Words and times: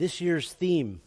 This 0.00 0.22
year's 0.22 0.50
theme, 0.50 1.02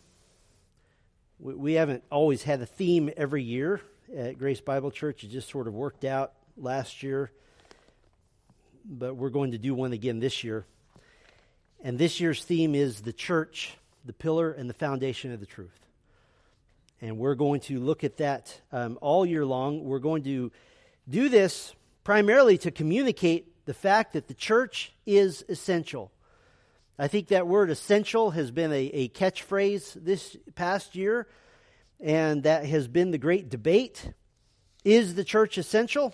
we 1.39 1.73
haven't 1.73 2.03
always 2.11 2.43
had 2.43 2.61
a 2.61 2.67
theme 2.67 3.09
every 3.17 3.41
year 3.41 3.81
at 4.15 4.37
Grace 4.37 4.61
Bible 4.61 4.91
Church. 4.91 5.23
It 5.23 5.29
just 5.29 5.49
sort 5.49 5.67
of 5.67 5.73
worked 5.73 6.05
out 6.05 6.33
last 6.57 7.01
year, 7.01 7.31
but 8.85 9.15
we're 9.15 9.31
going 9.31 9.53
to 9.53 9.57
do 9.57 9.73
one 9.73 9.93
again 9.93 10.19
this 10.19 10.43
year. 10.43 10.67
And 11.83 11.97
this 11.97 12.19
year's 12.19 12.43
theme 12.43 12.75
is 12.75 13.01
the 13.01 13.13
church, 13.13 13.75
the 14.05 14.13
pillar 14.13 14.51
and 14.51 14.69
the 14.69 14.75
foundation 14.75 15.33
of 15.33 15.39
the 15.39 15.47
truth. 15.47 15.87
And 17.01 17.17
we're 17.17 17.33
going 17.33 17.61
to 17.61 17.79
look 17.79 18.03
at 18.03 18.17
that 18.17 18.61
um, 18.71 18.99
all 19.01 19.25
year 19.25 19.43
long. 19.43 19.83
We're 19.83 19.97
going 19.97 20.21
to 20.25 20.51
do 21.09 21.29
this 21.29 21.73
primarily 22.03 22.59
to 22.59 22.69
communicate 22.69 23.65
the 23.65 23.73
fact 23.73 24.13
that 24.13 24.27
the 24.27 24.35
church 24.35 24.93
is 25.07 25.43
essential. 25.49 26.11
I 26.97 27.07
think 27.07 27.29
that 27.29 27.47
word 27.47 27.71
essential 27.71 28.31
has 28.31 28.51
been 28.51 28.71
a, 28.71 28.85
a 28.85 29.09
catchphrase 29.09 29.93
this 29.95 30.37
past 30.53 30.95
year, 30.95 31.27
and 31.99 32.43
that 32.43 32.65
has 32.65 32.87
been 32.87 33.11
the 33.11 33.17
great 33.17 33.49
debate. 33.49 34.13
Is 34.83 35.15
the 35.15 35.23
church 35.23 35.57
essential? 35.57 36.13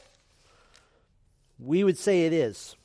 We 1.59 1.83
would 1.83 1.97
say 1.97 2.25
it 2.25 2.33
is. 2.33 2.77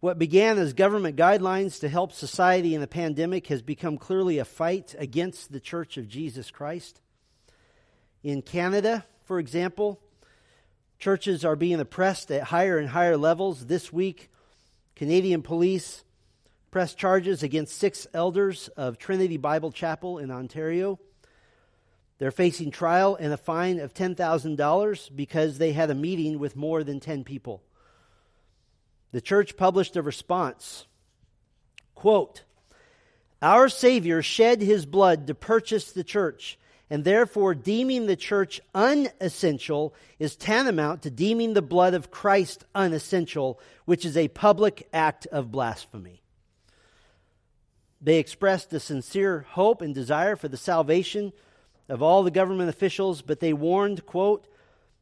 What 0.00 0.18
began 0.18 0.58
as 0.58 0.72
government 0.72 1.16
guidelines 1.16 1.80
to 1.80 1.88
help 1.88 2.12
society 2.12 2.74
in 2.74 2.80
the 2.80 2.86
pandemic 2.86 3.48
has 3.48 3.62
become 3.62 3.96
clearly 3.96 4.38
a 4.38 4.44
fight 4.44 4.94
against 4.98 5.52
the 5.52 5.60
Church 5.60 5.96
of 5.96 6.08
Jesus 6.08 6.50
Christ. 6.50 7.00
In 8.22 8.42
Canada, 8.42 9.04
for 9.24 9.38
example, 9.38 10.00
churches 10.98 11.44
are 11.44 11.56
being 11.56 11.78
oppressed 11.78 12.30
at 12.30 12.44
higher 12.44 12.78
and 12.78 12.88
higher 12.88 13.16
levels. 13.16 13.66
This 13.66 13.92
week, 13.92 14.30
Canadian 14.96 15.42
police 15.42 16.04
pressed 16.70 16.98
charges 16.98 17.42
against 17.42 17.78
six 17.78 18.06
elders 18.12 18.68
of 18.76 18.98
Trinity 18.98 19.36
Bible 19.36 19.72
Chapel 19.72 20.18
in 20.18 20.30
Ontario. 20.30 20.98
They're 22.18 22.30
facing 22.30 22.70
trial 22.70 23.16
and 23.18 23.32
a 23.32 23.36
fine 23.36 23.78
of 23.78 23.94
$10,000 23.94 25.16
because 25.16 25.58
they 25.58 25.72
had 25.72 25.90
a 25.90 25.94
meeting 25.94 26.38
with 26.38 26.56
more 26.56 26.82
than 26.82 27.00
10 27.00 27.24
people. 27.24 27.62
The 29.12 29.20
church 29.20 29.56
published 29.56 29.96
a 29.96 30.02
response. 30.02 30.86
Quote, 31.94 32.42
Our 33.40 33.68
Savior 33.68 34.20
shed 34.20 34.60
his 34.60 34.84
blood 34.84 35.28
to 35.28 35.34
purchase 35.34 35.92
the 35.92 36.04
church, 36.04 36.58
and 36.90 37.04
therefore 37.04 37.54
deeming 37.54 38.06
the 38.06 38.16
church 38.16 38.60
unessential 38.74 39.94
is 40.18 40.36
tantamount 40.36 41.02
to 41.02 41.10
deeming 41.10 41.54
the 41.54 41.62
blood 41.62 41.94
of 41.94 42.10
Christ 42.10 42.64
unessential, 42.74 43.60
which 43.84 44.04
is 44.04 44.16
a 44.16 44.28
public 44.28 44.88
act 44.92 45.26
of 45.26 45.50
blasphemy. 45.50 46.22
They 48.00 48.18
expressed 48.18 48.72
a 48.72 48.80
sincere 48.80 49.46
hope 49.50 49.82
and 49.82 49.94
desire 49.94 50.36
for 50.36 50.48
the 50.48 50.56
salvation 50.56 51.32
of 51.88 52.02
all 52.02 52.22
the 52.22 52.30
government 52.30 52.68
officials, 52.68 53.22
but 53.22 53.40
they 53.40 53.52
warned, 53.52 54.06
quote, 54.06 54.46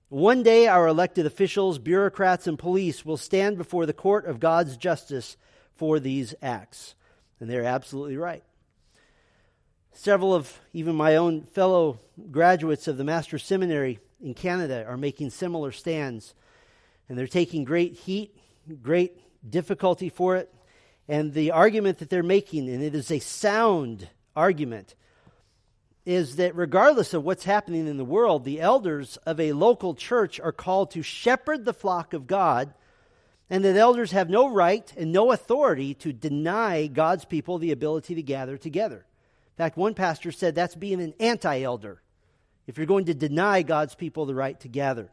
one 0.08 0.44
day 0.44 0.68
our 0.68 0.86
elected 0.86 1.26
officials, 1.26 1.78
bureaucrats, 1.78 2.46
and 2.46 2.58
police 2.58 3.04
will 3.04 3.16
stand 3.16 3.58
before 3.58 3.86
the 3.86 3.92
court 3.92 4.26
of 4.26 4.38
God's 4.38 4.76
justice 4.76 5.36
for 5.74 5.98
these 5.98 6.34
acts. 6.40 6.94
And 7.40 7.50
they're 7.50 7.64
absolutely 7.64 8.16
right. 8.16 8.44
Several 9.92 10.32
of 10.32 10.60
even 10.72 10.94
my 10.94 11.16
own 11.16 11.42
fellow 11.42 11.98
graduates 12.30 12.86
of 12.86 12.98
the 12.98 13.04
Master's 13.04 13.44
Seminary 13.44 13.98
in 14.22 14.34
Canada 14.34 14.84
are 14.86 14.96
making 14.96 15.30
similar 15.30 15.72
stands. 15.72 16.34
And 17.08 17.18
they're 17.18 17.26
taking 17.26 17.64
great 17.64 17.94
heat, 17.94 18.36
great 18.82 19.20
difficulty 19.48 20.08
for 20.08 20.36
it. 20.36 20.52
And 21.08 21.32
the 21.32 21.52
argument 21.52 21.98
that 21.98 22.10
they're 22.10 22.22
making, 22.22 22.68
and 22.68 22.82
it 22.82 22.94
is 22.94 23.10
a 23.10 23.20
sound 23.20 24.08
argument, 24.34 24.94
is 26.04 26.36
that 26.36 26.54
regardless 26.54 27.14
of 27.14 27.24
what's 27.24 27.44
happening 27.44 27.86
in 27.86 27.96
the 27.96 28.04
world, 28.04 28.44
the 28.44 28.60
elders 28.60 29.16
of 29.26 29.40
a 29.40 29.52
local 29.52 29.94
church 29.94 30.38
are 30.40 30.52
called 30.52 30.92
to 30.92 31.02
shepherd 31.02 31.64
the 31.64 31.74
flock 31.74 32.12
of 32.12 32.26
God, 32.26 32.72
and 33.50 33.64
that 33.64 33.76
elders 33.76 34.12
have 34.12 34.28
no 34.28 34.48
right 34.48 34.92
and 34.96 35.12
no 35.12 35.32
authority 35.32 35.94
to 35.94 36.12
deny 36.12 36.86
God's 36.86 37.24
people 37.24 37.58
the 37.58 37.72
ability 37.72 38.14
to 38.16 38.22
gather 38.22 38.56
together. 38.56 38.98
In 38.98 39.56
fact, 39.56 39.76
one 39.76 39.94
pastor 39.94 40.32
said 40.32 40.54
that's 40.54 40.74
being 40.74 41.00
an 41.00 41.14
anti 41.18 41.62
elder 41.62 42.02
if 42.66 42.76
you're 42.76 42.86
going 42.86 43.04
to 43.06 43.14
deny 43.14 43.62
God's 43.62 43.94
people 43.94 44.26
the 44.26 44.34
right 44.34 44.58
to 44.60 44.68
gather. 44.68 45.08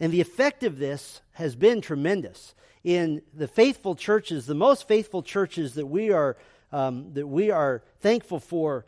And 0.00 0.12
the 0.12 0.20
effect 0.20 0.62
of 0.62 0.78
this 0.78 1.22
has 1.32 1.56
been 1.56 1.80
tremendous. 1.80 2.54
In 2.84 3.22
the 3.34 3.48
faithful 3.48 3.94
churches, 3.94 4.46
the 4.46 4.54
most 4.54 4.86
faithful 4.86 5.22
churches 5.22 5.74
that 5.74 5.86
we 5.86 6.10
are, 6.10 6.36
um, 6.72 7.12
that 7.14 7.26
we 7.26 7.50
are 7.50 7.82
thankful 8.00 8.40
for, 8.40 8.86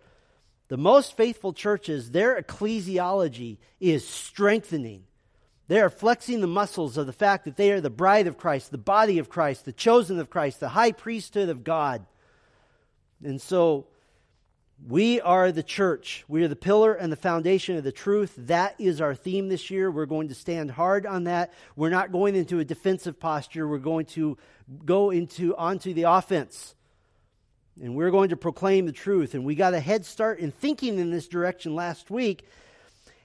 the 0.69 0.77
most 0.77 1.17
faithful 1.17 1.53
churches, 1.53 2.13
their 2.13 2.41
ecclesiology 2.41 3.59
is 3.81 4.07
strengthening. 4.07 5.05
They 5.67 5.81
are 5.81 5.91
flexing 5.91 6.41
the 6.41 6.47
muscles 6.47 6.97
of 6.97 7.07
the 7.07 7.13
fact 7.13 7.45
that 7.45 7.57
they 7.57 7.73
are 7.73 7.81
the 7.81 7.91
bride 7.91 8.27
of 8.27 8.39
Christ, 8.39 8.71
the 8.71 8.79
body 8.79 9.19
of 9.19 9.29
Christ, 9.29 9.65
the 9.65 9.73
chosen 9.73 10.19
of 10.21 10.31
Christ, 10.31 10.61
the 10.61 10.69
high 10.69 10.93
priesthood 10.93 11.49
of 11.49 11.65
God. 11.65 12.07
And 13.23 13.41
so 13.41 13.87
we 14.87 15.21
are 15.21 15.53
the 15.53 15.63
church. 15.63 16.25
We 16.27 16.43
are 16.43 16.49
the 16.49 16.57
pillar 16.57 16.95
and 16.95 17.13
the 17.13 17.17
foundation 17.17 17.77
of 17.77 17.85
the 17.85 17.93
truth. 17.93 18.35
That 18.39 18.75
is 18.79 19.01
our 19.01 19.15
theme 19.15 19.49
this 19.49 19.71
year. 19.71 19.91
We're 19.91 20.07
going 20.07 20.29
to 20.29 20.35
stand 20.35 20.71
hard 20.71 21.07
on 21.07 21.25
that. 21.25 21.53
We're 21.77 21.91
not 21.91 22.13
going 22.13 22.35
into 22.35 22.61
a 22.61 22.65
defensive 22.65 23.21
posture. 23.21 23.69
We're 23.69 23.79
going 23.79 24.07
to 24.07 24.39
go 24.85 25.11
into 25.11 25.55
onto 25.57 25.93
the 25.93 26.05
offense. 26.05 26.75
And 27.83 27.95
we're 27.95 28.11
going 28.11 28.31
to 28.31 28.37
proclaim 28.37 28.87
the 28.87 28.93
truth. 28.93 29.35
And 29.35 29.45
we 29.45 29.55
got 29.55 29.75
a 29.75 29.81
head 29.81 30.07
start 30.07 30.39
in 30.39 30.51
thinking 30.51 30.99
in 30.99 31.11
this 31.11 31.29
direction 31.29 31.75
last 31.75 32.11
week. 32.11 32.47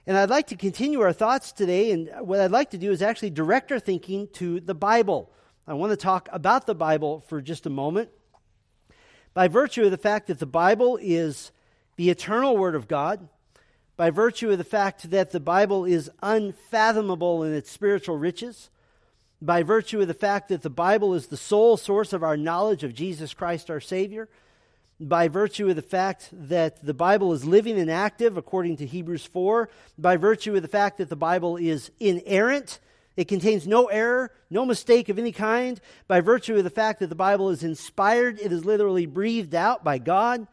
And 0.06 0.16
I'd 0.16 0.30
like 0.30 0.48
to 0.48 0.56
continue 0.56 1.00
our 1.00 1.12
thoughts 1.12 1.52
today. 1.52 1.90
And 1.90 2.10
what 2.20 2.38
I'd 2.38 2.50
like 2.50 2.70
to 2.70 2.78
do 2.78 2.92
is 2.92 3.02
actually 3.02 3.30
direct 3.30 3.72
our 3.72 3.80
thinking 3.80 4.28
to 4.34 4.60
the 4.60 4.74
Bible. 4.74 5.32
I 5.66 5.74
want 5.74 5.90
to 5.90 5.96
talk 5.96 6.28
about 6.32 6.66
the 6.66 6.74
Bible 6.74 7.24
for 7.28 7.40
just 7.40 7.66
a 7.66 7.70
moment. 7.70 8.10
By 9.36 9.48
virtue 9.48 9.84
of 9.84 9.90
the 9.90 9.98
fact 9.98 10.28
that 10.28 10.38
the 10.38 10.46
Bible 10.46 10.98
is 10.98 11.52
the 11.96 12.08
eternal 12.08 12.56
Word 12.56 12.74
of 12.74 12.88
God, 12.88 13.28
by 13.94 14.08
virtue 14.08 14.50
of 14.50 14.56
the 14.56 14.64
fact 14.64 15.10
that 15.10 15.30
the 15.30 15.40
Bible 15.40 15.84
is 15.84 16.10
unfathomable 16.22 17.42
in 17.42 17.52
its 17.52 17.70
spiritual 17.70 18.16
riches, 18.16 18.70
by 19.42 19.62
virtue 19.62 20.00
of 20.00 20.08
the 20.08 20.14
fact 20.14 20.48
that 20.48 20.62
the 20.62 20.70
Bible 20.70 21.12
is 21.12 21.26
the 21.26 21.36
sole 21.36 21.76
source 21.76 22.14
of 22.14 22.22
our 22.22 22.38
knowledge 22.38 22.82
of 22.82 22.94
Jesus 22.94 23.34
Christ 23.34 23.68
our 23.68 23.78
Savior, 23.78 24.30
by 24.98 25.28
virtue 25.28 25.68
of 25.68 25.76
the 25.76 25.82
fact 25.82 26.30
that 26.32 26.82
the 26.82 26.94
Bible 26.94 27.34
is 27.34 27.44
living 27.44 27.78
and 27.78 27.90
active, 27.90 28.38
according 28.38 28.78
to 28.78 28.86
Hebrews 28.86 29.26
4, 29.26 29.68
by 29.98 30.16
virtue 30.16 30.56
of 30.56 30.62
the 30.62 30.68
fact 30.68 30.96
that 30.96 31.10
the 31.10 31.14
Bible 31.14 31.58
is 31.58 31.90
inerrant, 32.00 32.80
it 33.16 33.28
contains 33.28 33.66
no 33.66 33.86
error, 33.86 34.30
no 34.50 34.66
mistake 34.66 35.08
of 35.08 35.18
any 35.18 35.32
kind, 35.32 35.80
by 36.06 36.20
virtue 36.20 36.56
of 36.56 36.64
the 36.64 36.70
fact 36.70 37.00
that 37.00 37.08
the 37.08 37.14
Bible 37.14 37.50
is 37.50 37.62
inspired, 37.62 38.38
it 38.38 38.52
is 38.52 38.64
literally 38.64 39.06
breathed 39.06 39.54
out 39.54 39.82
by 39.82 39.98
God, 39.98 40.46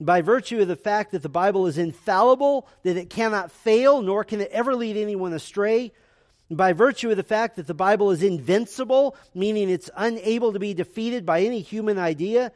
by 0.00 0.22
virtue 0.22 0.60
of 0.60 0.68
the 0.68 0.76
fact 0.76 1.12
that 1.12 1.22
the 1.22 1.28
Bible 1.28 1.66
is 1.66 1.78
infallible, 1.78 2.66
that 2.82 2.96
it 2.96 3.10
cannot 3.10 3.52
fail, 3.52 4.02
nor 4.02 4.24
can 4.24 4.40
it 4.40 4.50
ever 4.50 4.74
lead 4.74 4.96
anyone 4.96 5.32
astray, 5.32 5.92
by 6.50 6.72
virtue 6.72 7.10
of 7.10 7.16
the 7.16 7.22
fact 7.22 7.56
that 7.56 7.66
the 7.66 7.74
Bible 7.74 8.10
is 8.10 8.22
invincible, 8.22 9.16
meaning 9.34 9.70
it's 9.70 9.90
unable 9.96 10.52
to 10.52 10.58
be 10.58 10.74
defeated 10.74 11.24
by 11.24 11.42
any 11.42 11.60
human 11.60 11.98
idea, 11.98 12.52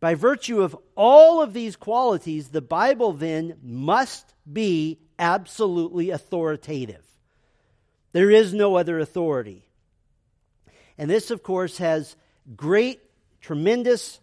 by 0.00 0.14
virtue 0.14 0.62
of 0.62 0.76
all 0.94 1.42
of 1.42 1.52
these 1.52 1.74
qualities, 1.74 2.48
the 2.48 2.62
Bible 2.62 3.12
then 3.12 3.56
must 3.62 4.32
be 4.50 4.98
absolutely 5.18 6.10
authoritative. 6.10 7.07
There 8.12 8.30
is 8.30 8.54
no 8.54 8.76
other 8.76 8.98
authority. 8.98 9.64
And 10.96 11.10
this, 11.10 11.30
of 11.30 11.42
course, 11.42 11.78
has 11.78 12.16
great, 12.56 13.00
tremendous, 13.40 14.18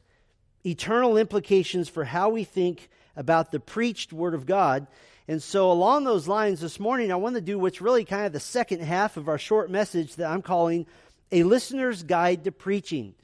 eternal 0.66 1.18
implications 1.18 1.88
for 1.88 2.04
how 2.04 2.30
we 2.30 2.44
think 2.44 2.90
about 3.16 3.52
the 3.52 3.60
preached 3.60 4.12
Word 4.12 4.34
of 4.34 4.46
God. 4.46 4.88
And 5.28 5.42
so, 5.42 5.72
along 5.72 6.04
those 6.04 6.28
lines, 6.28 6.60
this 6.60 6.80
morning, 6.80 7.12
I 7.12 7.16
want 7.16 7.36
to 7.36 7.42
do 7.42 7.58
what's 7.58 7.82
really 7.82 8.06
kind 8.06 8.26
of 8.26 8.34
the 8.34 8.40
second 8.40 8.82
half 8.82 9.18
of 9.18 9.30
our 9.30 9.38
short 9.38 9.72
message 9.72 10.16
that 10.16 10.30
I'm 10.30 10.42
calling 10.42 10.86
A 11.32 11.44
Listener's 11.44 12.04
Guide 12.04 12.44
to 12.44 12.52
Preaching. 12.52 13.16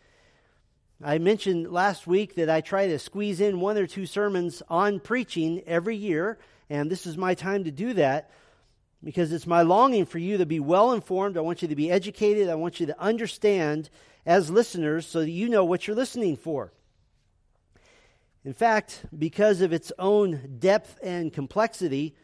I 1.03 1.17
mentioned 1.17 1.71
last 1.71 2.05
week 2.05 2.35
that 2.35 2.49
I 2.49 2.61
try 2.61 2.87
to 2.87 2.99
squeeze 2.99 3.41
in 3.41 3.59
one 3.59 3.77
or 3.77 3.87
two 3.87 4.05
sermons 4.05 4.61
on 4.69 4.99
preaching 4.99 5.63
every 5.65 5.95
year, 5.95 6.37
and 6.69 6.89
this 6.89 7.07
is 7.07 7.17
my 7.17 7.33
time 7.33 7.63
to 7.63 7.71
do 7.71 7.93
that 7.93 8.29
because 9.03 9.31
it's 9.31 9.47
my 9.47 9.61
longing 9.61 10.05
for 10.05 10.19
you 10.19 10.37
to 10.37 10.45
be 10.45 10.59
well 10.59 10.91
informed. 10.91 11.37
I 11.37 11.41
want 11.41 11.61
you 11.61 11.67
to 11.67 11.75
be 11.75 11.91
educated. 11.91 12.49
I 12.49 12.55
want 12.55 12.79
you 12.79 12.85
to 12.87 13.01
understand 13.01 13.89
as 14.25 14.49
listeners 14.49 15.07
so 15.07 15.21
that 15.21 15.29
you 15.29 15.49
know 15.49 15.65
what 15.65 15.87
you're 15.87 15.95
listening 15.95 16.37
for. 16.37 16.71
In 18.43 18.53
fact, 18.53 19.05
because 19.17 19.61
of 19.61 19.71
its 19.71 19.91
own 19.99 20.57
depth 20.59 20.97
and 21.03 21.31
complexity, 21.31 22.15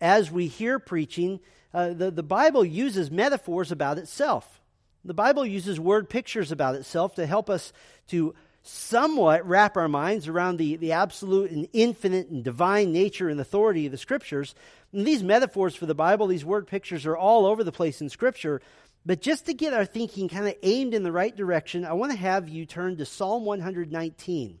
as 0.00 0.30
we 0.30 0.46
hear 0.46 0.78
preaching, 0.78 1.40
uh, 1.72 1.92
the, 1.92 2.10
the 2.10 2.22
Bible 2.22 2.64
uses 2.64 3.10
metaphors 3.10 3.70
about 3.70 3.98
itself. 3.98 4.60
The 5.04 5.14
Bible 5.14 5.44
uses 5.44 5.78
word 5.78 6.08
pictures 6.08 6.50
about 6.50 6.76
itself 6.76 7.14
to 7.16 7.26
help 7.26 7.50
us 7.50 7.72
to, 8.08 8.34
somewhat 8.64 9.46
wrap 9.46 9.76
our 9.76 9.88
minds 9.88 10.26
around 10.26 10.56
the, 10.56 10.76
the 10.76 10.92
absolute 10.92 11.50
and 11.50 11.68
infinite 11.74 12.28
and 12.28 12.42
divine 12.42 12.92
nature 12.92 13.28
and 13.28 13.38
authority 13.38 13.84
of 13.86 13.92
the 13.92 13.98
Scriptures. 13.98 14.54
And 14.92 15.06
these 15.06 15.22
metaphors 15.22 15.76
for 15.76 15.84
the 15.84 15.94
Bible, 15.94 16.26
these 16.26 16.46
word 16.46 16.66
pictures, 16.66 17.04
are 17.04 17.16
all 17.16 17.44
over 17.44 17.62
the 17.62 17.72
place 17.72 18.00
in 18.00 18.08
Scripture. 18.08 18.62
But 19.04 19.20
just 19.20 19.46
to 19.46 19.54
get 19.54 19.74
our 19.74 19.84
thinking 19.84 20.30
kind 20.30 20.48
of 20.48 20.54
aimed 20.62 20.94
in 20.94 21.02
the 21.02 21.12
right 21.12 21.36
direction, 21.36 21.84
I 21.84 21.92
want 21.92 22.12
to 22.12 22.18
have 22.18 22.48
you 22.48 22.64
turn 22.64 22.96
to 22.96 23.04
Psalm 23.04 23.44
119. 23.44 24.58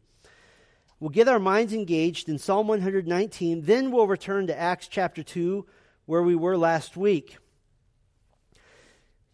We'll 1.00 1.10
get 1.10 1.28
our 1.28 1.38
minds 1.38 1.72
engaged 1.72 2.28
in 2.28 2.38
Psalm 2.38 2.68
119, 2.68 3.62
then 3.62 3.90
we'll 3.90 4.06
return 4.06 4.46
to 4.48 4.58
Acts 4.58 4.86
chapter 4.86 5.22
2, 5.22 5.64
where 6.04 6.22
we 6.22 6.34
were 6.34 6.58
last 6.58 6.96
week. 6.96 7.38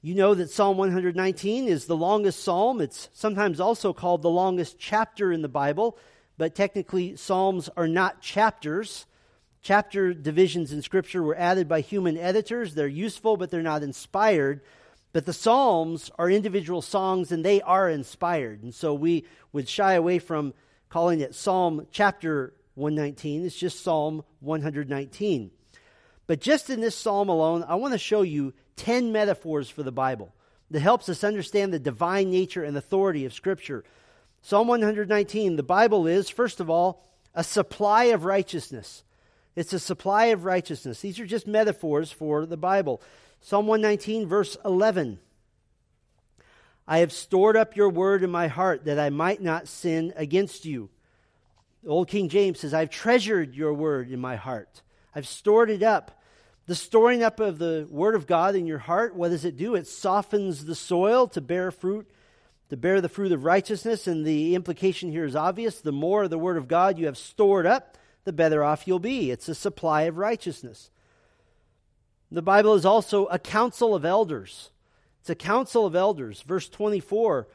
You 0.03 0.15
know 0.15 0.33
that 0.33 0.49
Psalm 0.49 0.79
119 0.79 1.69
is 1.69 1.85
the 1.85 1.97
longest 1.97 2.43
psalm. 2.43 2.81
It's 2.81 3.11
sometimes 3.13 3.61
also 3.61 3.93
called 3.93 4.23
the 4.23 4.31
longest 4.31 4.79
chapter 4.79 5.31
in 5.31 5.43
the 5.43 5.49
Bible, 5.49 5.99
but 6.39 6.55
technically, 6.55 7.17
Psalms 7.17 7.69
are 7.77 7.87
not 7.87 8.23
chapters. 8.23 9.05
Chapter 9.61 10.15
divisions 10.15 10.73
in 10.73 10.81
Scripture 10.81 11.23
were 11.23 11.37
added 11.37 11.69
by 11.69 11.83
human 11.83 12.17
editors. 12.17 12.75
They're 12.75 12.89
useful, 12.89 13.37
but 13.37 13.51
they're 13.51 13.61
not 13.61 13.83
inspired. 13.83 14.63
But 15.13 15.27
the 15.27 15.35
Psalms 15.35 16.11
are 16.19 16.31
individual 16.31 16.81
songs 16.81 17.31
and 17.31 17.45
they 17.45 17.61
are 17.61 17.91
inspired. 17.91 18.63
And 18.63 18.75
so 18.75 18.95
we 18.95 19.27
would 19.53 19.69
shy 19.69 19.93
away 19.93 20.19
from 20.19 20.55
calling 20.89 21.21
it 21.21 21.35
Psalm 21.35 21.87
chapter 21.91 22.55
119. 22.75 23.45
It's 23.45 23.55
just 23.55 23.83
Psalm 23.83 24.25
119. 24.39 25.51
But 26.27 26.41
just 26.41 26.71
in 26.71 26.81
this 26.81 26.95
psalm 26.95 27.29
alone, 27.29 27.65
I 27.69 27.75
want 27.75 27.93
to 27.93 27.99
show 27.99 28.23
you 28.23 28.55
10 28.81 29.13
metaphors 29.13 29.69
for 29.69 29.83
the 29.83 29.93
Bible 29.93 30.33
that 30.71 30.81
helps 30.81 31.11
us 31.11 31.23
understand 31.23 31.71
the 31.71 31.79
divine 31.79 32.31
nature 32.31 32.65
and 32.65 32.75
authority 32.75 33.27
of 33.27 33.35
Scripture. 33.35 33.85
Psalm 34.41 34.69
119, 34.69 35.57
the 35.57 35.63
Bible 35.63 36.07
is, 36.07 36.31
first 36.31 36.61
of 36.61 36.71
all, 36.71 37.07
a 37.35 37.45
supply 37.45 38.05
of 38.05 38.25
righteousness. 38.25 39.05
It's 39.55 39.75
a 39.75 39.79
supply 39.79 40.27
of 40.27 40.47
righteousness. 40.47 41.01
These 41.01 41.21
are 41.21 41.27
just 41.27 41.47
metaphors 41.47 42.11
for 42.11 42.47
the 42.47 42.57
Bible. 42.57 43.03
Psalm 43.43 43.67
119, 43.67 44.27
verse 44.27 44.57
11. 44.65 45.19
I 46.89 46.99
have 46.99 47.13
stored 47.13 47.59
up 47.59 47.77
your 47.77 47.91
word 47.91 48.23
in 48.23 48.31
my 48.31 48.49
heart 48.49 48.87
that 48.87 48.99
I 48.99 49.11
might 49.11 49.43
not 49.43 49.69
sin 49.69 50.15
against 50.17 50.65
you. 50.65 50.89
The 51.83 51.91
old 51.91 52.09
King 52.09 52.31
James 52.31 52.61
says, 52.61 52.73
I've 52.73 52.89
treasured 52.89 53.55
your 53.55 53.75
word 53.75 54.11
in 54.11 54.21
my 54.21 54.37
heart. 54.37 54.81
I've 55.15 55.29
stored 55.29 55.69
it 55.69 55.83
up 55.83 56.20
the 56.71 56.77
storing 56.77 57.25
up 57.25 57.41
of 57.41 57.59
the 57.59 57.85
Word 57.91 58.15
of 58.15 58.29
God 58.29 58.55
in 58.55 58.65
your 58.65 58.79
heart, 58.79 59.17
what 59.17 59.31
does 59.31 59.45
it 59.45 59.57
do? 59.57 59.75
It 59.75 59.89
softens 59.89 60.67
the 60.67 60.77
soil 60.77 61.27
to 61.27 61.41
bear 61.41 61.73
fruit, 61.73 62.09
to 62.69 62.77
bear 62.77 63.01
the 63.01 63.09
fruit 63.09 63.33
of 63.33 63.45
righteousness. 63.45 64.07
And 64.07 64.25
the 64.25 64.55
implication 64.55 65.11
here 65.11 65.25
is 65.25 65.35
obvious. 65.35 65.81
The 65.81 65.91
more 65.91 66.23
of 66.23 66.31
the 66.31 66.39
Word 66.39 66.57
of 66.57 66.69
God 66.69 66.97
you 66.97 67.07
have 67.07 67.19
stored 67.19 67.67
up, 67.67 67.99
the 68.23 68.33
better 68.33 68.63
off 68.63 68.87
you'll 68.87 69.01
be. 69.01 69.33
It's 69.33 69.49
a 69.49 69.55
supply 69.57 70.03
of 70.03 70.17
righteousness. 70.17 70.93
The 72.31 72.41
Bible 72.41 72.75
is 72.75 72.87
also 72.87 73.27
a 73.27 73.39
council 73.41 73.93
of 73.93 74.05
elders. 74.05 74.71
It's 75.23 75.31
a 75.31 75.35
council 75.35 75.87
of 75.87 75.97
elders. 75.97 76.43
Verse 76.43 76.69
24 76.69 77.49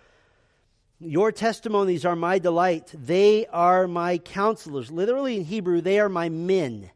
Your 0.99 1.31
testimonies 1.31 2.03
are 2.03 2.17
my 2.17 2.37
delight. 2.37 2.91
They 2.93 3.47
are 3.47 3.87
my 3.87 4.17
counselors. 4.17 4.91
Literally 4.91 5.37
in 5.37 5.45
Hebrew, 5.45 5.79
they 5.79 6.01
are 6.01 6.09
my 6.09 6.27
men. 6.27 6.91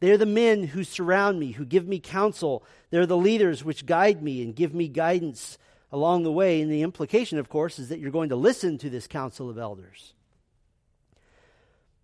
They're 0.00 0.18
the 0.18 0.26
men 0.26 0.64
who 0.64 0.82
surround 0.82 1.38
me, 1.38 1.52
who 1.52 1.66
give 1.66 1.86
me 1.86 2.00
counsel. 2.00 2.64
They're 2.90 3.06
the 3.06 3.16
leaders 3.16 3.62
which 3.62 3.86
guide 3.86 4.22
me 4.22 4.42
and 4.42 4.56
give 4.56 4.74
me 4.74 4.88
guidance 4.88 5.58
along 5.92 6.22
the 6.22 6.32
way. 6.32 6.62
And 6.62 6.72
the 6.72 6.82
implication, 6.82 7.38
of 7.38 7.50
course, 7.50 7.78
is 7.78 7.90
that 7.90 7.98
you're 7.98 8.10
going 8.10 8.30
to 8.30 8.36
listen 8.36 8.78
to 8.78 8.90
this 8.90 9.06
council 9.06 9.50
of 9.50 9.58
elders. 9.58 10.14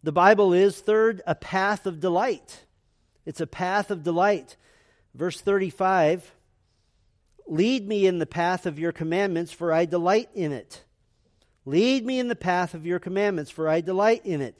The 0.03 0.13
Bible 0.13 0.53
is, 0.53 0.79
third, 0.79 1.23
a 1.27 1.35
path 1.35 1.87
of 1.87 1.99
delight. 1.99 2.67
It's 3.25 3.41
a 3.41 3.47
path 3.47 3.91
of 3.91 4.03
delight. 4.03 4.57
Verse 5.15 5.41
35 5.41 6.33
Lead 7.49 7.89
me 7.89 8.07
in 8.07 8.19
the 8.19 8.27
path 8.27 8.67
of 8.67 8.79
your 8.79 8.93
commandments, 8.93 9.53
for 9.53 9.73
I 9.73 9.85
delight 9.85 10.29
in 10.35 10.53
it. 10.53 10.83
Lead 11.65 12.05
me 12.05 12.19
in 12.19 12.29
the 12.29 12.37
path 12.37 12.75
of 12.75 12.85
your 12.85 12.99
commandments, 12.99 13.51
for 13.51 13.69
I 13.69 13.81
delight 13.81 14.23
in 14.27 14.43
it 14.43 14.57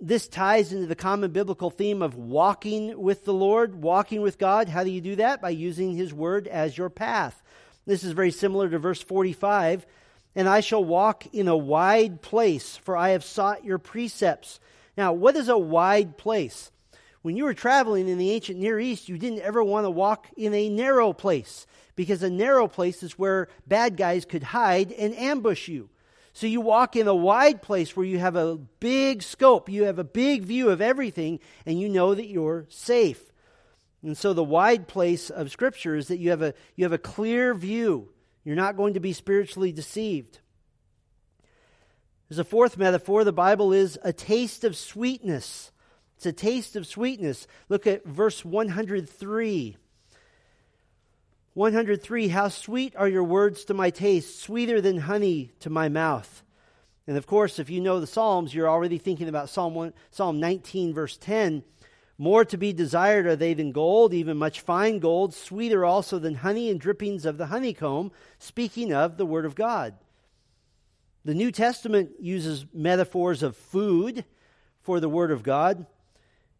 this 0.00 0.28
ties 0.28 0.72
into 0.72 0.86
the 0.86 0.94
common 0.94 1.30
biblical 1.30 1.70
theme 1.70 2.02
of 2.02 2.16
walking 2.16 3.00
with 3.00 3.24
the 3.24 3.32
Lord, 3.32 3.76
walking 3.76 4.22
with 4.22 4.38
God. 4.38 4.68
How 4.68 4.84
do 4.84 4.90
you 4.90 5.00
do 5.00 5.16
that? 5.16 5.40
By 5.40 5.50
using 5.50 5.94
His 5.94 6.12
Word 6.12 6.46
as 6.48 6.76
your 6.76 6.90
path. 6.90 7.42
This 7.86 8.04
is 8.04 8.12
very 8.12 8.30
similar 8.30 8.68
to 8.68 8.78
verse 8.78 9.02
45. 9.02 9.86
And 10.36 10.48
I 10.48 10.60
shall 10.60 10.84
walk 10.84 11.26
in 11.32 11.46
a 11.46 11.56
wide 11.56 12.20
place, 12.20 12.76
for 12.76 12.96
I 12.96 13.10
have 13.10 13.24
sought 13.24 13.64
your 13.64 13.78
precepts. 13.78 14.58
Now, 14.96 15.12
what 15.12 15.36
is 15.36 15.48
a 15.48 15.56
wide 15.56 16.18
place? 16.18 16.72
When 17.22 17.36
you 17.36 17.44
were 17.44 17.54
traveling 17.54 18.08
in 18.08 18.18
the 18.18 18.32
ancient 18.32 18.58
Near 18.58 18.78
East, 18.78 19.08
you 19.08 19.16
didn't 19.16 19.40
ever 19.40 19.62
want 19.62 19.86
to 19.86 19.90
walk 19.90 20.26
in 20.36 20.52
a 20.52 20.68
narrow 20.68 21.12
place, 21.12 21.66
because 21.94 22.22
a 22.22 22.30
narrow 22.30 22.68
place 22.68 23.02
is 23.02 23.18
where 23.18 23.48
bad 23.66 23.96
guys 23.96 24.24
could 24.24 24.42
hide 24.42 24.92
and 24.92 25.14
ambush 25.14 25.68
you. 25.68 25.88
So 26.34 26.48
you 26.48 26.60
walk 26.60 26.96
in 26.96 27.06
a 27.06 27.14
wide 27.14 27.62
place 27.62 27.96
where 27.96 28.04
you 28.04 28.18
have 28.18 28.34
a 28.34 28.56
big 28.56 29.22
scope, 29.22 29.68
you 29.68 29.84
have 29.84 30.00
a 30.00 30.04
big 30.04 30.42
view 30.42 30.68
of 30.68 30.80
everything, 30.80 31.38
and 31.64 31.80
you 31.80 31.88
know 31.88 32.12
that 32.12 32.26
you're 32.26 32.66
safe. 32.68 33.32
And 34.02 34.18
so 34.18 34.32
the 34.32 34.42
wide 34.42 34.88
place 34.88 35.30
of 35.30 35.52
Scripture 35.52 35.94
is 35.94 36.08
that 36.08 36.18
you 36.18 36.30
have 36.30 36.42
a, 36.42 36.52
you 36.74 36.84
have 36.84 36.92
a 36.92 36.98
clear 36.98 37.54
view. 37.54 38.10
You're 38.44 38.56
not 38.56 38.76
going 38.76 38.94
to 38.94 39.00
be 39.00 39.12
spiritually 39.12 39.70
deceived. 39.70 40.40
There's 42.28 42.40
a 42.40 42.44
fourth 42.44 42.76
metaphor. 42.76 43.22
The 43.22 43.32
Bible 43.32 43.72
is 43.72 43.96
a 44.02 44.12
taste 44.12 44.64
of 44.64 44.76
sweetness. 44.76 45.70
It's 46.16 46.26
a 46.26 46.32
taste 46.32 46.74
of 46.74 46.84
sweetness. 46.84 47.46
Look 47.68 47.86
at 47.86 48.04
verse 48.04 48.44
103. 48.44 49.76
103 51.54 52.28
How 52.28 52.48
sweet 52.48 52.94
are 52.96 53.08
your 53.08 53.24
words 53.24 53.64
to 53.66 53.74
my 53.74 53.90
taste, 53.90 54.40
sweeter 54.40 54.80
than 54.80 54.98
honey 54.98 55.52
to 55.60 55.70
my 55.70 55.88
mouth. 55.88 56.42
And 57.06 57.16
of 57.16 57.26
course, 57.26 57.58
if 57.58 57.70
you 57.70 57.80
know 57.80 58.00
the 58.00 58.06
Psalms, 58.06 58.54
you're 58.54 58.68
already 58.68 58.98
thinking 58.98 59.28
about 59.28 59.48
Psalm, 59.48 59.74
1, 59.74 59.92
Psalm 60.10 60.40
19, 60.40 60.92
verse 60.92 61.16
10. 61.16 61.62
More 62.18 62.44
to 62.44 62.56
be 62.56 62.72
desired 62.72 63.26
are 63.26 63.36
they 63.36 63.54
than 63.54 63.72
gold, 63.72 64.14
even 64.14 64.36
much 64.36 64.60
fine 64.60 64.98
gold, 64.98 65.34
sweeter 65.34 65.84
also 65.84 66.18
than 66.18 66.36
honey 66.36 66.70
and 66.70 66.80
drippings 66.80 67.24
of 67.24 67.38
the 67.38 67.46
honeycomb, 67.46 68.10
speaking 68.38 68.92
of 68.92 69.16
the 69.16 69.26
Word 69.26 69.44
of 69.44 69.54
God. 69.54 69.94
The 71.24 71.34
New 71.34 71.52
Testament 71.52 72.10
uses 72.20 72.66
metaphors 72.72 73.42
of 73.42 73.56
food 73.56 74.24
for 74.80 75.00
the 75.00 75.08
Word 75.08 75.30
of 75.30 75.42
God. 75.42 75.86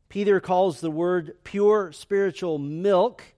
Peter 0.08 0.40
calls 0.40 0.80
the 0.80 0.90
Word 0.90 1.36
pure 1.44 1.92
spiritual 1.92 2.58
milk. 2.58 3.33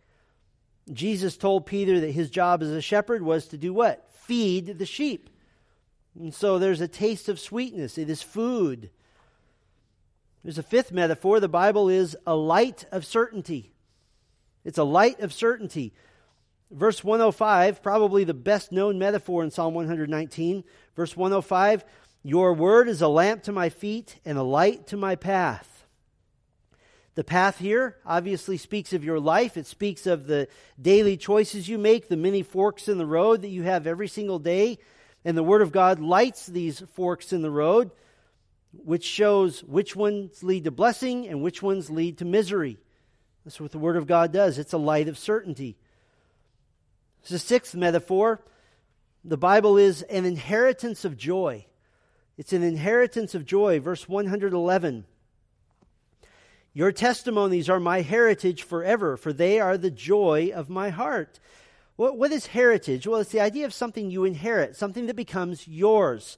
Jesus 0.93 1.37
told 1.37 1.67
Peter 1.67 2.01
that 2.01 2.13
his 2.13 2.31
job 2.31 2.63
as 2.63 2.71
a 2.71 2.81
shepherd 2.81 3.23
was 3.23 3.47
to 3.49 3.57
do 3.57 3.73
what? 3.73 4.09
Feed 4.13 4.79
the 4.79 4.87
sheep. 4.87 5.31
And 6.19 6.33
so 6.33 6.59
there's 6.59 6.81
a 6.81 6.89
taste 6.89 7.29
of 7.29 7.41
sweetness. 7.41 7.99
It 7.99 8.09
is 8.09 8.23
food. 8.23 8.91
There's 10.43 10.59
a 10.59 10.63
fifth 10.63 10.93
metaphor. 10.93 11.41
The 11.41 11.49
Bible 11.49 11.89
is 11.89 12.17
a 12.27 12.37
light 12.37 12.87
of 12.93 13.05
certainty. 13.05 13.73
It's 14.65 14.79
a 14.79 14.85
light 14.85 15.21
of 15.21 15.33
certainty. 15.33 15.93
Verse 16.71 17.05
105, 17.05 17.83
probably 17.83 18.25
the 18.25 18.35
best 18.35 18.73
known 18.73 18.99
metaphor 18.99 19.45
in 19.45 19.51
Psalm 19.51 19.75
119. 19.75 20.65
Verse 20.95 21.17
105 21.17 21.85
Your 22.23 22.55
word 22.55 22.89
is 22.89 23.03
a 23.03 23.09
lamp 23.09 23.43
to 23.45 23.53
my 23.53 23.69
feet 23.69 24.19
and 24.25 24.39
a 24.39 24.43
light 24.43 24.87
to 24.89 24.97
my 24.97 25.15
path. 25.15 25.76
The 27.17 27.25
path 27.25 27.59
here 27.59 27.97
obviously 28.05 28.59
speaks 28.59 28.93
of 28.93 29.03
your 29.03 29.19
life. 29.19 29.57
It 29.57 29.67
speaks 29.67 30.07
of 30.07 30.27
the 30.27 30.49
daily 30.81 31.17
choices 31.17 31.67
you 31.67 31.79
make, 31.79 32.09
the 32.09 32.17
many 32.17 32.43
forks 32.43 32.89
in 32.89 32.99
the 32.99 33.07
road 33.07 33.43
that 33.43 33.49
you 33.49 33.63
have 33.63 33.87
every 33.87 34.07
single 34.07 34.39
day. 34.39 34.79
And 35.25 35.37
the 35.37 35.43
Word 35.43 35.63
of 35.63 35.73
God 35.73 35.99
lights 35.99 36.47
these 36.47 36.81
forks 36.95 37.33
in 37.33 37.41
the 37.41 37.51
road, 37.51 37.91
which 38.73 39.05
shows 39.05 39.65
which 39.65 39.97
ones 39.97 40.43
lead 40.45 40.65
to 40.65 40.71
blessing 40.71 41.27
and 41.27 41.43
which 41.43 41.63
ones 41.63 41.89
lead 41.89 42.19
to 42.19 42.27
misery. 42.27 42.77
That's 43.45 43.61
what 43.61 43.73
the 43.73 43.79
Word 43.79 43.97
of 43.97 44.07
God 44.07 44.31
does. 44.31 44.59
It's 44.59 44.75
a 44.75 44.79
light 44.79 45.09
of 45.09 45.17
certainty. 45.17 45.79
The 47.29 47.39
sixth 47.39 47.75
metaphor 47.75 48.43
the 49.25 49.37
Bible 49.37 49.77
is 49.77 50.03
an 50.03 50.25
inheritance 50.25 51.05
of 51.05 51.17
joy. 51.17 51.67
It's 52.37 52.53
an 52.53 52.63
inheritance 52.63 53.35
of 53.35 53.45
joy. 53.45 53.81
Verse 53.81 54.09
111. 54.09 55.05
Your 56.77 56.93
testimonies 56.93 57.71
are 57.71 57.81
my 57.81 58.03
heritage 58.03 58.63
forever, 58.63 59.17
for 59.17 59.33
they 59.33 59.61
are 59.61 59.79
the 59.79 59.91
joy 59.91 60.51
of 60.55 60.69
my 60.69 60.91
heart. 60.91 61.41
What, 61.97 62.19
what 62.19 62.33
is 62.33 62.49
heritage? 62.49 63.07
Well, 63.07 63.21
it's 63.21 63.31
the 63.31 63.41
idea 63.41 63.65
of 63.65 63.73
something 63.73 64.11
you 64.11 64.27
inherit, 64.27 64.77
something 64.77 65.07
that 65.07 65.17
becomes 65.17 65.67
yours. 65.67 66.37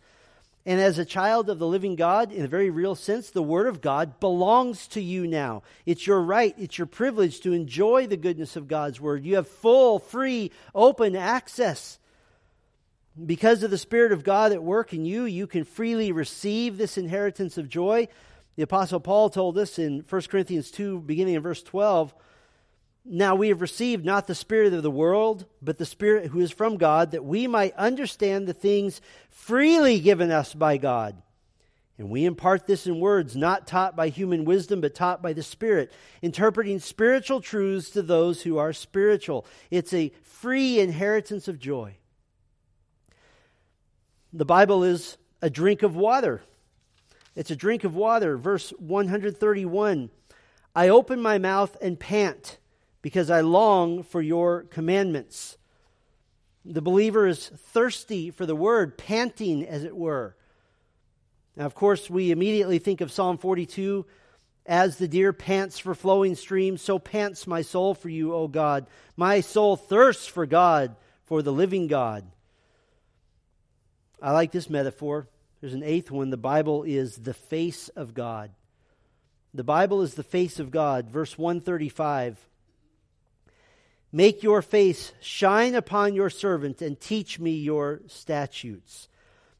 And 0.64 0.80
as 0.80 0.97
a 0.97 1.04
child 1.04 1.50
of 1.50 1.59
the 1.59 1.66
living 1.66 1.97
God, 1.97 2.30
in 2.30 2.45
a 2.45 2.49
very 2.49 2.71
real 2.71 2.95
sense, 2.95 3.30
the 3.30 3.42
Word 3.42 3.66
of 3.66 3.80
God 3.80 4.21
belongs 4.21 4.87
to 4.88 5.00
you 5.00 5.26
now. 5.26 5.64
It's 5.87 6.07
your 6.07 6.21
right, 6.23 6.54
it's 6.57 6.78
your 6.78 6.87
privilege 6.87 7.40
to 7.40 7.52
enjoy 7.52 8.07
the 8.07 8.16
goodness 8.16 8.54
of 8.54 8.68
God's 8.68 9.00
Word. 9.00 9.25
You 9.25 9.35
have 9.35 9.49
full, 9.49 9.99
free, 9.99 10.52
open 10.73 11.16
access. 11.16 11.99
Because 13.26 13.64
of 13.64 13.73
the 13.73 13.76
Spirit 13.76 14.12
of 14.12 14.23
God 14.23 14.52
at 14.52 14.62
work 14.62 14.92
in 14.92 15.04
you, 15.04 15.25
you 15.25 15.49
can 15.49 15.64
freely 15.64 16.12
receive 16.12 16.78
this 16.78 16.97
inheritance 16.97 17.59
of 17.59 17.68
joy. 17.68 18.07
The 18.59 18.65
Apostle 18.65 18.99
Paul 18.99 19.31
told 19.31 19.57
us 19.57 19.79
in 19.79 20.05
1 20.11 20.23
Corinthians 20.23 20.73
2, 20.73 21.03
beginning 21.03 21.35
in 21.35 21.43
verse 21.43 21.62
12 21.62 22.12
Now 23.05 23.37
we 23.37 23.50
have 23.50 23.61
received 23.61 24.05
not 24.05 24.27
the 24.27 24.35
Spirit 24.35 24.73
of 24.73 24.83
the 24.83 24.91
world, 24.91 25.45
but 25.62 25.79
the 25.79 25.87
Spirit 25.87 26.27
who 26.27 26.41
is 26.41 26.50
from 26.50 26.77
God, 26.77 27.12
that 27.12 27.25
we 27.25 27.47
might 27.47 27.73
understand 27.77 28.49
the 28.49 28.53
things 28.53 29.00
freely 29.31 30.00
given 30.00 30.33
us 30.33 30.55
by 30.55 30.77
God. 30.77 31.23
And 31.99 32.11
we 32.11 32.25
impart 32.25 32.67
this 32.67 32.88
in 32.88 32.99
words 32.99 33.37
not 33.37 33.69
taught 33.69 33.95
by 33.95 34.09
human 34.09 34.45
wisdom, 34.45 34.81
but 34.81 34.93
taught 34.93 35.23
by 35.23 35.35
the 35.35 35.45
Spirit, 35.45 35.93
interpreting 36.21 36.81
spiritual 36.81 37.41
truths 37.41 37.91
to 37.91 38.03
those 38.03 38.43
who 38.43 38.59
are 38.59 38.73
spiritual. 38.73 39.47
It's 39.71 39.95
a 39.95 40.11
free 40.25 40.81
inheritance 40.81 41.47
of 41.47 41.61
joy. 41.61 41.95
The 44.33 44.45
Bible 44.45 44.83
is 44.83 45.17
a 45.41 45.49
drink 45.49 45.85
of 45.85 45.95
water. 45.95 46.43
It's 47.38 47.52
a 47.52 47.57
drink 47.57 47.85
of 47.85 47.95
water. 47.95 48.37
Verse 48.37 48.71
131 48.80 50.11
I 50.75 50.88
open 50.88 51.23
my 51.23 51.38
mouth 51.38 51.76
and 51.80 51.99
pant 51.99 52.59
because 53.00 53.30
I 53.30 53.42
long 53.42 54.02
for 54.02 54.21
your 54.21 54.64
commandments. 54.64 55.57
The 56.64 56.83
believer 56.83 57.28
is 57.28 57.47
thirsty 57.47 58.33
for 58.33 58.45
the 58.45 58.57
word, 58.57 58.99
panting, 58.99 59.64
as 59.64 59.85
it 59.85 59.97
were. 59.97 60.35
Now, 61.54 61.64
of 61.64 61.76
course, 61.76 62.11
we 62.11 62.33
immediately 62.33 62.80
think 62.80 63.00
of 63.00 63.12
Psalm 63.12 63.38
42 63.38 64.04
as 64.66 64.99
the 64.99 65.07
deer 65.07 65.33
pants 65.33 65.78
for 65.78 65.95
flowing 65.95 66.35
streams, 66.35 66.83
so 66.83 66.99
pants 66.99 67.47
my 67.47 67.62
soul 67.62 67.95
for 67.95 68.09
you, 68.09 68.35
O 68.35 68.49
God. 68.49 68.88
My 69.16 69.42
soul 69.42 69.76
thirsts 69.76 70.26
for 70.26 70.45
God, 70.45 70.97
for 71.26 71.40
the 71.40 71.52
living 71.52 71.87
God. 71.87 72.25
I 74.21 74.33
like 74.33 74.50
this 74.50 74.68
metaphor. 74.68 75.28
There's 75.61 75.75
an 75.75 75.83
eighth 75.83 76.11
one. 76.11 76.31
The 76.31 76.37
Bible 76.37 76.85
is 76.85 77.17
the 77.17 77.35
face 77.35 77.88
of 77.91 78.15
God. 78.15 78.50
The 79.55 79.65
Bible 79.65 80.03
is 80.03 80.15
the 80.15 80.23
face 80.23 80.61
of 80.61 80.71
God. 80.71 81.09
Verse 81.09 81.37
135. 81.37 82.38
Make 84.12 84.43
your 84.43 84.62
face 84.62 85.12
shine 85.21 85.75
upon 85.75 86.15
your 86.15 86.31
servant 86.31 86.81
and 86.81 86.99
teach 86.99 87.38
me 87.38 87.53
your 87.53 88.00
statutes 88.07 89.09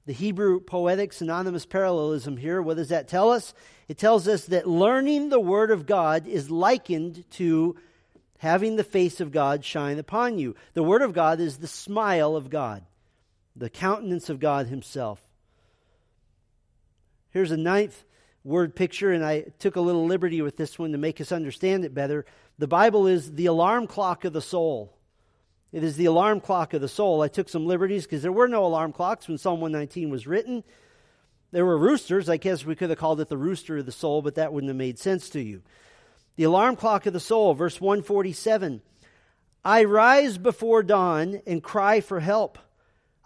the 0.09 0.15
Hebrew 0.15 0.59
poetic 0.61 1.13
synonymous 1.13 1.67
parallelism 1.67 2.39
here. 2.39 2.63
What 2.63 2.79
does 2.79 2.89
that 2.89 3.09
tell 3.09 3.31
us? 3.31 3.53
It 3.89 3.99
tells 3.99 4.27
us 4.27 4.47
that 4.47 4.67
learning 4.67 5.29
the 5.29 5.39
Word 5.39 5.71
of 5.71 5.85
God 5.85 6.27
is 6.27 6.51
likened 6.51 7.31
to 7.33 7.77
having 8.39 8.77
the 8.77 8.85
face 8.85 9.21
of 9.21 9.33
God 9.33 9.67
shine 9.67 9.99
upon 9.99 10.39
you. 10.39 10.57
The 10.73 10.83
Word 10.83 11.03
of 11.03 11.13
God 11.13 11.41
is 11.41 11.59
the 11.59 11.69
smile 11.69 12.37
of 12.37 12.49
God, 12.49 12.87
the 13.55 13.69
countenance 13.69 14.31
of 14.31 14.41
God 14.41 14.69
Himself. 14.69 15.21
Here's 17.31 17.51
a 17.51 17.57
ninth 17.57 18.05
word 18.45 18.75
picture, 18.75 19.13
and 19.13 19.25
I 19.25 19.47
took 19.59 19.77
a 19.77 19.81
little 19.81 20.07
liberty 20.07 20.41
with 20.43 20.57
this 20.57 20.79
one 20.79 20.93
to 20.93 20.99
make 20.99 21.21
us 21.21 21.33
understand 21.33 21.85
it 21.85 21.95
better. 21.95 22.25
The 22.59 22.69
Bible 22.69 23.07
is 23.07 23.33
the 23.33 23.47
alarm 23.47 23.87
clock 23.87 24.25
of 24.25 24.33
the 24.33 24.41
soul. 24.41 24.97
It 25.71 25.85
is 25.85 25.97
the 25.97 26.07
alarm 26.07 26.41
clock 26.41 26.73
of 26.73 26.81
the 26.81 26.89
soul. 26.89 27.21
I 27.21 27.29
took 27.29 27.49
some 27.49 27.67
liberties 27.67 28.05
because 28.05 28.23
there 28.23 28.33
were 28.33 28.49
no 28.49 28.65
alarm 28.65 28.93
clocks 28.93 29.29
when 29.29 29.37
Psalm 29.37 29.61
119 29.61 30.09
was 30.09 30.27
written. 30.27 30.65
There 31.51 31.67
were 31.67 31.77
roosters. 31.77 32.29
I 32.29 32.39
guess 32.39 32.65
we 32.65 32.75
could 32.75 32.91
have 32.91 32.99
called 32.99 33.21
it 33.21 33.29
the 33.29 33.37
rooster 33.37 33.79
of 33.79 33.87
the 33.87 33.93
soul, 33.93 34.23
but 34.23 34.37
that 34.37 34.53
wouldn't 34.53 34.71
have 34.71 34.77
made 34.77 34.99
sense 34.99 35.29
to 35.31 35.41
you. 35.41 35.63
The 36.37 36.45
alarm 36.45 36.77
clock 36.77 37.05
of 37.05 37.13
the 37.13 37.21
soul, 37.21 37.53
verse 37.53 37.81
147. 37.81 38.81
I 39.65 39.85
rise 39.85 40.39
before 40.39 40.83
dawn 40.83 41.43
and 41.47 41.63
cry 41.63 42.01
for 42.01 42.21
help. 42.21 42.59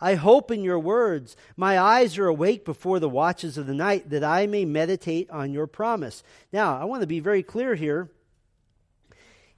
I 0.02 0.16
hope 0.16 0.50
in 0.50 0.64
your 0.64 0.80
words. 0.80 1.36
My 1.56 1.78
eyes 1.78 2.18
are 2.18 2.26
awake 2.26 2.64
before 2.64 2.98
the 2.98 3.08
watches 3.08 3.56
of 3.56 3.66
the 3.66 3.74
night 3.74 4.10
that 4.10 4.24
I 4.24 4.46
may 4.46 4.64
meditate 4.64 5.30
on 5.30 5.52
your 5.52 5.66
promise. 5.66 6.22
Now, 6.52 6.76
I 6.76 6.84
want 6.84 7.02
to 7.02 7.06
be 7.06 7.20
very 7.20 7.42
clear 7.42 7.74
here 7.74 8.10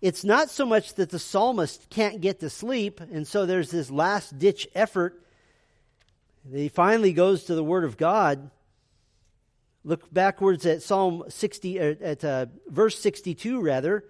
it's 0.04 0.22
not 0.22 0.50
so 0.50 0.66
much 0.66 0.96
that 0.96 1.08
the 1.08 1.18
psalmist 1.18 1.88
can't 1.88 2.20
get 2.20 2.40
to 2.40 2.50
sleep, 2.50 3.00
and 3.00 3.26
so 3.26 3.46
there's 3.46 3.70
this 3.70 3.90
last 3.90 4.38
ditch 4.38 4.68
effort. 4.74 5.18
He 6.52 6.68
finally 6.68 7.14
goes 7.14 7.44
to 7.44 7.54
the 7.54 7.64
Word 7.64 7.84
of 7.84 7.96
God. 7.96 8.50
Look 9.82 10.12
backwards 10.12 10.66
at 10.66 10.82
Psalm 10.82 11.24
60, 11.28 11.80
uh, 11.80 11.94
at 12.02 12.22
uh, 12.22 12.46
verse 12.68 12.98
62, 12.98 13.62
rather. 13.62 14.04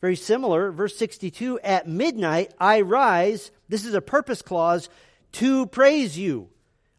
Very 0.00 0.14
similar. 0.14 0.70
Verse 0.70 0.96
62 0.96 1.58
At 1.64 1.88
midnight 1.88 2.54
I 2.60 2.82
rise, 2.82 3.50
this 3.68 3.84
is 3.84 3.94
a 3.94 4.00
purpose 4.00 4.40
clause, 4.40 4.88
to 5.34 5.66
praise 5.66 6.18
you. 6.18 6.48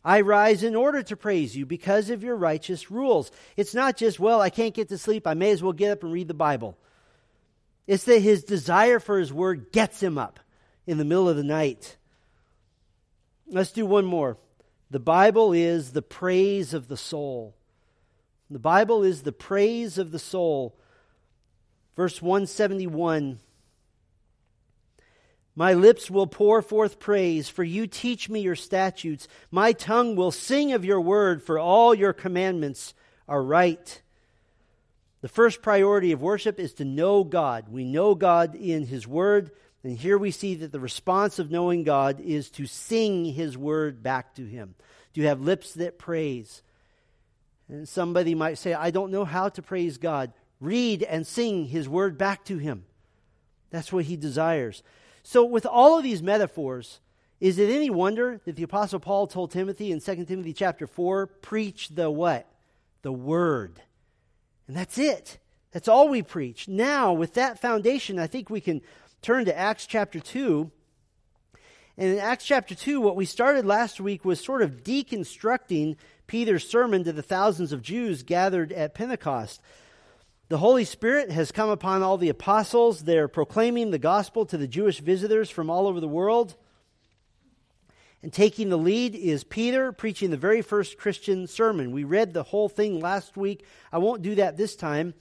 I 0.04 0.22
rise 0.22 0.62
in 0.63 0.75
order 0.75 1.01
to 1.01 1.18
praise 1.18 1.58
you 1.58 1.65
because 1.65 2.12
of 2.12 2.24
your 2.24 2.36
righteous 2.36 2.92
rules. 2.92 3.32
It's 3.58 3.74
not 3.74 3.98
just, 3.98 4.20
well, 4.20 4.39
I 4.39 4.51
can't 4.51 4.75
get 4.75 4.89
to 4.89 5.00
sleep. 5.00 5.25
I 5.25 5.34
may 5.34 5.50
as 5.50 5.63
well 5.63 5.74
get 5.74 5.92
up 5.92 6.04
and 6.04 6.13
read 6.13 6.27
the 6.27 6.36
Bible. 6.36 6.77
It's 7.88 8.04
that 8.04 8.20
his 8.20 8.44
desire 8.44 9.00
for 9.00 9.18
his 9.18 9.34
word 9.34 9.72
gets 9.72 10.01
him 10.01 10.18
up 10.18 10.39
in 10.86 11.00
the 11.00 11.06
middle 11.06 11.27
of 11.27 11.38
the 11.38 11.44
night. 11.44 11.98
Let's 13.48 13.72
do 13.72 13.86
one 13.86 14.06
more. 14.06 14.38
The 14.92 15.00
Bible 15.00 15.54
is 15.54 15.92
the 15.92 16.01
praise 16.04 16.74
of 16.74 16.88
the 16.88 16.98
soul. 16.98 17.56
The 18.51 18.60
Bible 18.60 19.04
is 19.04 19.24
the 19.24 19.32
praise 19.32 19.98
of 19.98 20.12
the 20.12 20.20
soul. 20.20 20.77
Verse 21.96 22.22
171 22.22 23.39
My 25.55 25.74
lips 25.74 26.12
will 26.12 26.27
pour 26.27 26.62
forth 26.62 27.00
praise, 27.00 27.47
for 27.47 27.63
you 27.63 27.88
teach 27.88 28.29
me 28.29 28.41
your 28.41 28.57
statutes. 28.57 29.27
My 29.51 29.71
tongue 29.71 30.15
will 30.15 30.31
sing 30.31 30.74
of 30.74 30.83
your 30.83 31.00
word, 31.00 31.41
for 31.41 31.57
all 31.57 31.95
your 31.95 32.12
commandments 32.12 32.93
are 33.27 33.41
right. 33.41 34.01
The 35.21 35.29
first 35.29 35.62
priority 35.62 36.12
of 36.12 36.21
worship 36.21 36.59
is 36.59 36.74
to 36.75 36.85
know 36.85 37.24
God. 37.24 37.69
We 37.69 37.85
know 37.85 38.15
God 38.15 38.53
in 38.53 38.85
His 38.85 39.07
Word, 39.07 39.51
and 39.83 39.97
here 39.97 40.17
we 40.17 40.29
see 40.29 40.55
that 40.55 40.71
the 40.71 40.79
response 40.79 41.39
of 41.39 41.50
knowing 41.50 41.83
God 41.83 42.19
is 42.19 42.50
to 42.51 42.67
sing 42.67 43.25
His 43.25 43.57
Word 43.57 44.03
back 44.03 44.35
to 44.35 44.45
Him, 44.45 44.75
to 45.13 45.21
have 45.24 45.41
lips 45.41 45.74
that 45.75 45.97
praise. 45.97 46.62
And 47.69 47.88
somebody 47.88 48.35
might 48.35 48.59
say, 48.59 48.74
I 48.74 48.91
don't 48.91 49.12
know 49.12 49.25
how 49.25 49.50
to 49.50 49.62
praise 49.62 49.97
God. 49.97 50.33
Read 50.59 51.01
and 51.01 51.25
sing 51.25 51.65
His 51.65 51.89
Word 51.89 52.17
back 52.17 52.45
to 52.45 52.57
Him. 52.57 52.83
That's 53.71 53.91
what 53.91 54.05
He 54.05 54.17
desires. 54.17 54.83
So, 55.27 55.44
with 55.44 55.65
all 55.65 55.98
of 55.98 56.03
these 56.03 56.22
metaphors, 56.22 57.00
is 57.39 57.58
it 57.58 57.72
any 57.72 57.89
wonder 57.89 58.39
that 58.46 58.55
the 58.55 58.62
Apostle 58.62 59.00
Paul 59.00 59.25
told 59.25 59.50
Timothy 59.50 59.91
in 59.91 60.00
2 60.00 60.24
Timothy 60.25 60.53
chapter 60.53 60.86
4, 60.86 61.25
preach 61.25 61.89
the 61.89 62.12
what? 62.12 62.48
The 63.01 63.12
Word. 63.12 63.82
And 64.67 64.77
that's 64.77 65.00
it. 65.00 65.39
That's 65.72 65.88
all 65.88 66.10
we 66.10 66.22
preach. 66.22 66.67
Now, 66.67 67.12
with 67.12 67.34
that 67.34 67.60
foundation, 67.60 68.20
I 68.20 68.27
think 68.27 68.51
we 68.51 68.62
can 68.62 68.84
turn 69.24 69.46
to 69.46 69.58
Acts 69.58 69.88
chapter 69.88 70.20
2. 70.20 70.70
And 71.98 72.13
in 72.13 72.20
Acts 72.20 72.46
chapter 72.46 72.75
2, 72.75 73.01
what 73.01 73.15
we 73.15 73.25
started 73.25 73.65
last 73.65 74.00
week 74.00 74.25
was 74.25 74.39
sort 74.39 74.62
of 74.62 74.84
deconstructing 74.84 75.96
Peter's 76.27 76.70
sermon 76.70 77.03
to 77.03 77.12
the 77.12 77.24
thousands 77.24 77.72
of 77.72 77.82
Jews 77.82 78.22
gathered 78.22 78.72
at 78.72 78.94
Pentecost. 78.94 79.60
The 80.48 80.60
Holy 80.60 80.86
Spirit 80.86 81.32
has 81.32 81.52
come 81.52 81.70
upon 81.70 82.04
all 82.04 82.20
the 82.20 82.30
apostles. 82.30 83.04
They're 83.04 83.28
proclaiming 83.28 83.90
the 83.90 83.98
gospel 83.98 84.46
to 84.46 84.58
the 84.58 84.68
Jewish 84.68 85.00
visitors 85.00 85.50
from 85.50 85.72
all 85.72 85.88
over 85.88 86.00
the 86.00 86.08
world. 86.08 86.56
And 88.22 88.32
taking 88.32 88.70
the 88.70 88.78
lead 88.78 89.16
is 89.16 89.44
Peter 89.44 89.92
preaching 89.92 90.30
the 90.30 90.38
very 90.38 90.62
first 90.62 91.00
Christian 91.00 91.48
sermon. 91.48 91.92
We 91.92 92.04
read 92.04 92.34
the 92.34 92.44
whole 92.44 92.70
thing 92.70 93.00
last 93.00 93.36
week. 93.36 93.66
I 93.92 93.98
won't 93.98 94.22
do 94.22 94.36
that 94.36 94.56
this 94.56 94.75
time. 94.75 95.16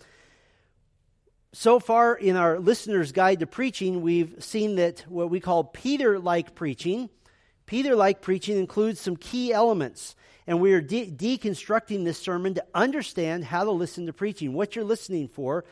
So 1.54 1.80
far 1.80 2.14
in 2.14 2.36
our 2.36 2.58
listener's 2.58 3.12
guide 3.12 3.40
to 3.40 3.46
preaching, 3.46 4.02
we've 4.02 4.34
seen 4.40 4.76
that 4.76 5.06
what 5.08 5.30
we 5.30 5.40
call 5.40 5.64
Peter 5.64 6.18
like 6.18 6.54
preaching, 6.54 7.08
Peter 7.64 7.96
like 7.96 8.20
preaching 8.20 8.58
includes 8.58 9.00
some 9.00 9.16
key 9.16 9.54
elements. 9.54 10.16
And 10.46 10.60
we 10.60 10.74
are 10.74 10.80
de- 10.80 11.10
deconstructing 11.10 12.04
this 12.04 12.18
sermon 12.18 12.54
to 12.54 12.64
understand 12.74 13.44
how 13.44 13.64
to 13.64 13.70
listen 13.70 14.06
to 14.06 14.12
preaching, 14.12 14.52
what 14.52 14.76
you're 14.76 14.84
listening 14.84 15.28
for. 15.28 15.64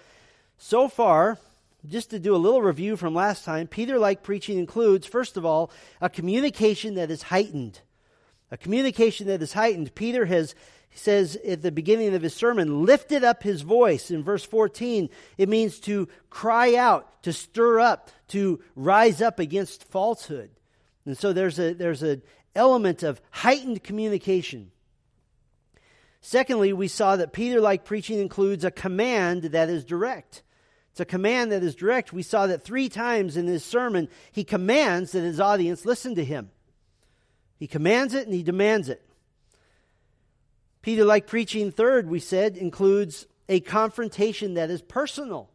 So 0.56 0.88
far, 0.88 1.38
just 1.86 2.10
to 2.10 2.18
do 2.18 2.34
a 2.34 2.38
little 2.38 2.62
review 2.62 2.96
from 2.96 3.14
last 3.14 3.44
time, 3.44 3.66
Peter 3.66 3.98
like 3.98 4.22
preaching 4.22 4.58
includes, 4.58 5.06
first 5.06 5.36
of 5.36 5.44
all, 5.44 5.70
a 6.00 6.08
communication 6.08 6.94
that 6.94 7.10
is 7.10 7.22
heightened. 7.22 7.80
A 8.50 8.56
communication 8.56 9.26
that 9.26 9.42
is 9.42 9.52
heightened. 9.52 9.94
Peter 9.94 10.26
has, 10.26 10.54
he 10.88 10.98
says 10.98 11.36
at 11.46 11.62
the 11.62 11.72
beginning 11.72 12.14
of 12.14 12.22
his 12.22 12.34
sermon, 12.34 12.84
lifted 12.84 13.24
up 13.24 13.42
his 13.42 13.62
voice. 13.62 14.10
In 14.10 14.22
verse 14.22 14.44
14, 14.44 15.10
it 15.38 15.48
means 15.48 15.80
to 15.80 16.08
cry 16.30 16.76
out, 16.76 17.22
to 17.24 17.32
stir 17.32 17.80
up, 17.80 18.10
to 18.28 18.62
rise 18.76 19.20
up 19.20 19.38
against 19.38 19.84
falsehood. 19.84 20.50
And 21.04 21.18
so 21.18 21.32
there's 21.32 21.58
a 21.58 21.72
there's 21.74 22.02
an 22.02 22.22
element 22.54 23.02
of 23.02 23.20
heightened 23.30 23.82
communication. 23.82 24.70
Secondly, 26.20 26.72
we 26.72 26.88
saw 26.88 27.16
that 27.16 27.32
Peter 27.32 27.60
like 27.60 27.84
preaching 27.84 28.18
includes 28.18 28.64
a 28.64 28.70
command 28.70 29.42
that 29.42 29.68
is 29.68 29.84
direct. 29.84 30.42
It's 30.92 31.00
a 31.00 31.04
command 31.04 31.52
that 31.52 31.62
is 31.62 31.74
direct. 31.74 32.12
We 32.12 32.22
saw 32.22 32.46
that 32.46 32.62
three 32.62 32.88
times 32.88 33.36
in 33.36 33.46
his 33.46 33.64
sermon, 33.64 34.08
he 34.30 34.44
commands 34.44 35.12
that 35.12 35.22
his 35.22 35.40
audience 35.40 35.86
listen 35.86 36.14
to 36.16 36.24
him. 36.24 36.50
He 37.58 37.66
commands 37.66 38.12
it 38.12 38.26
and 38.26 38.34
he 38.34 38.42
demands 38.42 38.88
it. 38.88 39.02
Peter 40.82 41.04
like 41.04 41.26
preaching, 41.26 41.70
third, 41.70 42.08
we 42.08 42.18
said, 42.18 42.56
includes 42.56 43.26
a 43.48 43.60
confrontation 43.60 44.54
that 44.54 44.68
is 44.68 44.82
personal. 44.82 45.48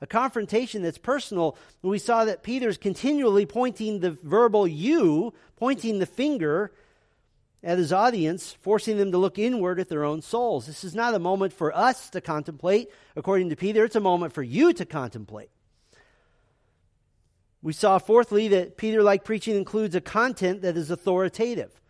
A 0.00 0.06
confrontation 0.06 0.82
that's 0.82 0.98
personal. 0.98 1.56
We 1.82 1.98
saw 1.98 2.24
that 2.26 2.42
Peter's 2.42 2.76
continually 2.76 3.46
pointing 3.46 4.00
the 4.00 4.10
verbal 4.10 4.66
you, 4.66 5.32
pointing 5.56 5.98
the 5.98 6.06
finger 6.06 6.72
at 7.62 7.78
his 7.78 7.92
audience, 7.92 8.52
forcing 8.60 8.98
them 8.98 9.10
to 9.12 9.18
look 9.18 9.38
inward 9.38 9.80
at 9.80 9.88
their 9.88 10.04
own 10.04 10.22
souls. 10.22 10.66
This 10.66 10.84
is 10.84 10.94
not 10.94 11.14
a 11.14 11.18
moment 11.18 11.52
for 11.52 11.76
us 11.76 12.10
to 12.10 12.20
contemplate, 12.20 12.90
according 13.16 13.48
to 13.50 13.56
Peter, 13.56 13.84
it's 13.84 13.96
a 13.96 14.00
moment 14.00 14.32
for 14.32 14.42
you 14.42 14.72
to 14.74 14.84
contemplate. 14.84 15.50
We 17.62 17.72
saw, 17.72 17.98
fourthly, 17.98 18.48
that 18.48 18.76
Peter 18.76 19.02
like 19.02 19.24
preaching 19.24 19.56
includes 19.56 19.96
a 19.96 20.00
content 20.00 20.62
that 20.62 20.76
is 20.76 20.90
authoritative. 20.90 21.80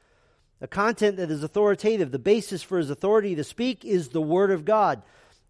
A 0.62 0.66
content 0.66 1.18
that 1.18 1.30
is 1.30 1.42
authoritative. 1.42 2.12
The 2.12 2.18
basis 2.18 2.62
for 2.62 2.78
his 2.78 2.88
authority 2.88 3.34
to 3.34 3.44
speak 3.44 3.84
is 3.84 4.08
the 4.08 4.22
Word 4.22 4.50
of 4.50 4.64
God. 4.64 5.02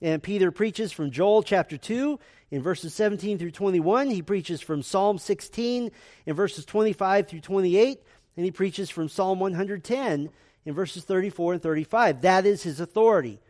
And 0.02 0.22
Peter 0.22 0.50
preaches 0.50 0.92
from 0.92 1.10
Joel 1.10 1.42
chapter 1.42 1.78
2 1.78 2.18
in 2.50 2.62
verses 2.62 2.92
17 2.94 3.38
through 3.38 3.50
21. 3.50 4.10
He 4.10 4.22
preaches 4.22 4.60
from 4.60 4.82
Psalm 4.82 5.18
16 5.18 5.90
in 6.26 6.34
verses 6.34 6.64
25 6.64 7.28
through 7.28 7.40
28. 7.40 8.02
And 8.36 8.44
he 8.44 8.50
preaches 8.50 8.90
from 8.90 9.08
Psalm 9.08 9.40
110 9.40 10.28
in 10.66 10.74
verses 10.74 11.04
34 11.04 11.54
and 11.54 11.62
35. 11.62 12.22
That 12.22 12.44
is 12.44 12.62
his 12.62 12.80
authority. 12.80 13.40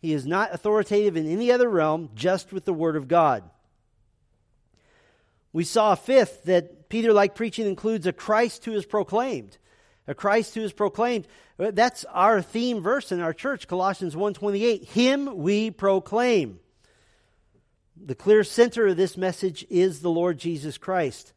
He 0.00 0.12
is 0.12 0.26
not 0.26 0.52
authoritative 0.52 1.16
in 1.16 1.30
any 1.30 1.52
other 1.52 1.68
realm, 1.68 2.10
just 2.14 2.52
with 2.52 2.64
the 2.64 2.72
Word 2.72 2.96
of 2.96 3.06
God. 3.06 3.44
We 5.52 5.64
saw, 5.64 5.94
fifth, 5.94 6.44
that 6.44 6.88
Peter 6.88 7.12
like 7.12 7.34
preaching 7.34 7.66
includes 7.66 8.06
a 8.06 8.12
Christ 8.12 8.64
who 8.64 8.72
is 8.72 8.86
proclaimed. 8.86 9.58
A 10.10 10.14
Christ 10.14 10.56
who 10.56 10.62
is 10.62 10.72
proclaimed. 10.72 11.28
Uh, 11.56 11.70
that's 11.70 12.04
our 12.06 12.42
theme 12.42 12.82
verse 12.82 13.12
in 13.12 13.20
our 13.20 13.32
church, 13.32 13.68
Colossians 13.68 14.16
1.28. 14.16 14.84
Him 14.88 15.38
we 15.38 15.70
proclaim. 15.70 16.58
The 17.96 18.16
clear 18.16 18.42
center 18.42 18.88
of 18.88 18.96
this 18.96 19.16
message 19.16 19.64
is 19.70 20.00
the 20.00 20.10
Lord 20.10 20.36
Jesus 20.36 20.78
Christ. 20.78 21.32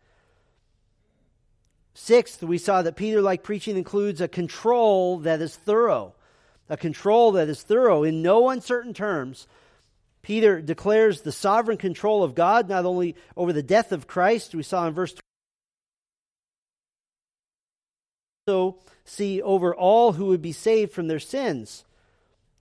Sixth, 1.94 2.42
we 2.42 2.58
saw 2.58 2.82
that 2.82 2.96
Peter 2.96 3.22
like 3.22 3.44
preaching 3.44 3.77
includes 3.77 4.22
a 4.22 4.27
control 4.27 5.20
that 5.20 5.39
is 5.39 5.56
thorough. 5.56 6.15
A 6.68 6.75
control 6.75 7.34
that 7.34 7.50
is 7.50 7.62
thorough 7.62 8.01
in 8.01 8.24
no 8.24 8.50
uncertain 8.50 8.96
terms. 8.96 9.46
Peter 10.24 10.62
declares 10.62 11.22
the 11.22 11.32
sovereign 11.32 11.77
control 11.77 12.24
of 12.24 12.34
God 12.34 12.70
not 12.70 12.86
only 12.86 13.15
over 13.38 13.53
the 13.53 13.62
death 13.62 13.92
of 13.92 14.08
Christ, 14.08 14.56
we 14.56 14.63
saw 14.63 14.88
in 14.88 14.96
verse 14.96 15.13
also 18.46 18.76
see 19.06 19.42
over 19.42 19.74
all 19.74 20.12
who 20.12 20.26
would 20.26 20.42
be 20.42 20.52
saved 20.52 20.92
from 20.92 21.08
their 21.08 21.20
sins. 21.20 21.86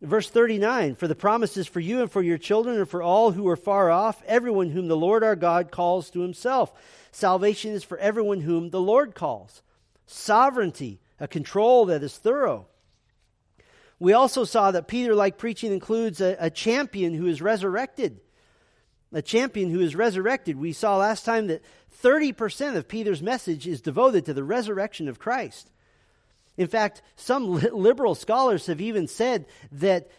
Verse 0.01 0.31
39 0.31 0.95
For 0.95 1.09
the 1.09 1.17
promise 1.17 1.57
is 1.57 1.67
for 1.67 1.81
you 1.81 2.03
and 2.03 2.11
for 2.11 2.23
your 2.23 2.39
children 2.39 2.79
and 2.79 2.89
for 2.89 3.03
all 3.03 3.33
who 3.33 3.49
are 3.49 3.57
far 3.57 3.91
off, 3.91 4.23
everyone 4.27 4.71
whom 4.71 4.87
the 4.87 4.97
Lord 4.97 5.25
our 5.25 5.35
God 5.35 5.73
calls 5.73 6.09
to 6.11 6.21
himself. 6.21 6.73
Salvation 7.11 7.73
is 7.73 7.83
for 7.83 7.99
everyone 7.99 8.41
whom 8.43 8.71
the 8.71 8.81
Lord 8.81 9.17
calls. 9.17 9.63
Sovereignty, 10.07 11.01
a 11.19 11.27
control 11.27 11.87
that 11.87 12.05
is 12.05 12.17
thorough. 12.17 12.67
We 13.99 14.13
also 14.13 14.45
saw 14.45 14.71
that 14.71 14.87
Peter 14.87 15.17
like 15.17 15.37
preaching 15.37 15.73
includes 15.73 16.21
a, 16.21 16.37
a 16.39 16.51
champion 16.51 17.13
who 17.15 17.27
is 17.27 17.43
resurrected. 17.43 18.21
A 19.13 19.23
champion 19.23 19.71
who 19.71 19.81
is 19.81 19.95
resurrected. 19.95 20.57
We 20.57 20.73
saw 20.73 20.97
last 20.97 21.25
time 21.25 21.49
that 21.49 21.63
30% 22.03 22.77
of 22.77 22.89
Peter's 22.89 23.23
message 23.23 23.67
is 23.67 23.81
devoted 23.81 24.25
to 24.27 24.35
the 24.35 24.45
resurrection 24.45 25.09
of 25.09 25.19
Christ. 25.19 25.71
In 26.57 26.67
fact, 26.67 27.03
some 27.17 27.53
liberal 27.53 28.15
scholars 28.15 28.67
have 28.67 28.81
even 28.81 29.07
said 29.09 29.47
that 29.73 30.11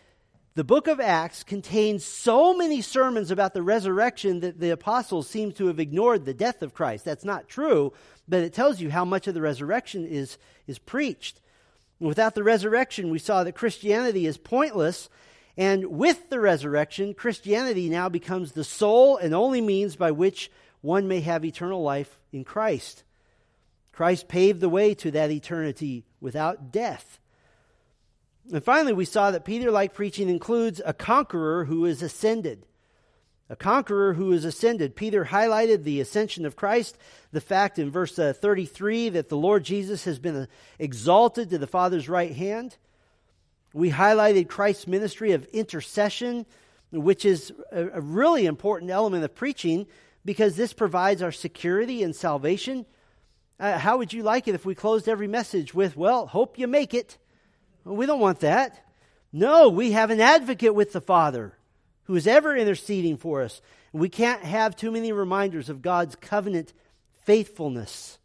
the 0.56 0.64
book 0.64 0.88
of 0.88 1.00
Acts 1.00 1.44
contains 1.44 2.06
so 2.06 2.56
many 2.56 2.82
sermons 2.82 3.32
about 3.32 3.56
the 3.56 3.64
resurrection 3.64 4.42
that 4.42 4.60
the 4.60 4.70
apostles 4.70 5.28
seem 5.28 5.52
to 5.54 5.68
have 5.68 5.80
ignored 5.80 6.26
the 6.26 6.34
death 6.34 6.62
of 6.62 6.76
Christ. 6.76 7.06
That's 7.06 7.26
not 7.26 7.48
true, 7.48 7.92
but 8.28 8.44
it 8.44 8.54
tells 8.54 8.80
you 8.80 8.92
how 8.92 9.04
much 9.04 9.28
of 9.28 9.34
the 9.34 9.42
resurrection 9.42 10.06
is, 10.06 10.38
is 10.68 10.78
preached. 10.78 11.42
Without 12.00 12.36
the 12.36 12.44
resurrection, 12.44 13.10
we 13.10 13.18
saw 13.18 13.44
that 13.44 13.56
Christianity 13.56 14.28
is 14.28 14.38
pointless. 14.38 15.10
And 15.58 15.86
with 15.86 16.30
the 16.30 16.40
resurrection, 16.40 17.14
Christianity 17.14 17.90
now 17.90 18.10
becomes 18.10 18.52
the 18.52 18.64
sole 18.64 19.18
and 19.18 19.34
only 19.34 19.62
means 19.62 19.96
by 19.96 20.12
which 20.12 20.52
one 20.82 21.08
may 21.08 21.22
have 21.22 21.46
eternal 21.46 21.82
life 21.82 22.20
in 22.32 22.44
Christ. 22.44 23.04
Christ 23.92 24.28
paved 24.28 24.60
the 24.60 24.70
way 24.70 24.96
to 24.96 25.12
that 25.12 25.30
eternity 25.30 26.06
without 26.20 26.72
death. 26.72 27.20
And 28.52 28.64
finally, 28.64 28.94
we 28.94 29.06
saw 29.06 29.32
that 29.32 29.46
Peter 29.46 29.72
like 29.72 29.94
preaching 29.94 30.28
includes 30.28 30.82
a 30.84 30.94
conqueror 30.94 31.66
who 31.66 31.86
is 31.86 32.02
ascended. 32.02 32.66
A 33.50 33.56
conqueror 33.56 34.16
who 34.16 34.32
is 34.32 34.46
ascended. 34.46 34.96
Peter 34.96 35.26
highlighted 35.26 35.84
the 35.84 36.02
ascension 36.02 36.46
of 36.46 36.56
Christ, 36.56 36.98
the 37.32 37.42
fact 37.42 37.78
in 37.78 37.92
verse 37.92 38.18
uh, 38.18 38.34
33 38.34 39.10
that 39.10 39.30
the 39.30 39.38
Lord 39.38 39.64
Jesus 39.64 40.06
has 40.06 40.18
been 40.18 40.36
uh, 40.36 40.46
exalted 40.80 41.52
to 41.52 41.58
the 41.58 41.68
Father's 41.68 42.10
right 42.10 42.36
hand. 42.36 42.78
We 43.74 43.90
highlighted 43.90 44.48
Christ's 44.48 44.88
ministry 44.88 45.32
of 45.32 45.46
intercession, 45.46 46.46
which 46.92 47.26
is 47.26 47.52
a, 47.72 48.00
really 48.00 48.46
important 48.46 48.92
element 48.92 49.24
of 49.24 49.34
preaching 49.34 49.88
because 50.24 50.56
this 50.56 50.74
provides 50.74 51.24
our 51.24 51.32
security 51.32 52.04
and 52.04 52.16
salvation. 52.16 52.86
Uh, 53.60 53.80
how 53.80 53.98
would 53.98 54.14
you 54.14 54.22
like 54.22 54.48
it 54.48 54.56
if 54.56 54.66
we 54.66 54.76
closed 54.76 55.10
every 55.10 55.28
message 55.28 55.74
with, 55.74 55.98
well, 55.98 56.28
hope 56.28 56.60
you 56.60 56.68
make 56.68 56.94
it? 56.94 57.18
Well, 57.84 57.96
we 57.96 58.06
don't 58.06 58.20
want 58.20 58.42
that. 58.42 58.80
No, 59.32 59.70
we 59.70 59.92
have 59.94 60.12
an 60.12 60.22
advocate 60.22 60.76
with 60.76 60.94
the 60.94 61.02
Father 61.02 61.58
who 62.04 62.16
is 62.16 62.28
ever 62.28 62.56
interceding 62.56 63.18
for 63.18 63.42
us. 63.42 63.60
We 63.92 64.10
can't 64.10 64.44
have 64.44 64.76
too 64.76 64.92
many 64.92 65.12
reminders 65.12 65.70
of 65.70 65.82
God's 65.82 66.16
covenant 66.16 66.74
faithfulness. 67.24 68.20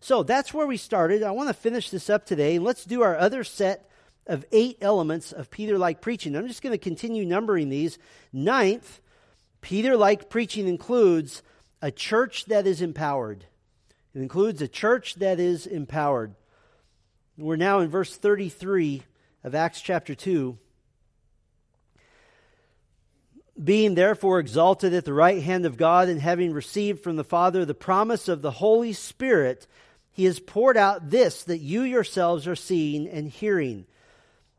So 0.00 0.22
that's 0.22 0.52
where 0.52 0.66
we 0.66 0.76
started. 0.76 1.22
I 1.22 1.30
want 1.30 1.48
to 1.48 1.54
finish 1.54 1.90
this 1.90 2.10
up 2.10 2.26
today. 2.26 2.58
Let's 2.58 2.84
do 2.84 3.02
our 3.02 3.16
other 3.16 3.44
set 3.44 3.87
of 4.28 4.44
eight 4.52 4.78
elements 4.80 5.32
of 5.32 5.50
Peter 5.50 5.78
like 5.78 6.00
preaching. 6.00 6.36
I'm 6.36 6.46
just 6.46 6.62
going 6.62 6.74
to 6.74 6.78
continue 6.78 7.24
numbering 7.24 7.70
these. 7.70 7.98
Ninth, 8.32 9.00
Peter 9.62 9.96
like 9.96 10.28
preaching 10.28 10.68
includes 10.68 11.42
a 11.80 11.90
church 11.90 12.44
that 12.46 12.66
is 12.66 12.82
empowered. 12.82 13.46
It 14.14 14.20
includes 14.20 14.60
a 14.60 14.68
church 14.68 15.16
that 15.16 15.40
is 15.40 15.66
empowered. 15.66 16.34
We're 17.36 17.56
now 17.56 17.80
in 17.80 17.88
verse 17.88 18.14
33 18.16 19.02
of 19.44 19.54
Acts 19.54 19.80
chapter 19.80 20.14
2. 20.14 20.58
Being 23.62 23.94
therefore 23.94 24.38
exalted 24.38 24.92
at 24.92 25.04
the 25.04 25.12
right 25.12 25.42
hand 25.42 25.66
of 25.66 25.76
God, 25.76 26.08
and 26.08 26.20
having 26.20 26.52
received 26.52 27.02
from 27.02 27.16
the 27.16 27.24
Father 27.24 27.64
the 27.64 27.74
promise 27.74 28.28
of 28.28 28.42
the 28.42 28.52
Holy 28.52 28.92
Spirit, 28.92 29.66
he 30.12 30.24
has 30.26 30.38
poured 30.38 30.76
out 30.76 31.10
this 31.10 31.44
that 31.44 31.58
you 31.58 31.82
yourselves 31.82 32.46
are 32.46 32.56
seeing 32.56 33.08
and 33.08 33.28
hearing. 33.28 33.86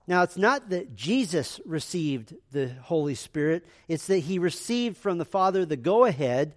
Now, 0.10 0.24
it's 0.24 0.38
not 0.38 0.70
that 0.70 0.96
Jesus 0.96 1.62
received 1.66 2.34
the 2.52 2.70
Holy 2.82 3.14
Spirit, 3.14 3.64
it's 3.88 4.08
that 4.08 4.18
he 4.18 4.40
received 4.40 4.98
from 4.98 5.20
the 5.20 5.24
Father 5.24 5.66
the 5.66 5.78
go 5.78 6.04
ahead 6.04 6.56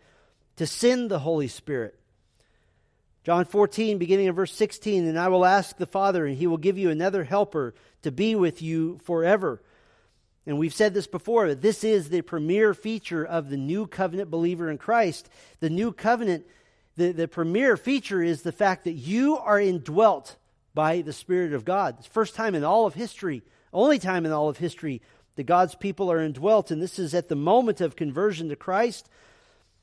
to 0.56 0.66
send 0.66 1.10
the 1.10 1.18
Holy 1.18 1.48
Spirit. 1.48 1.94
John 3.24 3.44
14, 3.44 3.98
beginning 3.98 4.24
in 4.24 4.34
verse 4.34 4.54
16, 4.54 5.06
and 5.06 5.18
I 5.18 5.28
will 5.28 5.44
ask 5.44 5.76
the 5.76 5.84
Father, 5.84 6.24
and 6.24 6.34
he 6.34 6.46
will 6.46 6.56
give 6.56 6.78
you 6.78 6.88
another 6.88 7.24
helper 7.24 7.74
to 8.04 8.10
be 8.10 8.34
with 8.34 8.62
you 8.62 8.98
forever. 9.04 9.62
And 10.46 10.58
we've 10.58 10.72
said 10.72 10.94
this 10.94 11.06
before, 11.06 11.48
that 11.48 11.60
this 11.60 11.84
is 11.84 12.08
the 12.08 12.22
premier 12.22 12.72
feature 12.72 13.22
of 13.22 13.50
the 13.50 13.58
new 13.58 13.86
covenant 13.86 14.30
believer 14.30 14.70
in 14.70 14.78
Christ. 14.78 15.28
The 15.60 15.68
new 15.68 15.92
covenant, 15.92 16.46
the, 16.96 17.12
the 17.12 17.28
premier 17.28 17.76
feature 17.76 18.22
is 18.22 18.40
the 18.40 18.50
fact 18.50 18.84
that 18.84 18.92
you 18.92 19.36
are 19.36 19.60
indwelt 19.60 20.36
by 20.74 21.02
the 21.02 21.12
Spirit 21.12 21.52
of 21.52 21.64
God. 21.64 21.96
It's 21.98 22.08
the 22.08 22.12
first 22.12 22.34
time 22.34 22.54
in 22.54 22.64
all 22.64 22.86
of 22.86 22.94
history, 22.94 23.42
only 23.72 23.98
time 23.98 24.26
in 24.26 24.32
all 24.32 24.48
of 24.48 24.58
history, 24.58 25.02
that 25.36 25.44
God's 25.44 25.74
people 25.74 26.10
are 26.10 26.20
indwelt. 26.20 26.70
And 26.70 26.82
this 26.82 26.98
is 26.98 27.14
at 27.14 27.28
the 27.28 27.36
moment 27.36 27.80
of 27.80 27.96
conversion 27.96 28.48
to 28.48 28.56
Christ. 28.56 29.08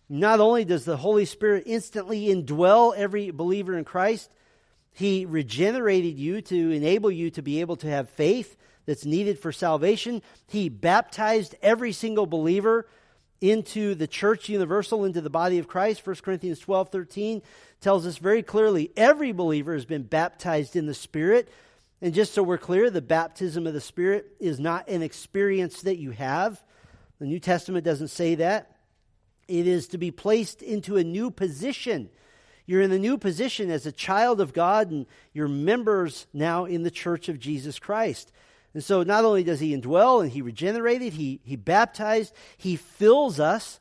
Not 0.07 0.39
only 0.39 0.65
does 0.65 0.85
the 0.85 0.97
Holy 0.97 1.25
Spirit 1.25 1.63
instantly 1.65 2.27
indwell 2.27 2.95
every 2.95 3.31
believer 3.31 3.77
in 3.77 3.85
Christ, 3.85 4.29
He 4.91 5.25
regenerated 5.25 6.17
you 6.17 6.41
to 6.41 6.71
enable 6.71 7.11
you 7.11 7.29
to 7.31 7.41
be 7.41 7.61
able 7.61 7.75
to 7.77 7.89
have 7.89 8.09
faith 8.09 8.57
that's 8.85 9.05
needed 9.05 9.37
for 9.37 9.51
salvation. 9.51 10.23
He 10.47 10.67
baptized 10.67 11.55
every 11.61 11.91
single 11.91 12.25
believer 12.25 12.87
into 13.41 13.95
the 13.95 14.07
church 14.07 14.49
universal, 14.49 15.05
into 15.05 15.21
the 15.21 15.29
body 15.29 15.59
of 15.59 15.67
Christ. 15.67 16.05
1 16.05 16.15
Corinthians 16.17 16.59
12 16.59 16.89
13 16.89 17.41
tells 17.81 18.05
us 18.05 18.17
very 18.17 18.43
clearly 18.43 18.91
every 18.97 19.31
believer 19.31 19.73
has 19.73 19.85
been 19.85 20.03
baptized 20.03 20.75
in 20.75 20.85
the 20.85 20.93
Spirit. 20.93 21.49
And 22.01 22.13
just 22.13 22.33
so 22.33 22.43
we're 22.43 22.57
clear, 22.57 22.89
the 22.89 23.01
baptism 23.01 23.67
of 23.67 23.73
the 23.73 23.81
Spirit 23.81 24.27
is 24.39 24.59
not 24.59 24.87
an 24.87 25.01
experience 25.01 25.81
that 25.81 25.97
you 25.97 26.11
have. 26.11 26.61
The 27.19 27.25
New 27.25 27.39
Testament 27.39 27.83
doesn't 27.83 28.07
say 28.09 28.35
that. 28.35 28.75
It 29.47 29.67
is 29.67 29.87
to 29.89 29.97
be 29.97 30.11
placed 30.11 30.61
into 30.61 30.97
a 30.97 31.03
new 31.03 31.31
position. 31.31 32.09
You're 32.65 32.81
in 32.81 32.91
the 32.91 32.99
new 32.99 33.17
position 33.17 33.71
as 33.71 33.85
a 33.85 33.91
child 33.91 34.39
of 34.39 34.53
God, 34.53 34.91
and 34.91 35.07
you're 35.33 35.47
members 35.47 36.27
now 36.33 36.65
in 36.65 36.83
the 36.83 36.91
church 36.91 37.27
of 37.27 37.39
Jesus 37.39 37.79
Christ. 37.79 38.31
And 38.73 38.83
so 38.83 39.03
not 39.03 39.25
only 39.25 39.43
does 39.43 39.59
he 39.59 39.75
indwell 39.75 40.21
and 40.21 40.31
he 40.31 40.41
regenerated, 40.41 41.13
he, 41.13 41.41
he 41.43 41.55
baptized, 41.55 42.33
he 42.57 42.75
fills 42.75 43.39
us. 43.39 43.79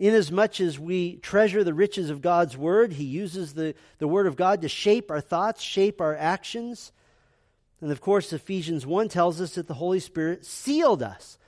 Inasmuch 0.00 0.62
as 0.62 0.78
we 0.78 1.16
treasure 1.16 1.62
the 1.62 1.74
riches 1.74 2.08
of 2.08 2.22
God's 2.22 2.56
word, 2.56 2.94
he 2.94 3.04
uses 3.04 3.52
the, 3.52 3.74
the 3.98 4.08
word 4.08 4.26
of 4.26 4.34
God 4.34 4.62
to 4.62 4.68
shape 4.68 5.10
our 5.10 5.20
thoughts, 5.20 5.60
shape 5.60 6.00
our 6.00 6.16
actions. 6.16 6.90
And 7.82 7.92
of 7.92 8.00
course, 8.00 8.32
Ephesians 8.32 8.86
1 8.86 9.10
tells 9.10 9.42
us 9.42 9.56
that 9.56 9.68
the 9.68 9.74
Holy 9.74 10.00
Spirit 10.00 10.46
sealed 10.46 11.02
us. 11.02 11.38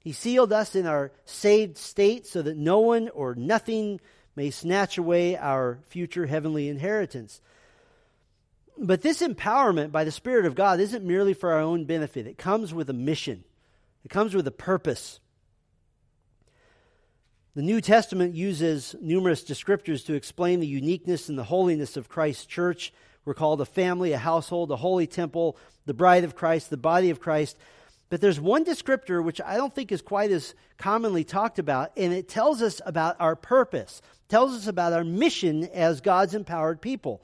He 0.00 0.12
sealed 0.12 0.52
us 0.52 0.76
in 0.76 0.84
our 0.84 1.12
saved 1.24 1.78
state 1.78 2.26
so 2.26 2.42
that 2.42 2.58
no 2.58 2.80
one 2.80 3.08
or 3.08 3.34
nothing 3.34 4.02
may 4.36 4.50
snatch 4.50 4.98
away 4.98 5.38
our 5.38 5.78
future 5.88 6.26
heavenly 6.26 6.68
inheritance. 6.68 7.40
But 8.76 9.00
this 9.00 9.22
empowerment 9.22 9.92
by 9.92 10.04
the 10.04 10.12
Spirit 10.12 10.44
of 10.44 10.54
God 10.54 10.78
isn't 10.78 11.06
merely 11.06 11.32
for 11.32 11.52
our 11.52 11.60
own 11.60 11.86
benefit, 11.86 12.26
it 12.26 12.36
comes 12.36 12.74
with 12.74 12.90
a 12.90 12.94
mission, 12.94 13.44
it 14.04 14.10
comes 14.10 14.34
with 14.34 14.46
a 14.46 14.50
purpose. 14.52 15.20
The 17.54 17.62
New 17.62 17.80
Testament 17.80 18.34
uses 18.34 18.96
numerous 19.00 19.44
descriptors 19.44 20.04
to 20.06 20.14
explain 20.14 20.58
the 20.58 20.66
uniqueness 20.66 21.28
and 21.28 21.38
the 21.38 21.44
holiness 21.44 21.96
of 21.96 22.08
Christ's 22.08 22.46
church. 22.46 22.92
We're 23.24 23.34
called 23.34 23.60
a 23.60 23.64
family, 23.64 24.10
a 24.10 24.18
household, 24.18 24.72
a 24.72 24.76
holy 24.76 25.06
temple, 25.06 25.56
the 25.86 25.94
bride 25.94 26.24
of 26.24 26.34
Christ, 26.34 26.68
the 26.68 26.76
body 26.76 27.10
of 27.10 27.20
Christ. 27.20 27.56
But 28.10 28.20
there's 28.20 28.40
one 28.40 28.64
descriptor 28.64 29.22
which 29.22 29.40
I 29.40 29.56
don't 29.56 29.72
think 29.72 29.92
is 29.92 30.02
quite 30.02 30.32
as 30.32 30.56
commonly 30.78 31.22
talked 31.22 31.60
about, 31.60 31.92
and 31.96 32.12
it 32.12 32.28
tells 32.28 32.60
us 32.60 32.80
about 32.84 33.14
our 33.20 33.36
purpose, 33.36 34.02
tells 34.28 34.52
us 34.56 34.66
about 34.66 34.92
our 34.92 35.04
mission 35.04 35.62
as 35.72 36.00
God's 36.00 36.34
empowered 36.34 36.80
people. 36.80 37.22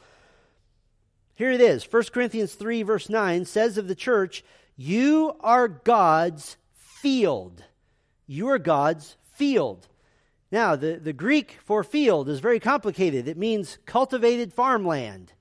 Here 1.35 1.51
it 1.51 1.61
is 1.61 1.91
1 1.91 2.05
Corinthians 2.13 2.55
3, 2.55 2.85
verse 2.85 3.09
9 3.09 3.47
says 3.47 3.79
of 3.79 3.89
the 3.89 3.97
church, 3.97 4.45
You 4.77 5.35
are 5.41 5.67
God's 5.67 6.57
field. 6.75 7.65
You 8.29 8.47
are 8.51 8.61
God's 8.61 9.17
field. 9.33 9.89
Now, 10.53 10.75
the, 10.75 10.97
the 10.97 11.13
Greek 11.13 11.59
for 11.65 11.85
field 11.85 12.29
is 12.29 12.41
very 12.41 12.59
complicated. 12.59 13.29
It 13.29 13.37
means 13.37 13.79
cultivated 13.87 14.53
farmland. 14.53 15.33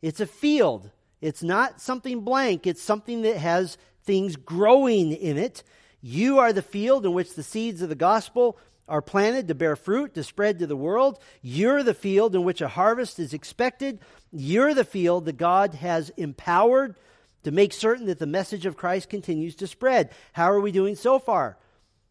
It's 0.00 0.20
a 0.20 0.26
field. 0.26 0.90
It's 1.20 1.42
not 1.42 1.80
something 1.80 2.20
blank, 2.20 2.66
it's 2.66 2.82
something 2.82 3.22
that 3.22 3.38
has 3.38 3.76
things 4.04 4.36
growing 4.36 5.12
in 5.12 5.36
it. 5.36 5.64
You 6.00 6.38
are 6.38 6.52
the 6.52 6.62
field 6.62 7.04
in 7.04 7.12
which 7.12 7.34
the 7.34 7.42
seeds 7.42 7.82
of 7.82 7.88
the 7.88 7.96
gospel 7.96 8.56
are 8.88 9.02
planted 9.02 9.48
to 9.48 9.54
bear 9.54 9.76
fruit, 9.76 10.14
to 10.14 10.22
spread 10.22 10.60
to 10.60 10.66
the 10.66 10.76
world. 10.76 11.18
You're 11.42 11.82
the 11.82 11.92
field 11.92 12.34
in 12.34 12.44
which 12.44 12.60
a 12.60 12.68
harvest 12.68 13.18
is 13.18 13.34
expected. 13.34 13.98
You're 14.32 14.74
the 14.74 14.84
field 14.84 15.24
that 15.26 15.36
God 15.36 15.74
has 15.74 16.10
empowered 16.10 16.94
to 17.42 17.50
make 17.50 17.72
certain 17.72 18.06
that 18.06 18.18
the 18.18 18.26
message 18.26 18.64
of 18.64 18.76
Christ 18.76 19.10
continues 19.10 19.56
to 19.56 19.66
spread. 19.66 20.10
How 20.32 20.50
are 20.50 20.60
we 20.60 20.72
doing 20.72 20.94
so 20.94 21.18
far? 21.18 21.58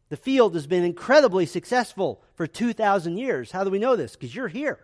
The 0.09 0.17
field 0.17 0.53
has 0.55 0.67
been 0.67 0.83
incredibly 0.83 1.45
successful 1.45 2.21
for 2.35 2.47
2,000 2.47 3.17
years. 3.17 3.51
How 3.51 3.63
do 3.63 3.69
we 3.69 3.79
know 3.79 3.95
this? 3.95 4.13
Because 4.13 4.33
you're 4.33 4.47
here. 4.47 4.79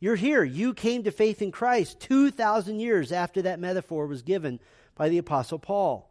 You're 0.00 0.16
here. 0.16 0.44
You 0.44 0.74
came 0.74 1.04
to 1.04 1.10
faith 1.10 1.42
in 1.42 1.50
Christ 1.50 2.00
2,000 2.00 2.78
years 2.78 3.10
after 3.10 3.42
that 3.42 3.58
metaphor 3.58 4.06
was 4.06 4.22
given 4.22 4.60
by 4.94 5.08
the 5.08 5.18
Apostle 5.18 5.58
Paul. 5.58 6.10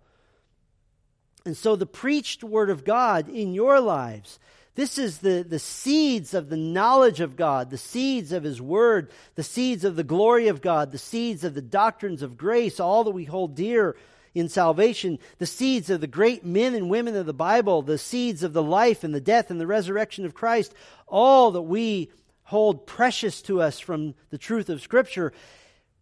And 1.45 1.56
so 1.56 1.75
the 1.75 1.86
preached 1.86 2.43
word 2.43 2.69
of 2.69 2.84
God 2.84 3.30
in 3.30 3.53
your 3.53 3.80
lives 3.80 4.39
this 4.77 4.99
is 4.99 5.17
the, 5.17 5.43
the 5.43 5.58
seeds 5.58 6.36
of 6.36 6.49
the 6.49 6.56
knowledge 6.56 7.19
of 7.19 7.36
God, 7.36 7.71
the 7.71 7.80
seeds 7.80 8.32
of 8.32 8.43
His 8.43 8.62
Word, 8.62 9.10
the 9.34 9.41
seeds 9.41 9.84
of 9.84 9.95
the 9.95 10.03
glory 10.03 10.49
of 10.49 10.62
God, 10.62 10.91
the 10.91 10.99
seeds 10.99 11.43
of 11.43 11.56
the 11.56 11.63
doctrines 11.63 12.21
of 12.21 12.38
grace, 12.38 12.80
all 12.80 13.03
that 13.06 13.12
we 13.12 13.23
hold 13.23 13.56
dear 13.56 13.95
in 14.39 14.50
salvation, 14.50 15.19
the 15.38 15.45
seeds 15.45 15.89
of 15.89 16.02
the 16.02 16.08
great 16.08 16.45
men 16.45 16.76
and 16.76 16.89
women 16.89 17.15
of 17.15 17.26
the 17.26 17.34
Bible, 17.34 17.82
the 17.82 17.97
seeds 17.97 18.43
of 18.43 18.54
the 18.54 18.63
life 18.63 19.04
and 19.04 19.13
the 19.13 19.21
death 19.21 19.50
and 19.50 19.60
the 19.60 19.67
resurrection 19.67 20.26
of 20.26 20.34
Christ, 20.34 20.73
all 21.08 21.52
that 21.52 21.62
we 21.62 22.12
hold 22.43 22.88
precious 22.88 23.41
to 23.43 23.62
us 23.62 23.80
from 23.80 24.15
the 24.30 24.38
truth 24.38 24.69
of 24.69 24.82
Scripture. 24.82 25.34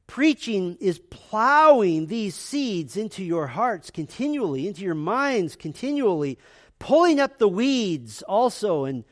Preaching 0.07 0.77
is 0.79 0.99
plowing 1.09 2.05
these 2.05 2.35
seeds 2.35 2.97
into 2.97 3.23
your 3.23 3.47
hearts 3.47 3.89
continually, 3.89 4.67
into 4.67 4.81
your 4.81 4.95
minds 4.95 5.55
continually 5.55 6.37
pulling 6.79 7.19
up 7.19 7.37
the 7.37 7.47
weeds 7.47 8.21
also 8.23 8.85
and 8.85 9.03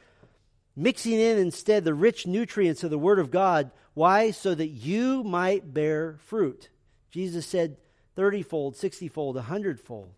mixing 0.75 1.13
in 1.13 1.37
instead 1.37 1.83
the 1.83 1.93
rich 1.93 2.27
nutrients 2.27 2.83
of 2.83 2.89
the 2.89 2.97
Word 2.97 3.19
of 3.19 3.31
God. 3.31 3.71
Why? 3.93 4.31
So 4.31 4.53
that 4.55 4.67
you 4.67 5.23
might 5.23 5.73
bear 5.73 6.17
fruit. 6.19 6.69
Jesus 7.11 7.45
said 7.45 7.77
30 8.15 8.43
fold, 8.43 8.75
60 8.75 9.07
fold, 9.07 9.35
100 9.35 9.79
fold. 9.79 10.09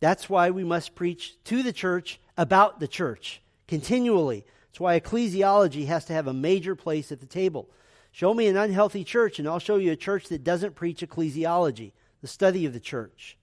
That's 0.00 0.28
why 0.28 0.50
we 0.50 0.64
must 0.64 0.94
preach 0.94 1.34
to 1.44 1.62
the 1.62 1.72
church 1.72 2.20
about 2.36 2.80
the 2.80 2.88
church 2.88 3.40
continually. 3.66 4.44
That's 4.68 4.80
why 4.80 5.00
ecclesiology 5.00 5.86
has 5.86 6.04
to 6.06 6.12
have 6.12 6.26
a 6.26 6.34
major 6.34 6.74
place 6.74 7.10
at 7.10 7.20
the 7.20 7.26
table. 7.26 7.68
Show 8.12 8.32
me 8.32 8.46
an 8.46 8.56
unhealthy 8.56 9.04
church, 9.04 9.38
and 9.38 9.48
I'll 9.48 9.58
show 9.58 9.76
you 9.76 9.92
a 9.92 9.96
church 9.96 10.28
that 10.28 10.44
doesn't 10.44 10.74
preach 10.74 11.00
ecclesiology, 11.00 11.92
the 12.22 12.28
study 12.28 12.66
of 12.66 12.72
the 12.72 12.80
church. 12.80 13.36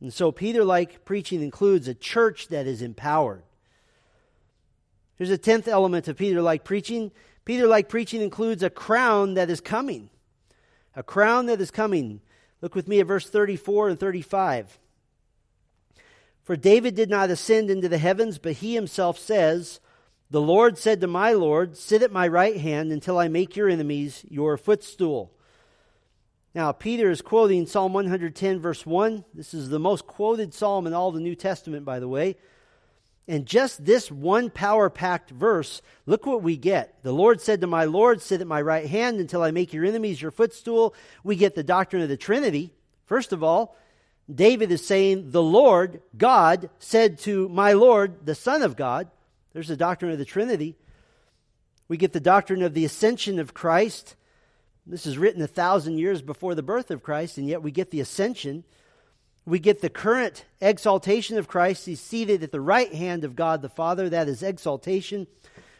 And 0.00 0.12
so, 0.12 0.30
Peter 0.30 0.64
like 0.64 1.04
preaching 1.04 1.42
includes 1.42 1.88
a 1.88 1.94
church 1.94 2.48
that 2.48 2.66
is 2.66 2.82
empowered. 2.82 3.42
Here's 5.16 5.30
a 5.30 5.38
tenth 5.38 5.68
element 5.68 6.08
of 6.08 6.18
Peter 6.18 6.42
like 6.42 6.64
preaching. 6.64 7.12
Peter 7.44 7.66
like 7.66 7.88
preaching 7.88 8.20
includes 8.20 8.62
a 8.62 8.70
crown 8.70 9.34
that 9.34 9.48
is 9.48 9.60
coming. 9.60 10.10
A 10.96 11.02
crown 11.02 11.46
that 11.46 11.60
is 11.60 11.70
coming. 11.70 12.20
Look 12.62 12.74
with 12.74 12.88
me 12.88 13.00
at 13.00 13.06
verse 13.06 13.28
34 13.28 13.90
and 13.90 14.00
35. 14.00 14.78
For 16.42 16.56
David 16.56 16.94
did 16.94 17.10
not 17.10 17.30
ascend 17.30 17.70
into 17.70 17.88
the 17.88 17.98
heavens, 17.98 18.38
but 18.38 18.54
he 18.54 18.74
himself 18.74 19.18
says, 19.18 19.80
The 20.30 20.40
Lord 20.40 20.78
said 20.78 21.00
to 21.02 21.06
my 21.06 21.32
Lord, 21.32 21.76
Sit 21.76 22.02
at 22.02 22.12
my 22.12 22.26
right 22.26 22.56
hand 22.56 22.92
until 22.92 23.18
I 23.18 23.28
make 23.28 23.56
your 23.56 23.68
enemies 23.68 24.24
your 24.28 24.56
footstool. 24.56 25.32
Now, 26.54 26.72
Peter 26.72 27.10
is 27.10 27.20
quoting 27.20 27.66
Psalm 27.66 27.92
110, 27.92 28.60
verse 28.60 28.86
1. 28.86 29.24
This 29.34 29.52
is 29.52 29.68
the 29.68 29.78
most 29.78 30.06
quoted 30.06 30.54
psalm 30.54 30.86
in 30.86 30.94
all 30.94 31.12
the 31.12 31.20
New 31.20 31.34
Testament, 31.34 31.84
by 31.84 32.00
the 32.00 32.08
way. 32.08 32.36
And 33.28 33.44
just 33.44 33.84
this 33.84 34.10
one 34.10 34.50
power 34.50 34.88
packed 34.88 35.30
verse, 35.30 35.82
look 36.06 36.26
what 36.26 36.42
we 36.42 36.56
get. 36.56 37.02
The 37.02 37.12
Lord 37.12 37.40
said 37.40 37.60
to 37.60 37.66
my 37.66 37.84
Lord, 37.84 38.22
Sit 38.22 38.40
at 38.40 38.46
my 38.46 38.62
right 38.62 38.86
hand 38.86 39.18
until 39.18 39.42
I 39.42 39.50
make 39.50 39.72
your 39.72 39.84
enemies 39.84 40.22
your 40.22 40.30
footstool. 40.30 40.94
We 41.24 41.34
get 41.34 41.56
the 41.56 41.64
doctrine 41.64 42.02
of 42.02 42.08
the 42.08 42.16
Trinity. 42.16 42.72
First 43.04 43.32
of 43.32 43.42
all, 43.42 43.76
David 44.32 44.70
is 44.70 44.86
saying, 44.86 45.32
The 45.32 45.42
Lord, 45.42 46.02
God, 46.16 46.70
said 46.78 47.18
to 47.20 47.48
my 47.48 47.72
Lord, 47.72 48.24
the 48.24 48.34
Son 48.34 48.62
of 48.62 48.76
God. 48.76 49.08
There's 49.52 49.68
the 49.68 49.76
doctrine 49.76 50.12
of 50.12 50.18
the 50.18 50.24
Trinity. 50.24 50.76
We 51.88 51.96
get 51.96 52.12
the 52.12 52.20
doctrine 52.20 52.62
of 52.62 52.74
the 52.74 52.84
ascension 52.84 53.38
of 53.38 53.54
Christ. 53.54 54.14
This 54.86 55.06
is 55.06 55.18
written 55.18 55.42
a 55.42 55.48
thousand 55.48 55.98
years 55.98 56.22
before 56.22 56.54
the 56.54 56.62
birth 56.62 56.92
of 56.92 57.02
Christ, 57.02 57.38
and 57.38 57.48
yet 57.48 57.62
we 57.62 57.72
get 57.72 57.90
the 57.90 58.00
ascension. 58.00 58.64
We 59.46 59.60
get 59.60 59.80
the 59.80 59.88
current 59.88 60.44
exaltation 60.60 61.38
of 61.38 61.46
Christ. 61.46 61.86
He's 61.86 62.00
seated 62.00 62.42
at 62.42 62.50
the 62.50 62.60
right 62.60 62.92
hand 62.92 63.22
of 63.22 63.36
God 63.36 63.62
the 63.62 63.68
Father. 63.68 64.08
That 64.08 64.28
is 64.28 64.42
exaltation. 64.42 65.28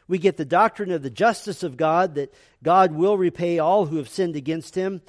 We 0.07 0.19
get 0.19 0.37
the 0.37 0.45
doctrine 0.45 0.93
of 0.93 1.03
the 1.03 1.11
justice 1.11 1.65
of 1.65 1.77
God, 1.77 2.15
that 2.15 2.33
God 2.63 2.93
will 2.93 3.19
repay 3.19 3.59
all 3.59 3.87
who 3.87 3.97
have 3.97 4.09
sinned 4.09 4.37
against 4.37 4.77
him. 4.77 5.03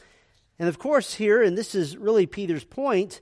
And 0.57 0.67
of 0.67 0.79
course, 0.79 1.13
here, 1.13 1.43
and 1.43 1.55
this 1.55 1.75
is 1.75 1.95
really 1.95 2.25
Peter's 2.25 2.63
point, 2.63 3.21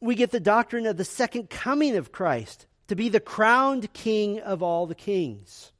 we 0.00 0.14
get 0.14 0.32
the 0.32 0.38
doctrine 0.38 0.84
of 0.84 0.98
the 0.98 1.04
second 1.04 1.48
coming 1.48 1.96
of 1.96 2.12
Christ 2.12 2.66
to 2.88 2.94
be 2.94 3.08
the 3.08 3.20
crowned 3.20 3.90
king 3.94 4.40
of 4.40 4.62
all 4.62 4.86
the 4.86 4.94
kings. 4.94 5.72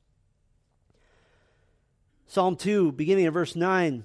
Psalm 2.26 2.56
2, 2.56 2.92
beginning 2.92 3.26
of 3.26 3.34
verse 3.34 3.54
9, 3.54 4.04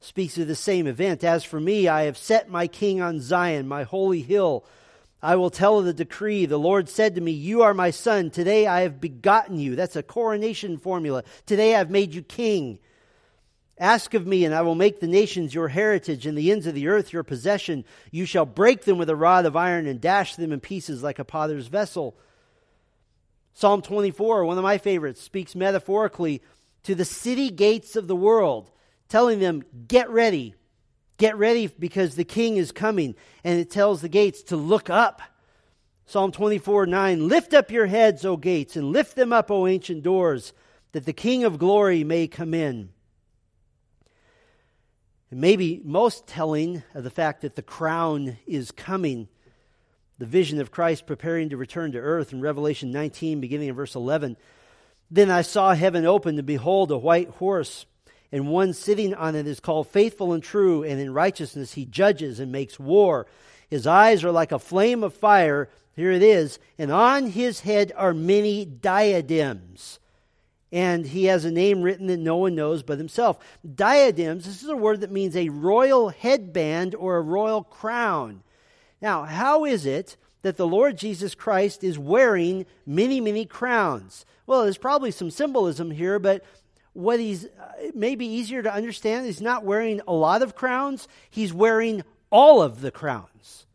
speaks 0.00 0.38
of 0.38 0.48
the 0.48 0.54
same 0.54 0.86
event. 0.86 1.24
As 1.24 1.44
for 1.44 1.60
me, 1.60 1.88
I 1.88 2.02
have 2.02 2.18
set 2.18 2.48
my 2.48 2.66
king 2.66 3.00
on 3.00 3.20
Zion, 3.20 3.68
my 3.68 3.82
holy 3.84 4.22
hill. 4.22 4.64
I 5.22 5.36
will 5.36 5.50
tell 5.50 5.78
of 5.78 5.86
the 5.86 5.92
decree. 5.92 6.46
The 6.46 6.58
Lord 6.58 6.88
said 6.88 7.14
to 7.14 7.20
me, 7.20 7.32
You 7.32 7.62
are 7.62 7.74
my 7.74 7.90
son. 7.90 8.30
Today 8.30 8.66
I 8.66 8.82
have 8.82 9.00
begotten 9.00 9.58
you. 9.58 9.74
That's 9.74 9.96
a 9.96 10.02
coronation 10.02 10.78
formula. 10.78 11.24
Today 11.46 11.74
I've 11.74 11.90
made 11.90 12.14
you 12.14 12.22
king. 12.22 12.78
Ask 13.78 14.14
of 14.14 14.26
me, 14.26 14.44
and 14.46 14.54
I 14.54 14.62
will 14.62 14.74
make 14.74 15.00
the 15.00 15.06
nations 15.06 15.54
your 15.54 15.68
heritage 15.68 16.26
and 16.26 16.36
the 16.36 16.50
ends 16.50 16.66
of 16.66 16.74
the 16.74 16.88
earth 16.88 17.12
your 17.12 17.24
possession. 17.24 17.84
You 18.10 18.24
shall 18.24 18.46
break 18.46 18.84
them 18.84 18.96
with 18.96 19.10
a 19.10 19.16
rod 19.16 19.44
of 19.44 19.54
iron 19.56 19.86
and 19.86 20.00
dash 20.00 20.36
them 20.36 20.52
in 20.52 20.60
pieces 20.60 21.02
like 21.02 21.18
a 21.18 21.24
potter's 21.24 21.66
vessel. 21.66 22.16
Psalm 23.52 23.82
24, 23.82 24.44
one 24.44 24.56
of 24.56 24.62
my 24.62 24.78
favorites, 24.78 25.20
speaks 25.20 25.54
metaphorically 25.54 26.42
to 26.84 26.94
the 26.94 27.04
city 27.04 27.50
gates 27.50 27.96
of 27.96 28.06
the 28.06 28.16
world, 28.16 28.70
telling 29.08 29.38
them, 29.38 29.62
Get 29.88 30.10
ready. 30.10 30.54
Get 31.18 31.36
ready 31.36 31.66
because 31.66 32.14
the 32.14 32.24
king 32.24 32.56
is 32.56 32.72
coming. 32.72 33.14
And 33.42 33.58
it 33.58 33.70
tells 33.70 34.02
the 34.02 34.08
gates 34.08 34.42
to 34.44 34.56
look 34.56 34.90
up. 34.90 35.22
Psalm 36.06 36.30
24 36.30 36.86
9 36.86 37.28
Lift 37.28 37.52
up 37.52 37.70
your 37.70 37.86
heads, 37.86 38.24
O 38.24 38.36
gates, 38.36 38.76
and 38.76 38.92
lift 38.92 39.16
them 39.16 39.32
up, 39.32 39.50
O 39.50 39.66
ancient 39.66 40.02
doors, 40.02 40.52
that 40.92 41.04
the 41.04 41.12
King 41.12 41.44
of 41.44 41.58
glory 41.58 42.04
may 42.04 42.28
come 42.28 42.54
in. 42.54 42.90
And 45.30 45.40
maybe 45.40 45.80
most 45.84 46.28
telling 46.28 46.84
of 46.94 47.02
the 47.02 47.10
fact 47.10 47.42
that 47.42 47.56
the 47.56 47.62
crown 47.62 48.38
is 48.46 48.70
coming, 48.70 49.28
the 50.18 50.26
vision 50.26 50.60
of 50.60 50.70
Christ 50.70 51.06
preparing 51.06 51.48
to 51.48 51.56
return 51.56 51.92
to 51.92 51.98
earth 51.98 52.32
in 52.32 52.40
Revelation 52.40 52.92
19, 52.92 53.40
beginning 53.40 53.68
in 53.68 53.74
verse 53.74 53.96
11. 53.96 54.36
Then 55.10 55.30
I 55.30 55.42
saw 55.42 55.74
heaven 55.74 56.06
open, 56.06 56.38
and 56.38 56.46
behold, 56.46 56.92
a 56.92 56.98
white 56.98 57.30
horse, 57.30 57.84
and 58.32 58.48
one 58.48 58.72
sitting 58.72 59.14
on 59.14 59.34
it 59.34 59.46
is 59.46 59.60
called 59.60 59.88
Faithful 59.88 60.32
and 60.32 60.42
True, 60.42 60.82
and 60.82 61.00
in 61.00 61.12
righteousness 61.12 61.74
he 61.74 61.84
judges 61.84 62.40
and 62.40 62.52
makes 62.52 62.78
war. 62.78 63.26
His 63.68 63.86
eyes 63.86 64.24
are 64.24 64.32
like 64.32 64.52
a 64.52 64.58
flame 64.58 65.02
of 65.02 65.14
fire. 65.14 65.68
Here 65.94 66.12
it 66.12 66.22
is. 66.22 66.58
And 66.78 66.90
on 66.90 67.26
his 67.28 67.60
head 67.60 67.92
are 67.96 68.14
many 68.14 68.64
diadems 68.64 69.98
and 70.72 71.06
he 71.06 71.24
has 71.24 71.44
a 71.44 71.50
name 71.50 71.82
written 71.82 72.08
that 72.08 72.18
no 72.18 72.36
one 72.36 72.54
knows 72.54 72.82
but 72.82 72.98
himself. 72.98 73.38
Diadems, 73.74 74.44
this 74.44 74.62
is 74.62 74.68
a 74.68 74.76
word 74.76 75.00
that 75.00 75.12
means 75.12 75.36
a 75.36 75.48
royal 75.48 76.08
headband 76.08 76.94
or 76.94 77.16
a 77.16 77.22
royal 77.22 77.62
crown. 77.62 78.42
Now, 79.00 79.24
how 79.24 79.64
is 79.64 79.86
it 79.86 80.16
that 80.42 80.56
the 80.56 80.66
Lord 80.66 80.98
Jesus 80.98 81.34
Christ 81.34 81.84
is 81.84 81.98
wearing 81.98 82.66
many, 82.84 83.20
many 83.20 83.46
crowns? 83.46 84.26
Well, 84.46 84.64
there's 84.64 84.78
probably 84.78 85.10
some 85.10 85.30
symbolism 85.30 85.90
here, 85.90 86.18
but 86.18 86.44
what 86.96 87.20
he's 87.20 87.44
uh, 87.44 87.48
maybe 87.94 88.26
easier 88.26 88.62
to 88.62 88.72
understand, 88.72 89.26
he's 89.26 89.42
not 89.42 89.64
wearing 89.64 90.00
a 90.08 90.12
lot 90.12 90.42
of 90.42 90.54
crowns, 90.54 91.08
he's 91.30 91.52
wearing 91.52 92.02
all 92.30 92.62
of 92.62 92.80
the 92.80 92.90
crowns. 92.90 93.66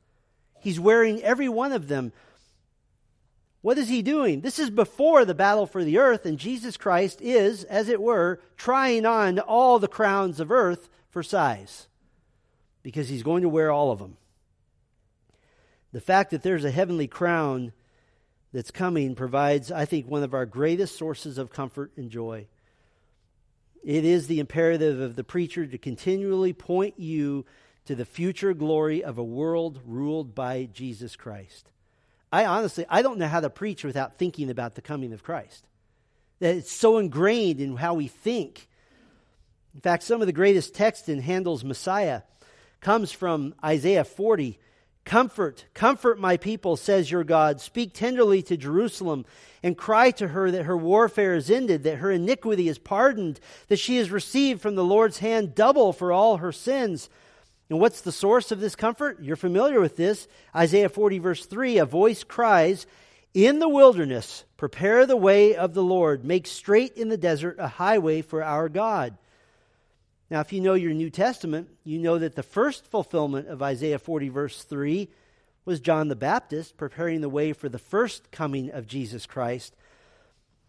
He's 0.59 0.79
wearing 0.79 1.21
every 1.23 1.49
one 1.49 1.71
of 1.71 1.87
them. 1.87 2.11
What 3.61 3.77
is 3.77 3.89
he 3.89 4.01
doing? 4.01 4.41
This 4.41 4.59
is 4.59 4.69
before 4.69 5.23
the 5.23 5.35
battle 5.35 5.67
for 5.67 5.83
the 5.83 5.99
earth, 5.99 6.25
and 6.25 6.37
Jesus 6.37 6.77
Christ 6.77 7.21
is, 7.21 7.63
as 7.63 7.89
it 7.89 8.01
were, 8.01 8.39
trying 8.57 9.05
on 9.05 9.39
all 9.39 9.77
the 9.77 9.87
crowns 9.87 10.39
of 10.39 10.51
earth 10.51 10.89
for 11.09 11.21
size 11.21 11.87
because 12.83 13.07
he's 13.07 13.23
going 13.23 13.43
to 13.43 13.49
wear 13.49 13.71
all 13.71 13.91
of 13.91 13.99
them. 13.99 14.17
The 15.93 16.01
fact 16.01 16.31
that 16.31 16.41
there's 16.41 16.65
a 16.65 16.71
heavenly 16.71 17.07
crown 17.07 17.73
that's 18.51 18.71
coming 18.71 19.13
provides, 19.13 19.71
I 19.71 19.85
think, 19.85 20.07
one 20.07 20.23
of 20.23 20.33
our 20.33 20.45
greatest 20.47 20.97
sources 20.97 21.37
of 21.37 21.51
comfort 21.51 21.91
and 21.97 22.09
joy. 22.09 22.47
It 23.83 24.05
is 24.05 24.27
the 24.27 24.39
imperative 24.39 24.99
of 24.99 25.15
the 25.15 25.23
preacher 25.23 25.65
to 25.65 25.77
continually 25.77 26.53
point 26.53 26.99
you 26.99 27.45
to 27.85 27.95
the 27.95 28.05
future 28.05 28.53
glory 28.53 29.03
of 29.03 29.17
a 29.17 29.23
world 29.23 29.79
ruled 29.85 30.35
by 30.35 30.69
Jesus 30.71 31.15
Christ. 31.15 31.71
I 32.31 32.45
honestly, 32.45 32.85
I 32.89 33.01
don't 33.01 33.17
know 33.17 33.27
how 33.27 33.39
to 33.39 33.49
preach 33.49 33.83
without 33.83 34.17
thinking 34.17 34.49
about 34.49 34.75
the 34.75 34.81
coming 34.81 35.13
of 35.13 35.23
Christ. 35.23 35.65
That 36.39 36.55
it's 36.55 36.71
so 36.71 36.97
ingrained 36.97 37.59
in 37.59 37.75
how 37.75 37.95
we 37.95 38.07
think. 38.07 38.67
In 39.73 39.81
fact, 39.81 40.03
some 40.03 40.21
of 40.21 40.27
the 40.27 40.33
greatest 40.33 40.75
text 40.75 41.09
in 41.09 41.19
Handel's 41.19 41.63
Messiah 41.63 42.21
comes 42.79 43.11
from 43.11 43.55
Isaiah 43.63 44.03
40. 44.03 44.59
Comfort, 45.03 45.65
comfort 45.73 46.19
my 46.19 46.37
people, 46.37 46.75
says 46.75 47.09
your 47.09 47.23
God. 47.23 47.59
Speak 47.59 47.93
tenderly 47.93 48.43
to 48.43 48.55
Jerusalem 48.55 49.25
and 49.63 49.77
cry 49.77 50.11
to 50.11 50.29
her 50.29 50.51
that 50.51 50.65
her 50.65 50.77
warfare 50.77 51.33
is 51.33 51.49
ended, 51.49 51.83
that 51.83 51.97
her 51.97 52.11
iniquity 52.11 52.69
is 52.69 52.77
pardoned, 52.77 53.39
that 53.67 53.79
she 53.79 53.97
has 53.97 54.11
received 54.11 54.61
from 54.61 54.75
the 54.75 54.83
Lord's 54.83 55.17
hand 55.17 55.55
double 55.55 55.91
for 55.91 56.11
all 56.11 56.37
her 56.37 56.51
sins. 56.51 57.09
And 57.69 57.79
what's 57.79 58.01
the 58.01 58.11
source 58.11 58.51
of 58.51 58.59
this 58.59 58.75
comfort? 58.75 59.21
You're 59.21 59.35
familiar 59.35 59.79
with 59.79 59.95
this. 59.95 60.27
Isaiah 60.55 60.89
40, 60.89 61.19
verse 61.19 61.45
3 61.45 61.79
a 61.79 61.85
voice 61.85 62.23
cries, 62.23 62.85
In 63.33 63.59
the 63.59 63.69
wilderness, 63.69 64.45
prepare 64.55 65.05
the 65.05 65.17
way 65.17 65.55
of 65.55 65.73
the 65.73 65.83
Lord, 65.83 66.23
make 66.23 66.45
straight 66.45 66.95
in 66.95 67.09
the 67.09 67.17
desert 67.17 67.55
a 67.59 67.67
highway 67.67 68.21
for 68.21 68.43
our 68.43 68.69
God. 68.69 69.17
Now, 70.31 70.39
if 70.39 70.53
you 70.53 70.61
know 70.61 70.75
your 70.75 70.93
New 70.93 71.09
Testament, 71.09 71.67
you 71.83 71.99
know 71.99 72.17
that 72.17 72.35
the 72.35 72.41
first 72.41 72.87
fulfillment 72.87 73.49
of 73.49 73.61
Isaiah 73.61 73.99
40, 73.99 74.29
verse 74.29 74.63
3, 74.63 75.09
was 75.65 75.81
John 75.81 76.07
the 76.07 76.15
Baptist 76.15 76.77
preparing 76.77 77.19
the 77.19 77.27
way 77.27 77.51
for 77.51 77.67
the 77.67 77.77
first 77.77 78.31
coming 78.31 78.71
of 78.71 78.87
Jesus 78.87 79.25
Christ. 79.25 79.75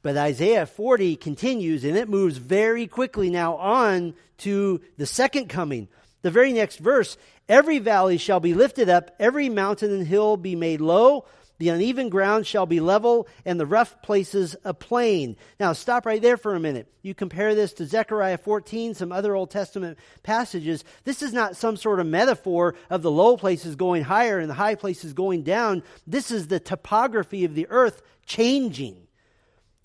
But 0.03 0.17
Isaiah 0.17 0.67
40 0.67 1.15
continues, 1.15 1.85
and 1.85 1.97
it 1.97 2.09
moves 2.09 2.39
very 2.39 2.89
quickly 2.89 3.31
now 3.31 3.55
on 3.55 4.15
to 4.39 4.81
the 4.99 5.07
second 5.07 5.49
coming 5.49 5.87
the 6.23 6.31
very 6.31 6.53
next 6.53 6.79
verse 6.79 7.17
every 7.49 7.79
valley 7.79 8.17
shall 8.17 8.41
be 8.41 8.55
lifted 8.55 8.89
up, 8.89 9.15
every 9.19 9.49
mountain 9.49 9.93
and 9.93 10.07
hill 10.07 10.37
be 10.37 10.57
made 10.57 10.81
low. 10.81 11.25
The 11.63 11.69
uneven 11.69 12.09
ground 12.09 12.45
shall 12.45 12.67
be 12.67 12.81
level, 12.81 13.29
and 13.45 13.61
the 13.61 13.67
rough 13.67 14.03
places 14.03 14.57
a 14.65 14.75
plain. 14.75 15.37
Now, 15.61 15.75
stop 15.75 16.07
right 16.07 16.21
there 16.21 16.37
for 16.37 16.57
a 16.57 16.59
minute. 16.59 16.93
You 17.03 17.15
compare 17.15 17.55
this 17.55 17.73
to 17.75 17.87
Zechariah 17.87 18.39
14, 18.39 18.95
some 18.95 19.13
other 19.13 19.37
Old 19.37 19.53
Testament 19.53 19.97
passages. 20.25 20.83
This 21.05 21.23
is 21.23 21.33
not 21.33 21.57
some 21.57 21.77
sort 21.77 22.01
of 22.01 22.09
metaphor 22.09 22.75
of 22.91 23.03
the 23.03 23.13
low 23.13 23.37
places 23.37 23.77
going 23.77 24.03
higher 24.03 24.41
and 24.41 24.51
the 24.51 24.55
high 24.55 24.75
places 24.75 25.13
going 25.13 25.45
down. 25.45 25.85
This 26.05 26.33
is 26.33 26.49
the 26.49 26.59
topography 26.59 27.45
of 27.45 27.55
the 27.55 27.69
earth 27.71 28.03
changing 28.27 28.97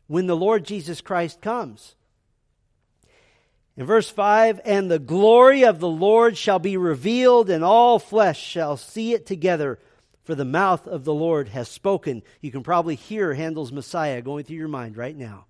when 0.08 0.26
the 0.26 0.36
Lord 0.36 0.64
Jesus 0.64 1.00
Christ 1.00 1.42
comes. 1.42 1.94
In 3.76 3.86
verse 3.86 4.10
5, 4.10 4.62
and 4.66 4.90
the 4.90 4.98
glory 4.98 5.64
of 5.64 5.80
the 5.80 5.88
Lord 5.88 6.40
shall 6.40 6.58
be 6.58 6.76
revealed, 6.76 7.52
and 7.52 7.64
all 7.64 8.00
flesh 8.00 8.44
shall 8.44 8.78
see 8.78 9.14
it 9.14 9.28
together, 9.28 9.78
for 10.28 10.36
the 10.36 10.44
mouth 10.44 10.86
of 10.86 11.06
the 11.06 11.14
Lord 11.14 11.48
has 11.48 11.70
spoken. 11.70 12.22
You 12.42 12.52
can 12.52 12.62
probably 12.62 12.96
hear 12.96 13.34
Handel's 13.34 13.72
Messiah 13.72 14.22
going 14.22 14.44
through 14.44 14.58
your 14.58 14.68
mind 14.68 14.98
right 14.98 15.16
now. 15.16 15.46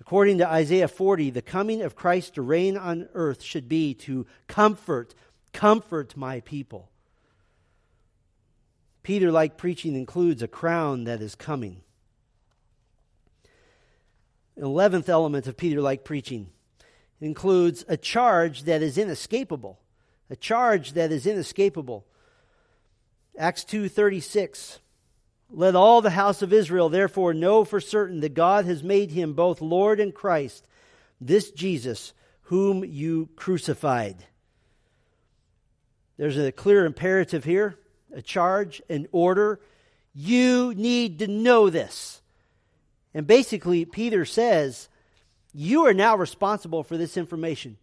According 0.00 0.38
to 0.38 0.48
Isaiah 0.48 0.88
40, 0.88 1.28
the 1.28 1.42
coming 1.42 1.82
of 1.82 1.94
Christ 1.94 2.36
to 2.36 2.42
reign 2.42 2.78
on 2.78 3.10
earth 3.12 3.42
should 3.42 3.68
be 3.68 3.92
to 3.92 4.26
comfort, 4.46 5.14
comfort 5.52 6.16
my 6.16 6.40
people. 6.40 6.88
Peter 9.02 9.30
like 9.30 9.58
preaching 9.58 9.96
includes 9.96 10.42
a 10.42 10.48
crown 10.48 11.04
that 11.04 11.20
is 11.20 11.34
coming. 11.34 11.82
Eleventh 14.56 15.10
element 15.10 15.46
of 15.46 15.58
Peter 15.58 15.82
like 15.82 16.04
preaching 16.04 16.48
includes 17.20 17.84
a 17.86 17.98
charge 17.98 18.62
that 18.62 18.80
is 18.80 18.96
inescapable. 18.96 19.78
A 20.30 20.36
charge 20.36 20.94
that 20.94 21.12
is 21.12 21.26
inescapable. 21.26 22.06
Acts 23.36 23.64
2:36 23.64 24.78
Let 25.50 25.74
all 25.74 26.00
the 26.00 26.10
house 26.10 26.42
of 26.42 26.52
Israel 26.52 26.88
therefore 26.88 27.34
know 27.34 27.64
for 27.64 27.80
certain 27.80 28.20
that 28.20 28.34
God 28.34 28.64
has 28.64 28.82
made 28.82 29.10
him 29.10 29.34
both 29.34 29.60
Lord 29.60 30.00
and 30.00 30.14
Christ, 30.14 30.66
this 31.20 31.50
Jesus 31.50 32.12
whom 32.42 32.84
you 32.84 33.28
crucified. 33.36 34.26
There's 36.16 36.38
a 36.38 36.52
clear 36.52 36.84
imperative 36.84 37.44
here, 37.44 37.78
a 38.12 38.22
charge, 38.22 38.82
an 38.88 39.08
order. 39.12 39.60
You 40.14 40.74
need 40.74 41.18
to 41.20 41.26
know 41.26 41.70
this. 41.70 42.20
And 43.14 43.26
basically, 43.26 43.84
Peter 43.84 44.24
says, 44.24 44.88
you 45.54 45.86
are 45.86 45.94
now 45.94 46.16
responsible 46.16 46.82
for 46.82 46.96
this 46.96 47.16
information. 47.16 47.76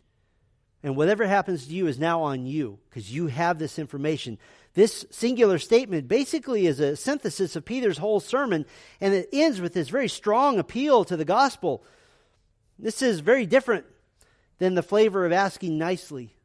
And 0.81 0.95
whatever 0.95 1.27
happens 1.27 1.67
to 1.67 1.73
you 1.73 1.87
is 1.87 1.99
now 1.99 2.21
on 2.23 2.45
you 2.45 2.79
because 2.89 3.11
you 3.11 3.27
have 3.27 3.59
this 3.59 3.77
information. 3.77 4.37
This 4.75 5.05
singular 5.11 5.59
statement 5.59 6.07
basically 6.07 6.67
is 6.67 6.79
a 6.79 6.95
synthesis 6.95 7.55
of 7.55 7.65
Peter's 7.65 7.97
whole 7.97 8.19
sermon, 8.19 8.65
and 9.01 9.13
it 9.13 9.29
ends 9.33 9.59
with 9.59 9.73
this 9.73 9.89
very 9.89 10.07
strong 10.07 10.57
appeal 10.57 11.03
to 11.05 11.17
the 11.17 11.25
gospel. 11.25 11.83
This 12.77 13.01
is 13.01 13.19
very 13.19 13.45
different 13.45 13.85
than 14.59 14.75
the 14.75 14.83
flavor 14.83 15.25
of 15.25 15.33
asking 15.33 15.77
nicely. 15.77 16.35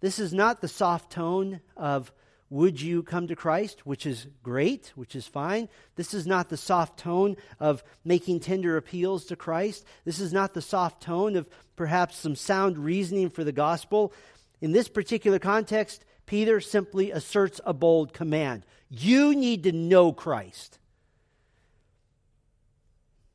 This 0.00 0.18
is 0.18 0.32
not 0.32 0.60
the 0.60 0.68
soft 0.68 1.12
tone 1.12 1.60
of 1.76 2.12
would 2.48 2.80
you 2.80 3.02
come 3.02 3.26
to 3.26 3.36
Christ, 3.36 3.84
which 3.84 4.06
is 4.06 4.26
great, 4.42 4.92
which 4.94 5.16
is 5.16 5.26
fine. 5.26 5.68
This 5.96 6.14
is 6.14 6.26
not 6.26 6.48
the 6.48 6.56
soft 6.56 6.98
tone 6.98 7.36
of 7.58 7.82
making 8.04 8.40
tender 8.40 8.76
appeals 8.76 9.24
to 9.26 9.36
Christ. 9.36 9.84
This 10.04 10.20
is 10.20 10.32
not 10.32 10.54
the 10.54 10.62
soft 10.62 11.02
tone 11.02 11.34
of 11.36 11.48
perhaps 11.74 12.16
some 12.16 12.36
sound 12.36 12.78
reasoning 12.78 13.30
for 13.30 13.42
the 13.42 13.52
gospel. 13.52 14.12
In 14.60 14.72
this 14.72 14.88
particular 14.88 15.38
context, 15.38 16.04
Peter 16.24 16.60
simply 16.60 17.10
asserts 17.10 17.60
a 17.64 17.74
bold 17.74 18.12
command 18.12 18.64
You 18.88 19.34
need 19.34 19.64
to 19.64 19.72
know 19.72 20.12
Christ. 20.12 20.78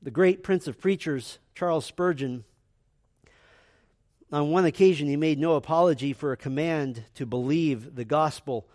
The 0.02 0.12
great 0.12 0.42
prince 0.42 0.68
of 0.68 0.80
preachers, 0.80 1.38
Charles 1.54 1.86
Spurgeon, 1.86 2.44
on 4.32 4.50
one 4.50 4.64
occasion, 4.64 5.08
he 5.08 5.18
made 5.18 5.38
no 5.38 5.56
apology 5.56 6.14
for 6.14 6.32
a 6.32 6.38
command 6.38 7.04
to 7.16 7.26
believe 7.26 7.96
the 7.96 8.06
gospel 8.06 8.66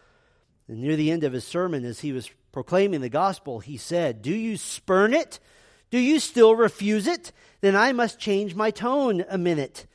and 0.68 0.81
near 0.81 0.96
the 0.96 1.11
end 1.11 1.24
of 1.24 1.33
his 1.33 1.44
sermon, 1.44 1.85
as 1.85 2.00
he 2.00 2.12
was 2.12 2.31
proclaiming 2.52 3.00
the 3.00 3.09
gospel, 3.09 3.61
he 3.61 3.76
said, 3.76 4.22
Do 4.22 4.35
you 4.35 4.57
spurn 4.57 5.14
it? 5.14 5.38
Do 5.90 5.98
you 5.98 6.18
still 6.18 6.57
refuse 6.57 7.07
it? 7.07 7.33
Then 7.61 7.76
I 7.76 7.92
must 7.92 8.18
change 8.18 8.55
my 8.55 8.70
tone 8.70 9.24
a 9.29 9.38
minute. 9.38 9.87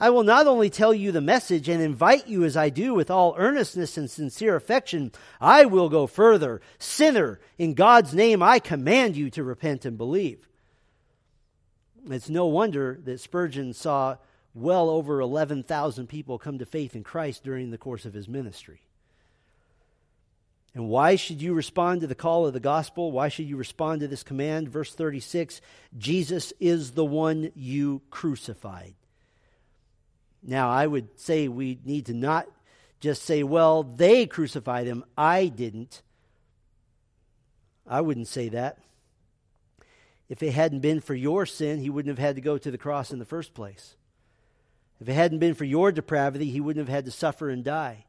I 0.00 0.10
will 0.10 0.22
not 0.22 0.46
only 0.46 0.70
tell 0.70 0.94
you 0.94 1.10
the 1.10 1.20
message 1.20 1.68
and 1.68 1.82
invite 1.82 2.28
you 2.28 2.44
as 2.44 2.56
I 2.56 2.68
do 2.68 2.94
with 2.94 3.10
all 3.10 3.34
earnestness 3.36 3.96
and 3.96 4.08
sincere 4.08 4.54
affection, 4.54 5.12
I 5.40 5.64
will 5.64 5.88
go 5.88 6.06
further. 6.06 6.60
Sinner, 6.78 7.40
in 7.56 7.74
God's 7.74 8.14
name 8.14 8.42
I 8.42 8.60
command 8.60 9.16
you 9.16 9.30
to 9.30 9.42
repent 9.42 9.84
and 9.84 9.98
believe. 9.98 10.48
It's 12.08 12.30
no 12.30 12.46
wonder 12.46 12.98
that 13.04 13.20
Spurgeon 13.20 13.74
saw 13.74 14.16
well 14.54 14.88
over 14.88 15.20
11,000 15.20 16.06
people 16.06 16.38
come 16.38 16.58
to 16.58 16.66
faith 16.66 16.94
in 16.94 17.02
Christ 17.02 17.42
during 17.42 17.70
the 17.70 17.78
course 17.78 18.04
of 18.04 18.14
his 18.14 18.28
ministry. 18.28 18.80
And 20.78 20.88
why 20.88 21.16
should 21.16 21.42
you 21.42 21.54
respond 21.54 22.02
to 22.02 22.06
the 22.06 22.14
call 22.14 22.46
of 22.46 22.52
the 22.52 22.60
gospel? 22.60 23.10
Why 23.10 23.30
should 23.30 23.46
you 23.46 23.56
respond 23.56 24.00
to 24.00 24.06
this 24.06 24.22
command? 24.22 24.68
Verse 24.68 24.94
36 24.94 25.60
Jesus 25.98 26.52
is 26.60 26.92
the 26.92 27.04
one 27.04 27.50
you 27.56 28.00
crucified. 28.10 28.94
Now, 30.40 30.70
I 30.70 30.86
would 30.86 31.18
say 31.18 31.48
we 31.48 31.80
need 31.84 32.06
to 32.06 32.14
not 32.14 32.46
just 33.00 33.24
say, 33.24 33.42
well, 33.42 33.82
they 33.82 34.24
crucified 34.26 34.86
him. 34.86 35.04
I 35.16 35.48
didn't. 35.48 36.02
I 37.84 38.00
wouldn't 38.00 38.28
say 38.28 38.48
that. 38.50 38.78
If 40.28 40.44
it 40.44 40.52
hadn't 40.52 40.78
been 40.78 41.00
for 41.00 41.16
your 41.16 41.44
sin, 41.44 41.80
he 41.80 41.90
wouldn't 41.90 42.16
have 42.16 42.24
had 42.24 42.36
to 42.36 42.40
go 42.40 42.56
to 42.56 42.70
the 42.70 42.78
cross 42.78 43.10
in 43.10 43.18
the 43.18 43.24
first 43.24 43.52
place. 43.52 43.96
If 45.00 45.08
it 45.08 45.14
hadn't 45.14 45.40
been 45.40 45.54
for 45.54 45.64
your 45.64 45.90
depravity, 45.90 46.52
he 46.52 46.60
wouldn't 46.60 46.86
have 46.86 46.94
had 46.94 47.06
to 47.06 47.10
suffer 47.10 47.50
and 47.50 47.64
die. 47.64 48.04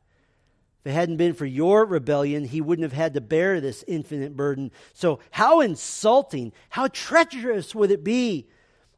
If 0.84 0.92
it 0.92 0.96
hadn't 0.96 1.18
been 1.18 1.34
for 1.34 1.46
your 1.46 1.86
rebellion, 1.86 2.46
he 2.46 2.62
wouldn't 2.62 2.84
have 2.84 2.94
had 2.94 3.14
to 3.16 3.22
bear 3.22 3.60
this 3.60 3.84
infinite 3.88 4.38
burden. 4.38 4.72
So, 4.94 5.20
how 5.32 5.60
insulting, 5.60 6.54
how 6.70 6.88
treacherous 6.88 7.76
would 7.76 7.92
it 7.92 8.04
be 8.04 8.48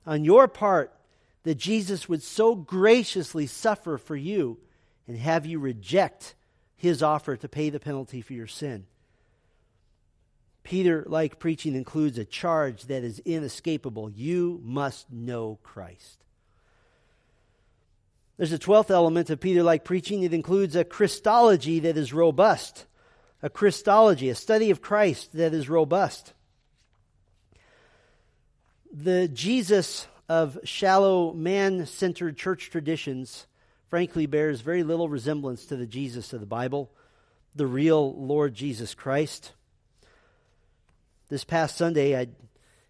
on 0.06 0.24
your 0.24 0.48
part 0.48 0.94
that 1.44 1.56
Jesus 1.56 2.08
would 2.08 2.22
so 2.22 2.54
graciously 2.54 3.48
suffer 3.48 3.98
for 3.98 4.16
you 4.16 4.60
and 5.08 5.18
have 5.18 5.46
you 5.48 5.60
reject 5.60 6.36
his 6.78 7.02
offer 7.02 7.36
to 7.36 7.50
pay 7.50 7.72
the 7.72 7.80
penalty 7.80 8.22
for 8.22 8.34
your 8.34 8.48
sin? 8.48 8.86
Peter 10.64 11.04
like 11.08 11.40
preaching 11.40 11.76
includes 11.76 12.20
a 12.20 12.26
charge 12.26 12.84
that 12.84 13.04
is 13.04 13.20
inescapable. 13.26 14.12
You 14.12 14.62
must 14.64 15.12
know 15.12 15.58
Christ. 15.64 16.21
There's 18.38 18.52
a 18.52 18.60
twelfth 18.60 18.90
element 18.90 19.30
of 19.30 19.40
Peter 19.40 19.62
like 19.64 19.84
preaching. 19.84 20.24
It 20.24 20.34
includes 20.34 20.76
a 20.76 20.84
Christology 20.84 21.80
that 21.82 21.98
is 21.98 22.14
robust. 22.14 22.86
A 23.44 23.50
Christology, 23.50 24.30
a 24.30 24.36
study 24.36 24.70
of 24.70 24.82
Christ 24.82 25.34
that 25.34 25.54
is 25.54 25.68
robust. 25.68 26.34
The 28.94 29.28
Jesus 29.28 30.08
of 30.30 30.60
shallow, 30.64 31.34
man 31.34 31.86
centered 31.86 32.38
church 32.38 32.70
traditions, 32.70 33.48
frankly, 33.90 34.26
bears 34.26 34.62
very 34.62 34.84
little 34.84 35.10
resemblance 35.10 35.66
to 35.66 35.76
the 35.76 35.88
Jesus 35.88 36.34
of 36.34 36.40
the 36.40 36.46
Bible, 36.46 36.92
the 37.56 37.68
real 37.68 38.16
Lord 38.16 38.54
Jesus 38.54 38.94
Christ. 38.94 39.54
This 41.30 41.44
past 41.44 41.78
Sunday, 41.78 42.18
I 42.18 42.28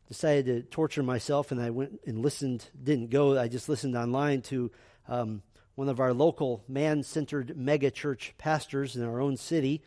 decided 0.07 0.45
to 0.45 0.61
torture 0.63 1.03
myself 1.03 1.51
and 1.51 1.61
I 1.61 1.69
went 1.69 2.01
and 2.05 2.19
listened, 2.19 2.67
didn't 2.83 3.09
go, 3.09 3.39
I 3.39 3.47
just 3.47 3.69
listened 3.69 3.95
online 3.95 4.41
to 4.43 4.69
um, 5.07 5.41
one 5.75 5.89
of 5.89 5.99
our 5.99 6.13
local 6.13 6.63
man 6.67 7.03
centered 7.03 7.57
mega 7.57 7.91
church 7.91 8.33
pastors 8.37 8.95
in 8.95 9.03
our 9.03 9.19
own 9.19 9.37
city. 9.37 9.81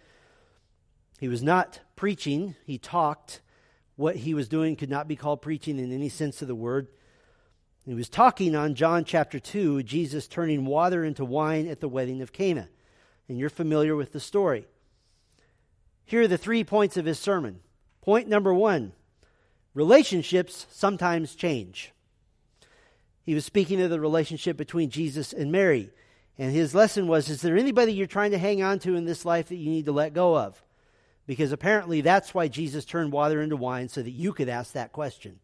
He 1.20 1.29
was 1.29 1.42
not 1.42 1.81
preaching, 1.96 2.57
he 2.66 2.79
talked. 2.79 3.40
What 3.96 4.16
he 4.16 4.35
was 4.35 4.48
doing 4.48 4.74
could 4.74 4.90
not 4.90 5.07
be 5.07 5.14
called 5.14 5.40
preaching 5.40 5.79
in 5.79 5.92
any 5.92 6.09
sense 6.09 6.42
of 6.42 6.48
the 6.48 6.55
word. 6.55 6.88
He 7.87 7.94
was 7.94 8.09
talking 8.09 8.57
on 8.57 8.74
John 8.74 9.05
chapter 9.05 9.38
2, 9.38 9.83
Jesus 9.83 10.27
turning 10.27 10.64
water 10.64 11.05
into 11.05 11.24
wine 11.24 11.68
at 11.68 11.81
the 11.81 11.88
wedding 11.88 12.22
of 12.22 12.33
Cana. 12.33 12.68
And 13.29 13.38
you're 13.38 13.50
familiar 13.50 13.94
with 13.94 14.12
the 14.12 14.20
story. 14.20 14.66
Here 16.07 16.22
are 16.22 16.29
the 16.29 16.38
three 16.38 16.64
points 16.64 16.96
of 16.96 17.05
his 17.05 17.18
sermon. 17.18 17.61
Point 18.00 18.29
number 18.29 18.53
one 18.53 18.92
relationships 19.74 20.66
sometimes 20.70 21.35
change. 21.35 21.92
He 23.25 23.35
was 23.35 23.45
speaking 23.45 23.81
of 23.81 23.91
the 23.91 24.01
relationship 24.01 24.57
between 24.57 24.91
Jesus 24.91 25.33
and 25.33 25.51
Mary. 25.51 25.91
And 26.39 26.53
his 26.53 26.75
lesson 26.75 27.07
was 27.07 27.29
Is 27.29 27.43
there 27.43 27.57
anybody 27.57 27.93
you're 27.93 28.07
trying 28.07 28.33
to 28.33 28.39
hang 28.39 28.63
on 28.63 28.79
to 28.81 28.97
in 28.97 29.05
this 29.05 29.25
life 29.25 29.49
that 29.49 29.57
you 29.57 29.71
need 29.71 29.87
to 29.87 29.93
let 29.93 30.13
go 30.13 30.37
of? 30.37 30.63
Because 31.27 31.53
apparently 31.53 32.03
that's 32.03 32.35
why 32.35 32.49
Jesus 32.49 32.85
turned 32.85 33.13
water 33.13 33.41
into 33.41 33.57
wine, 33.57 33.89
so 33.89 34.03
that 34.03 34.11
you 34.11 34.33
could 34.33 34.49
ask 34.49 34.73
that 34.73 34.93
question. 34.93 35.39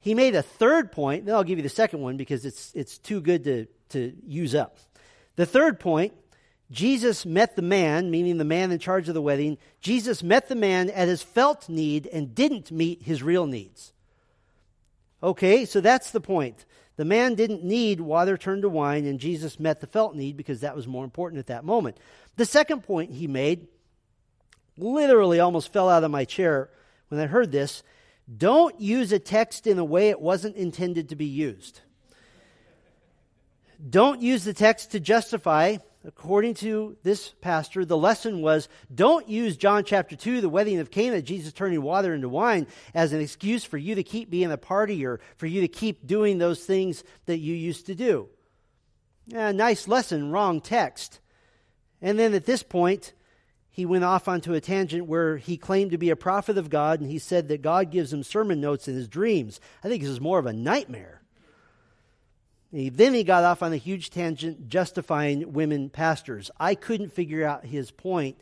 He 0.00 0.14
made 0.14 0.34
a 0.34 0.42
third 0.42 0.92
point, 0.92 1.24
then 1.24 1.34
I'll 1.34 1.44
give 1.44 1.58
you 1.58 1.62
the 1.62 1.68
second 1.68 2.00
one 2.00 2.16
because 2.16 2.44
it's, 2.44 2.72
it's 2.74 2.98
too 2.98 3.20
good 3.20 3.44
to, 3.44 3.66
to 3.90 4.12
use 4.26 4.54
up. 4.54 4.76
The 5.36 5.46
third 5.46 5.80
point 5.80 6.12
Jesus 6.70 7.24
met 7.24 7.56
the 7.56 7.62
man, 7.62 8.10
meaning 8.10 8.36
the 8.36 8.44
man 8.44 8.72
in 8.72 8.78
charge 8.78 9.08
of 9.08 9.14
the 9.14 9.22
wedding, 9.22 9.56
Jesus 9.80 10.22
met 10.22 10.48
the 10.48 10.54
man 10.54 10.90
at 10.90 11.08
his 11.08 11.22
felt 11.22 11.68
need 11.68 12.06
and 12.06 12.34
didn't 12.34 12.70
meet 12.70 13.02
his 13.02 13.22
real 13.22 13.46
needs. 13.46 13.93
Okay, 15.24 15.64
so 15.64 15.80
that's 15.80 16.10
the 16.10 16.20
point. 16.20 16.66
The 16.96 17.06
man 17.06 17.34
didn't 17.34 17.64
need 17.64 17.98
water 17.98 18.36
turned 18.36 18.60
to 18.60 18.68
wine, 18.68 19.06
and 19.06 19.18
Jesus 19.18 19.58
met 19.58 19.80
the 19.80 19.86
felt 19.86 20.14
need 20.14 20.36
because 20.36 20.60
that 20.60 20.76
was 20.76 20.86
more 20.86 21.02
important 21.02 21.38
at 21.38 21.46
that 21.46 21.64
moment. 21.64 21.96
The 22.36 22.44
second 22.44 22.82
point 22.82 23.10
he 23.10 23.26
made 23.26 23.66
literally 24.76 25.40
almost 25.40 25.72
fell 25.72 25.88
out 25.88 26.04
of 26.04 26.10
my 26.10 26.26
chair 26.26 26.68
when 27.08 27.18
I 27.18 27.26
heard 27.26 27.50
this. 27.50 27.82
Don't 28.36 28.78
use 28.78 29.12
a 29.12 29.18
text 29.18 29.66
in 29.66 29.78
a 29.78 29.84
way 29.84 30.10
it 30.10 30.20
wasn't 30.20 30.56
intended 30.56 31.08
to 31.08 31.16
be 31.16 31.24
used. 31.24 31.80
Don't 33.88 34.20
use 34.20 34.44
the 34.44 34.54
text 34.54 34.92
to 34.92 35.00
justify 35.00 35.78
according 36.06 36.54
to 36.54 36.96
this 37.02 37.30
pastor, 37.40 37.84
the 37.84 37.96
lesson 37.96 38.42
was 38.42 38.68
don't 38.94 39.28
use 39.28 39.56
John 39.56 39.84
chapter 39.84 40.16
2, 40.16 40.40
the 40.40 40.48
wedding 40.48 40.78
of 40.78 40.90
Cana, 40.90 41.22
Jesus 41.22 41.52
turning 41.52 41.82
water 41.82 42.14
into 42.14 42.28
wine, 42.28 42.66
as 42.94 43.12
an 43.12 43.20
excuse 43.20 43.64
for 43.64 43.78
you 43.78 43.94
to 43.94 44.02
keep 44.02 44.30
being 44.30 44.52
a 44.52 44.58
party 44.58 45.04
or 45.06 45.20
for 45.36 45.46
you 45.46 45.62
to 45.62 45.68
keep 45.68 46.06
doing 46.06 46.38
those 46.38 46.64
things 46.64 47.04
that 47.26 47.38
you 47.38 47.54
used 47.54 47.86
to 47.86 47.94
do. 47.94 48.28
Yeah, 49.26 49.52
nice 49.52 49.88
lesson, 49.88 50.30
wrong 50.30 50.60
text. 50.60 51.20
And 52.02 52.18
then 52.18 52.34
at 52.34 52.44
this 52.44 52.62
point, 52.62 53.14
he 53.70 53.86
went 53.86 54.04
off 54.04 54.28
onto 54.28 54.52
a 54.52 54.60
tangent 54.60 55.06
where 55.06 55.38
he 55.38 55.56
claimed 55.56 55.90
to 55.92 55.98
be 55.98 56.10
a 56.10 56.16
prophet 56.16 56.58
of 56.58 56.70
God 56.70 57.00
and 57.00 57.10
he 57.10 57.18
said 57.18 57.48
that 57.48 57.62
God 57.62 57.90
gives 57.90 58.12
him 58.12 58.22
sermon 58.22 58.60
notes 58.60 58.86
in 58.86 58.94
his 58.94 59.08
dreams. 59.08 59.58
I 59.82 59.88
think 59.88 60.02
this 60.02 60.12
is 60.12 60.20
more 60.20 60.38
of 60.38 60.46
a 60.46 60.52
nightmare. 60.52 61.23
He, 62.74 62.88
then 62.88 63.14
he 63.14 63.22
got 63.22 63.44
off 63.44 63.62
on 63.62 63.72
a 63.72 63.76
huge 63.76 64.10
tangent 64.10 64.68
justifying 64.68 65.52
women 65.52 65.90
pastors. 65.90 66.50
I 66.58 66.74
couldn't 66.74 67.12
figure 67.12 67.46
out 67.46 67.64
his 67.64 67.92
point, 67.92 68.36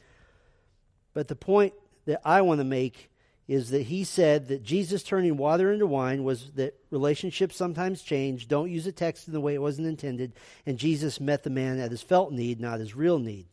but 1.12 1.28
the 1.28 1.36
point 1.36 1.74
that 2.06 2.22
I 2.24 2.40
want 2.40 2.60
to 2.60 2.64
make 2.64 3.10
is 3.46 3.70
that 3.70 3.82
he 3.82 4.04
said 4.04 4.48
that 4.48 4.62
Jesus 4.62 5.02
turning 5.02 5.36
water 5.36 5.70
into 5.70 5.86
wine 5.86 6.24
was 6.24 6.50
that 6.52 6.78
relationships 6.90 7.56
sometimes 7.56 8.00
change. 8.00 8.48
Don't 8.48 8.70
use 8.70 8.86
a 8.86 8.92
text 8.92 9.26
in 9.26 9.34
the 9.34 9.40
way 9.40 9.54
it 9.54 9.60
wasn't 9.60 9.88
intended. 9.88 10.32
And 10.64 10.78
Jesus 10.78 11.20
met 11.20 11.42
the 11.42 11.50
man 11.50 11.78
at 11.78 11.90
his 11.90 12.02
felt 12.02 12.32
need, 12.32 12.58
not 12.58 12.80
his 12.80 12.96
real 12.96 13.18
need. 13.18 13.44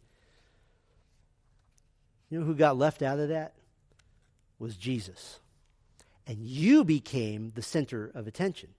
You 2.30 2.40
know 2.40 2.46
who 2.46 2.56
got 2.56 2.78
left 2.78 3.02
out 3.02 3.20
of 3.20 3.30
that? 3.30 3.54
Was 4.60 4.78
Jesus. 4.78 5.40
And 6.26 6.38
you 6.40 6.86
became 6.86 7.52
the 7.56 7.62
center 7.62 8.10
of 8.14 8.28
attention. 8.28 8.70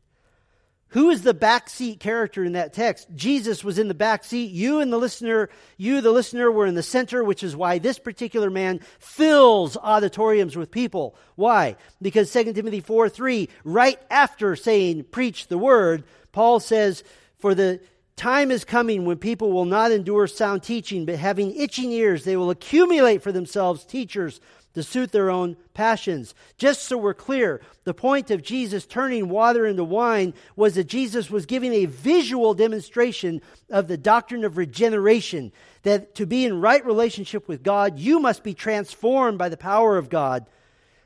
Who 0.90 1.10
is 1.10 1.22
the 1.22 1.34
backseat 1.34 2.00
character 2.00 2.44
in 2.44 2.52
that 2.52 2.72
text? 2.72 3.08
Jesus 3.14 3.62
was 3.62 3.78
in 3.78 3.86
the 3.86 3.94
back 3.94 4.24
seat. 4.24 4.50
You 4.50 4.80
and 4.80 4.92
the 4.92 4.98
listener, 4.98 5.48
you, 5.76 6.00
the 6.00 6.10
listener, 6.10 6.50
were 6.50 6.66
in 6.66 6.74
the 6.74 6.82
center, 6.82 7.22
which 7.22 7.44
is 7.44 7.54
why 7.54 7.78
this 7.78 8.00
particular 8.00 8.50
man 8.50 8.80
fills 8.98 9.76
auditoriums 9.76 10.56
with 10.56 10.72
people. 10.72 11.14
Why? 11.36 11.76
Because 12.02 12.32
2 12.32 12.52
Timothy 12.54 12.80
4 12.80 13.08
3, 13.08 13.48
right 13.62 14.00
after 14.10 14.56
saying, 14.56 15.04
preach 15.04 15.46
the 15.46 15.58
word, 15.58 16.02
Paul 16.32 16.58
says, 16.58 17.04
For 17.38 17.54
the 17.54 17.80
time 18.16 18.50
is 18.50 18.64
coming 18.64 19.04
when 19.04 19.18
people 19.18 19.52
will 19.52 19.66
not 19.66 19.92
endure 19.92 20.26
sound 20.26 20.64
teaching, 20.64 21.06
but 21.06 21.14
having 21.14 21.54
itching 21.54 21.92
ears, 21.92 22.24
they 22.24 22.36
will 22.36 22.50
accumulate 22.50 23.22
for 23.22 23.30
themselves 23.30 23.84
teachers 23.84 24.40
to 24.74 24.82
suit 24.82 25.12
their 25.12 25.30
own 25.30 25.56
passions. 25.74 26.34
Just 26.56 26.84
so 26.84 26.96
we're 26.96 27.14
clear, 27.14 27.60
the 27.84 27.94
point 27.94 28.30
of 28.30 28.42
Jesus 28.42 28.86
turning 28.86 29.28
water 29.28 29.66
into 29.66 29.84
wine 29.84 30.34
was 30.56 30.74
that 30.74 30.84
Jesus 30.84 31.30
was 31.30 31.46
giving 31.46 31.72
a 31.72 31.86
visual 31.86 32.54
demonstration 32.54 33.40
of 33.68 33.88
the 33.88 33.96
doctrine 33.96 34.44
of 34.44 34.56
regeneration. 34.56 35.52
That 35.82 36.14
to 36.16 36.26
be 36.26 36.44
in 36.44 36.60
right 36.60 36.84
relationship 36.84 37.48
with 37.48 37.62
God, 37.62 37.98
you 37.98 38.20
must 38.20 38.42
be 38.42 38.54
transformed 38.54 39.38
by 39.38 39.48
the 39.48 39.56
power 39.56 39.96
of 39.96 40.08
God. 40.08 40.46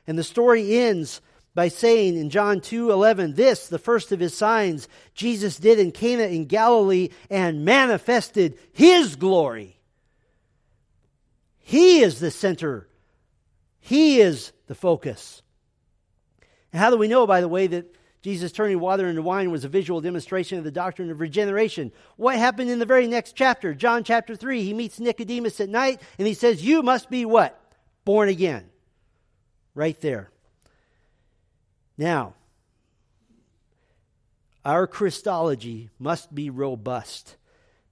And 0.05 0.17
the 0.17 0.23
story 0.23 0.77
ends 0.77 1.21
by 1.55 1.69
saying 1.69 2.17
in 2.17 2.29
John 2.29 2.59
2:11 2.59 3.35
this 3.35 3.67
the 3.67 3.79
first 3.79 4.11
of 4.11 4.19
his 4.19 4.35
signs 4.35 4.87
Jesus 5.15 5.57
did 5.57 5.79
in 5.79 5.91
Cana 5.91 6.23
in 6.23 6.45
Galilee 6.45 7.09
and 7.29 7.65
manifested 7.65 8.59
his 8.73 9.15
glory. 9.15 9.79
He 11.59 12.01
is 12.01 12.19
the 12.19 12.29
center 12.29 12.87
he 13.85 14.19
is 14.19 14.51
the 14.65 14.73
focus. 14.73 15.43
And 16.73 16.81
how 16.81 16.89
do 16.89 16.97
we 16.97 17.07
know, 17.07 17.27
by 17.27 17.39
the 17.39 17.47
way, 17.47 17.67
that 17.67 17.95
Jesus 18.23 18.51
turning 18.51 18.79
water 18.79 19.07
into 19.07 19.21
wine 19.21 19.51
was 19.51 19.63
a 19.63 19.69
visual 19.69 20.01
demonstration 20.01 20.57
of 20.57 20.63
the 20.63 20.71
doctrine 20.71 21.11
of 21.11 21.19
regeneration? 21.19 21.91
What 22.17 22.35
happened 22.35 22.71
in 22.71 22.79
the 22.79 22.87
very 22.87 23.05
next 23.05 23.33
chapter? 23.33 23.75
John 23.75 24.03
chapter 24.03 24.35
3. 24.35 24.63
He 24.63 24.73
meets 24.73 24.99
Nicodemus 24.99 25.61
at 25.61 25.69
night 25.69 26.01
and 26.17 26.27
he 26.27 26.33
says, 26.33 26.65
You 26.65 26.81
must 26.81 27.11
be 27.11 27.25
what? 27.25 27.61
Born 28.05 28.27
again. 28.27 28.71
Right 29.75 30.01
there. 30.01 30.31
Now, 31.95 32.33
Our 34.65 34.87
Christology 34.87 35.91
must 35.99 36.33
be 36.33 36.49
robust. 36.49 37.35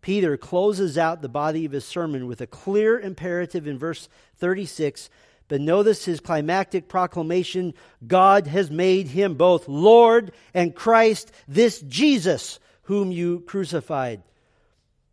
Peter 0.01 0.37
closes 0.37 0.97
out 0.97 1.21
the 1.21 1.29
body 1.29 1.65
of 1.65 1.71
his 1.71 1.85
sermon 1.85 2.25
with 2.25 2.41
a 2.41 2.47
clear 2.47 2.99
imperative 2.99 3.67
in 3.67 3.77
verse 3.77 4.09
36. 4.37 5.11
But 5.47 5.61
notice 5.61 6.05
his 6.05 6.19
climactic 6.19 6.87
proclamation 6.87 7.73
God 8.05 8.47
has 8.47 8.71
made 8.71 9.07
him 9.07 9.35
both 9.35 9.67
Lord 9.67 10.31
and 10.53 10.75
Christ, 10.75 11.31
this 11.47 11.81
Jesus 11.81 12.59
whom 12.83 13.11
you 13.11 13.41
crucified. 13.41 14.23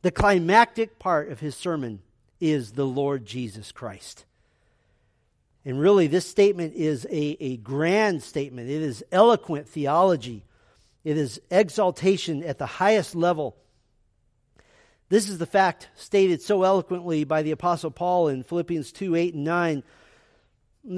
The 0.03 0.11
climactic 0.11 0.99
part 0.99 1.31
of 1.31 1.41
his 1.41 1.55
sermon 1.55 2.01
is 2.41 2.73
the 2.73 2.87
Lord 2.87 3.27
Jesus 3.27 3.71
Christ. 3.71 4.25
And 5.65 5.79
really, 5.79 6.07
this 6.07 6.27
statement 6.27 6.75
is 6.75 7.07
a, 7.11 7.37
a 7.39 7.57
grand 7.59 8.23
statement. 8.23 8.71
It 8.71 8.81
is 8.81 9.05
eloquent 9.13 9.69
theology. 9.69 10.43
It 11.05 11.19
is 11.19 11.41
exaltation 11.51 12.43
at 12.43 12.59
the 12.59 12.67
highest 12.67 13.15
level. 13.15 13.57
This 15.11 15.29
is 15.29 15.39
the 15.39 15.47
fact 15.47 15.89
stated 15.97 16.41
so 16.41 16.63
eloquently 16.63 17.25
by 17.25 17.43
the 17.43 17.51
Apostle 17.51 17.91
Paul 17.91 18.29
in 18.29 18.43
Philippians 18.43 18.93
2 18.93 19.17
8 19.17 19.35
and 19.35 19.45
9. 19.45 19.83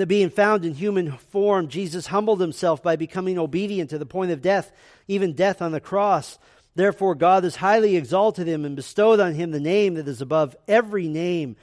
Being 0.07 0.31
found 0.31 0.65
in 0.65 0.75
human 0.75 1.13
form, 1.13 1.69
Jesus 1.69 2.07
humbled 2.07 2.41
himself 2.41 2.83
by 2.83 2.97
becoming 2.97 3.39
obedient 3.39 3.91
to 3.91 3.99
the 3.99 4.07
point 4.07 4.31
of 4.31 4.41
death, 4.43 4.73
even 5.09 5.33
death 5.33 5.61
on 5.61 5.73
the 5.73 5.81
cross. 5.81 6.39
Therefore, 6.75 7.15
God 7.15 7.45
has 7.45 7.57
highly 7.57 7.97
exalted 7.97 8.47
him 8.47 8.65
and 8.65 8.77
bestowed 8.77 9.21
on 9.21 9.35
him 9.35 9.51
the 9.51 9.61
name 9.61 9.95
that 9.95 10.09
is 10.09 10.21
above 10.21 10.57
every 10.69 11.09
name. 11.09 11.57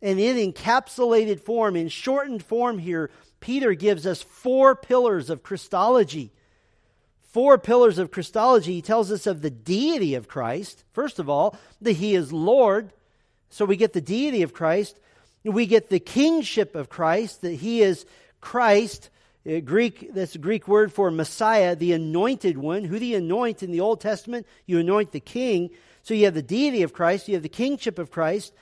And 0.00 0.20
in 0.20 0.52
encapsulated 0.52 1.40
form, 1.40 1.76
in 1.76 1.88
shortened 1.88 2.44
form 2.44 2.78
here, 2.78 3.10
Peter 3.40 3.74
gives 3.74 4.06
us 4.06 4.22
four 4.22 4.76
pillars 4.76 5.28
of 5.28 5.42
Christology 5.42 6.30
four 7.34 7.58
pillars 7.58 7.98
of 7.98 8.12
Christology, 8.12 8.74
he 8.74 8.80
tells 8.80 9.10
us 9.10 9.26
of 9.26 9.42
the 9.42 9.50
deity 9.50 10.14
of 10.14 10.28
Christ. 10.28 10.84
First 10.92 11.18
of 11.18 11.28
all, 11.28 11.58
that 11.80 11.94
he 11.94 12.14
is 12.14 12.32
Lord. 12.32 12.92
So 13.50 13.64
we 13.64 13.74
get 13.74 13.92
the 13.92 14.00
deity 14.00 14.42
of 14.42 14.54
Christ. 14.54 15.00
We 15.44 15.66
get 15.66 15.90
the 15.90 16.00
kingship 16.00 16.74
of 16.74 16.88
Christ, 16.88 17.42
that 17.42 17.54
he 17.54 17.82
is 17.82 18.06
Christ. 18.40 19.10
Uh, 19.46 19.60
Greek, 19.60 20.14
that's 20.14 20.34
a 20.34 20.38
Greek 20.38 20.66
word 20.66 20.92
for 20.92 21.10
Messiah, 21.10 21.76
the 21.76 21.92
anointed 21.92 22.56
one. 22.56 22.84
Who 22.84 22.98
do 22.98 23.04
you 23.04 23.18
anoint 23.18 23.62
in 23.62 23.70
the 23.70 23.80
Old 23.80 24.00
Testament? 24.00 24.46
You 24.66 24.78
anoint 24.78 25.12
the 25.12 25.20
king. 25.20 25.70
So 26.02 26.14
you 26.14 26.24
have 26.24 26.34
the 26.34 26.42
deity 26.42 26.82
of 26.82 26.92
Christ, 26.92 27.28
you 27.28 27.34
have 27.34 27.42
the 27.42 27.48
kingship 27.48 27.98
of 27.98 28.10
Christ. 28.10 28.52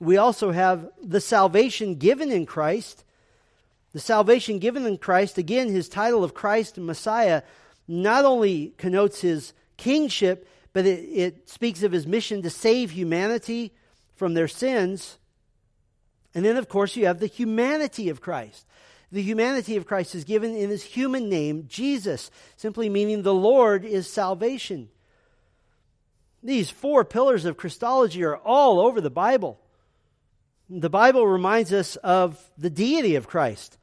We 0.00 0.18
also 0.18 0.50
have 0.50 0.88
the 1.02 1.20
salvation 1.20 1.94
given 1.94 2.30
in 2.30 2.46
Christ. 2.46 3.04
The 3.92 4.00
salvation 4.00 4.58
given 4.58 4.84
in 4.84 4.98
Christ, 4.98 5.38
again, 5.38 5.68
his 5.68 5.88
title 5.88 6.22
of 6.22 6.34
Christ 6.34 6.76
and 6.76 6.86
Messiah 6.86 7.42
not 7.88 8.24
only 8.24 8.74
connotes 8.76 9.20
his 9.20 9.54
kingship, 9.76 10.48
but 10.72 10.84
it, 10.84 11.04
it 11.04 11.48
speaks 11.48 11.82
of 11.82 11.92
his 11.92 12.06
mission 12.06 12.42
to 12.42 12.50
save 12.50 12.90
humanity 12.90 13.72
from 14.14 14.34
their 14.34 14.48
sins. 14.48 15.18
And 16.36 16.44
then, 16.44 16.58
of 16.58 16.68
course, 16.68 16.96
you 16.96 17.06
have 17.06 17.18
the 17.18 17.26
humanity 17.26 18.10
of 18.10 18.20
Christ. 18.20 18.66
The 19.10 19.22
humanity 19.22 19.76
of 19.76 19.86
Christ 19.86 20.14
is 20.14 20.24
given 20.24 20.54
in 20.54 20.68
his 20.68 20.82
human 20.82 21.30
name, 21.30 21.64
Jesus, 21.66 22.30
simply 22.58 22.90
meaning 22.90 23.22
the 23.22 23.32
Lord 23.32 23.86
is 23.86 24.06
salvation. 24.06 24.90
These 26.42 26.68
four 26.68 27.06
pillars 27.06 27.46
of 27.46 27.56
Christology 27.56 28.22
are 28.22 28.36
all 28.36 28.80
over 28.80 29.00
the 29.00 29.08
Bible. 29.08 29.58
The 30.68 30.90
Bible 30.90 31.26
reminds 31.26 31.72
us 31.72 31.96
of 31.96 32.38
the 32.58 32.68
deity 32.68 33.14
of 33.14 33.26
Christ. 33.26 33.78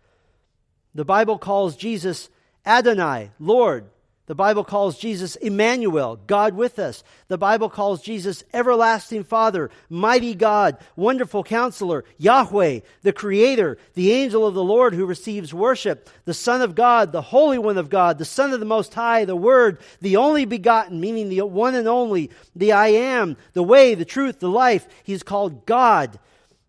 The 0.93 1.05
Bible 1.05 1.39
calls 1.39 1.75
Jesus 1.75 2.29
Adonai, 2.67 3.31
Lord. 3.39 3.89
The 4.25 4.35
Bible 4.35 4.63
calls 4.63 4.97
Jesus 4.97 5.35
Emmanuel, 5.35 6.17
God 6.27 6.53
with 6.53 6.79
us. 6.79 7.03
The 7.27 7.37
Bible 7.37 7.69
calls 7.69 8.01
Jesus 8.01 8.45
Everlasting 8.53 9.25
Father, 9.25 9.69
Mighty 9.89 10.33
God, 10.33 10.77
Wonderful 10.95 11.43
Counselor, 11.43 12.05
Yahweh, 12.17 12.79
the 13.01 13.11
Creator, 13.11 13.77
the 13.95 14.13
angel 14.13 14.47
of 14.47 14.53
the 14.53 14.63
Lord 14.63 14.93
who 14.93 15.05
receives 15.05 15.53
worship, 15.53 16.09
the 16.23 16.33
Son 16.33 16.61
of 16.61 16.73
God, 16.73 17.11
the 17.11 17.21
Holy 17.21 17.57
One 17.57 17.77
of 17.77 17.89
God, 17.89 18.17
the 18.17 18.23
Son 18.23 18.53
of 18.53 18.61
the 18.61 18.65
Most 18.65 18.93
High, 18.93 19.25
the 19.25 19.35
Word, 19.35 19.79
the 19.99 20.15
only 20.15 20.45
begotten, 20.45 21.01
meaning 21.01 21.27
the 21.27 21.41
one 21.41 21.75
and 21.75 21.89
only, 21.89 22.31
the 22.55 22.71
I 22.71 22.87
am, 22.87 23.35
the 23.51 23.63
way, 23.63 23.93
the 23.93 24.05
truth, 24.05 24.39
the 24.39 24.47
life. 24.47 24.87
He's 25.03 25.23
called 25.23 25.65
God. 25.65 26.17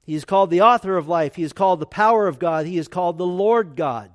He 0.03 0.17
is 0.17 0.25
called 0.25 0.51
the 0.51 0.63
author 0.63 0.97
of 0.97 1.07
life. 1.07 1.37
He 1.37 1.45
is 1.45 1.53
called 1.53 1.79
the 1.79 1.87
power 1.87 2.27
of 2.27 2.41
God. 2.41 2.67
He 2.67 2.79
is 2.79 2.89
called 2.89 3.17
the 3.17 3.25
Lord 3.25 3.77
God. 3.77 4.11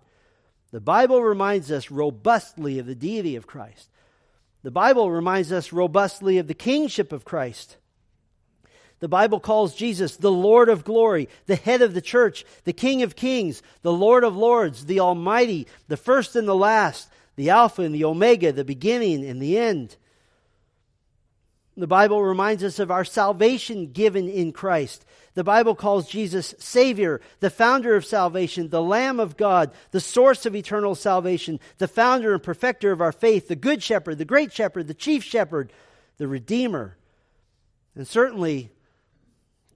The 0.72 0.80
Bible 0.80 1.24
reminds 1.24 1.72
us 1.72 1.89
robustly 1.89 2.80
of 2.80 2.86
the 2.86 2.95
deity 2.95 3.36
of 3.36 3.47
Christ. 3.47 3.89
The 4.61 4.72
Bible 4.72 5.09
reminds 5.09 5.51
us 5.51 5.74
robustly 5.74 6.38
of 6.38 6.47
the 6.47 6.53
kingship 6.53 7.11
of 7.11 7.26
Christ. 7.26 7.78
The 8.99 9.07
Bible 9.07 9.39
calls 9.39 9.76
Jesus 9.76 10.17
the 10.17 10.32
Lord 10.32 10.67
of 10.67 10.84
glory, 10.84 11.30
the 11.45 11.55
head 11.55 11.82
of 11.82 11.93
the 11.93 12.01
church, 12.01 12.45
the 12.65 12.74
King 12.74 13.01
of 13.01 13.15
kings, 13.15 13.63
the 13.82 13.93
Lord 13.93 14.24
of 14.24 14.36
lords, 14.36 14.86
the 14.86 14.99
Almighty, 14.99 15.67
the 15.88 15.97
first 15.97 16.36
and 16.36 16.47
the 16.47 16.55
last, 16.55 17.09
the 17.38 17.49
Alpha 17.49 17.82
and 17.82 17.95
the 17.95 18.03
Omega, 18.03 18.51
the 18.51 18.65
beginning 18.65 19.26
and 19.26 19.41
the 19.41 19.57
end. 19.57 19.95
The 21.78 21.88
Bible 21.88 22.22
reminds 22.22 22.61
us 22.61 22.78
of 22.78 22.91
our 22.91 23.05
salvation 23.05 23.93
given 23.93 24.28
in 24.28 24.51
Christ. 24.51 25.05
The 25.39 25.43
Bible 25.45 25.73
calls 25.73 26.09
Jesus 26.09 26.53
Savior, 26.59 27.21
the 27.39 27.49
founder 27.49 27.95
of 27.95 28.03
salvation, 28.03 28.67
the 28.67 28.81
Lamb 28.81 29.21
of 29.21 29.37
God, 29.37 29.71
the 29.91 30.01
source 30.01 30.45
of 30.45 30.53
eternal 30.53 30.95
salvation, 30.95 31.61
the 31.77 31.87
founder 31.87 32.33
and 32.33 32.43
perfecter 32.43 32.91
of 32.91 32.99
our 32.99 33.13
faith, 33.13 33.47
the 33.47 33.55
Good 33.55 33.81
Shepherd, 33.81 34.17
the 34.17 34.25
Great 34.25 34.51
Shepherd, 34.51 34.89
the 34.89 34.93
Chief 34.93 35.23
Shepherd, 35.23 35.71
the 36.17 36.27
Redeemer. 36.27 36.97
And 37.95 38.05
certainly, 38.05 38.69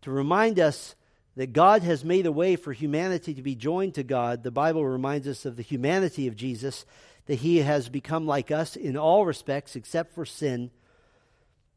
to 0.02 0.12
remind 0.12 0.60
us 0.60 0.96
that 1.38 1.54
God 1.54 1.82
has 1.84 2.04
made 2.04 2.26
a 2.26 2.32
way 2.34 2.58
for 2.58 2.74
humanity 2.74 3.34
to 3.34 3.42
be 3.42 3.56
joined 3.56 3.96
to 3.96 4.04
God, 4.04 4.44
the 4.44 4.52
Bible 4.52 4.86
reminds 4.86 5.30
us 5.30 5.46
of 5.46 5.56
the 5.56 5.64
humanity 5.64 6.28
of 6.28 6.36
Jesus, 6.36 6.86
that 7.28 7.36
he 7.36 7.60
has 7.60 7.88
become 7.88 8.28
like 8.28 8.52
us 8.52 8.76
in 8.76 8.98
all 8.98 9.26
respects 9.26 9.78
except 9.78 10.14
for 10.14 10.26
sin 10.26 10.72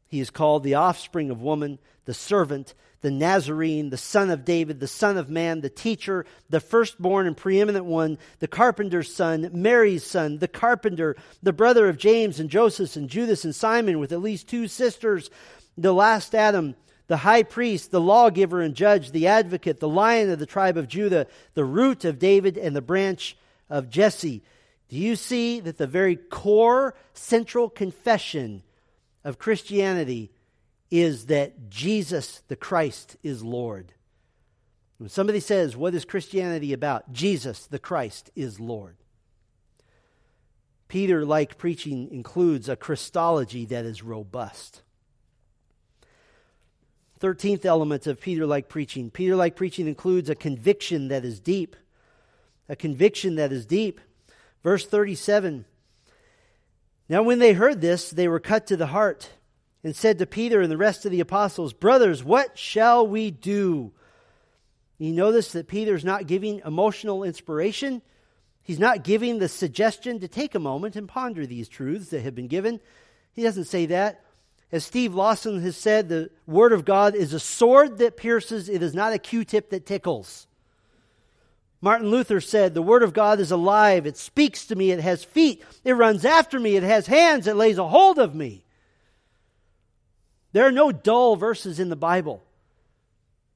he 0.07 0.19
is 0.19 0.29
called 0.29 0.63
the 0.63 0.75
offspring 0.75 1.29
of 1.29 1.41
woman, 1.41 1.79
the 2.05 2.13
servant, 2.13 2.73
the 3.01 3.11
Nazarene, 3.11 3.89
the 3.89 3.97
son 3.97 4.29
of 4.29 4.45
David, 4.45 4.79
the 4.79 4.87
son 4.87 5.17
of 5.17 5.29
man, 5.29 5.61
the 5.61 5.69
teacher, 5.69 6.25
the 6.49 6.59
firstborn 6.59 7.27
and 7.27 7.37
preeminent 7.37 7.85
one, 7.85 8.17
the 8.39 8.47
carpenter's 8.47 9.13
son, 9.13 9.49
Mary's 9.53 10.03
son, 10.03 10.39
the 10.39 10.47
carpenter, 10.47 11.15
the 11.43 11.53
brother 11.53 11.87
of 11.87 11.97
James 11.97 12.39
and 12.39 12.49
Joseph 12.49 12.95
and 12.95 13.09
Judas 13.09 13.45
and 13.45 13.53
Simon 13.53 13.99
with 13.99 14.11
at 14.11 14.21
least 14.21 14.47
two 14.47 14.67
sisters, 14.67 15.29
the 15.77 15.93
last 15.93 16.33
Adam, 16.33 16.75
the 17.07 17.17
high 17.17 17.43
priest, 17.43 17.91
the 17.91 18.01
lawgiver 18.01 18.61
and 18.61 18.75
judge, 18.75 19.11
the 19.11 19.27
advocate, 19.27 19.79
the 19.79 19.87
lion 19.87 20.29
of 20.29 20.39
the 20.39 20.45
tribe 20.45 20.77
of 20.77 20.87
Judah, 20.87 21.27
the 21.53 21.65
root 21.65 22.03
of 22.03 22.19
David 22.19 22.57
and 22.57 22.75
the 22.75 22.81
branch 22.81 23.37
of 23.69 23.89
Jesse. 23.89 24.43
Do 24.89 24.95
you 24.95 25.15
see 25.15 25.59
that 25.59 25.77
the 25.77 25.87
very 25.87 26.15
core 26.15 26.95
central 27.13 27.69
confession 27.69 28.63
of 29.23 29.37
Christianity 29.37 30.31
is 30.89 31.27
that 31.27 31.69
Jesus 31.69 32.41
the 32.47 32.55
Christ 32.55 33.17
is 33.23 33.43
Lord. 33.43 33.93
When 34.97 35.09
somebody 35.09 35.39
says, 35.39 35.75
What 35.75 35.93
is 35.93 36.05
Christianity 36.05 36.73
about? 36.73 37.11
Jesus 37.11 37.65
the 37.65 37.79
Christ 37.79 38.31
is 38.35 38.59
Lord. 38.59 38.97
Peter 40.87 41.25
like 41.25 41.57
preaching 41.57 42.09
includes 42.11 42.69
a 42.69 42.75
Christology 42.75 43.65
that 43.65 43.85
is 43.85 44.01
robust. 44.01 44.81
13th 47.19 47.65
element 47.65 48.07
of 48.07 48.21
Peter 48.21 48.45
like 48.45 48.69
preaching. 48.69 49.09
Peter 49.09 49.35
like 49.35 49.55
preaching 49.55 49.87
includes 49.87 50.29
a 50.29 50.35
conviction 50.35 51.09
that 51.09 51.25
is 51.25 51.39
deep. 51.39 51.75
A 52.69 52.75
conviction 52.75 53.35
that 53.35 53.51
is 53.51 53.65
deep. 53.65 53.99
Verse 54.63 54.85
37 54.85 55.65
now, 57.09 57.23
when 57.23 57.39
they 57.39 57.53
heard 57.53 57.81
this, 57.81 58.09
they 58.09 58.27
were 58.27 58.39
cut 58.39 58.67
to 58.67 58.77
the 58.77 58.87
heart 58.87 59.29
and 59.87 59.95
said 59.95 60.19
to 60.19 60.25
Peter 60.25 60.59
and 60.59 60.69
the 60.69 60.75
rest 60.75 61.05
of 61.05 61.13
the 61.13 61.21
apostles, 61.21 61.71
Brothers, 61.71 62.21
what 62.21 62.57
shall 62.57 63.07
we 63.07 63.31
do? 63.31 63.93
You 64.97 65.13
notice 65.13 65.53
that 65.53 65.69
Peter's 65.69 66.03
not 66.03 66.27
giving 66.27 66.61
emotional 66.65 67.23
inspiration. 67.23 68.01
He's 68.63 68.79
not 68.79 69.05
giving 69.05 69.39
the 69.39 69.47
suggestion 69.47 70.19
to 70.19 70.27
take 70.27 70.55
a 70.55 70.59
moment 70.59 70.97
and 70.97 71.07
ponder 71.07 71.45
these 71.45 71.69
truths 71.69 72.09
that 72.09 72.19
have 72.19 72.35
been 72.35 72.49
given. 72.49 72.81
He 73.31 73.43
doesn't 73.43 73.63
say 73.63 73.85
that. 73.85 74.25
As 74.73 74.83
Steve 74.83 75.15
Lawson 75.15 75.61
has 75.61 75.77
said, 75.77 76.09
the 76.09 76.31
Word 76.45 76.73
of 76.73 76.83
God 76.83 77.15
is 77.15 77.31
a 77.31 77.39
sword 77.39 77.99
that 77.99 78.17
pierces, 78.17 78.67
it 78.67 78.83
is 78.83 78.93
not 78.93 79.13
a 79.13 79.17
Q 79.17 79.45
tip 79.45 79.69
that 79.69 79.85
tickles. 79.85 80.47
Martin 81.79 82.09
Luther 82.09 82.41
said, 82.41 82.73
The 82.73 82.81
Word 82.81 83.03
of 83.03 83.13
God 83.13 83.39
is 83.39 83.51
alive. 83.51 84.05
It 84.05 84.17
speaks 84.17 84.65
to 84.65 84.75
me. 84.75 84.91
It 84.91 84.99
has 84.99 85.23
feet. 85.23 85.63
It 85.85 85.93
runs 85.93 86.25
after 86.25 86.59
me. 86.59 86.75
It 86.75 86.83
has 86.83 87.07
hands. 87.07 87.47
It 87.47 87.55
lays 87.55 87.77
a 87.77 87.87
hold 87.87 88.19
of 88.19 88.35
me. 88.35 88.65
There 90.53 90.65
are 90.65 90.71
no 90.71 90.91
dull 90.91 91.35
verses 91.35 91.79
in 91.79 91.89
the 91.89 91.95
Bible. 91.95 92.43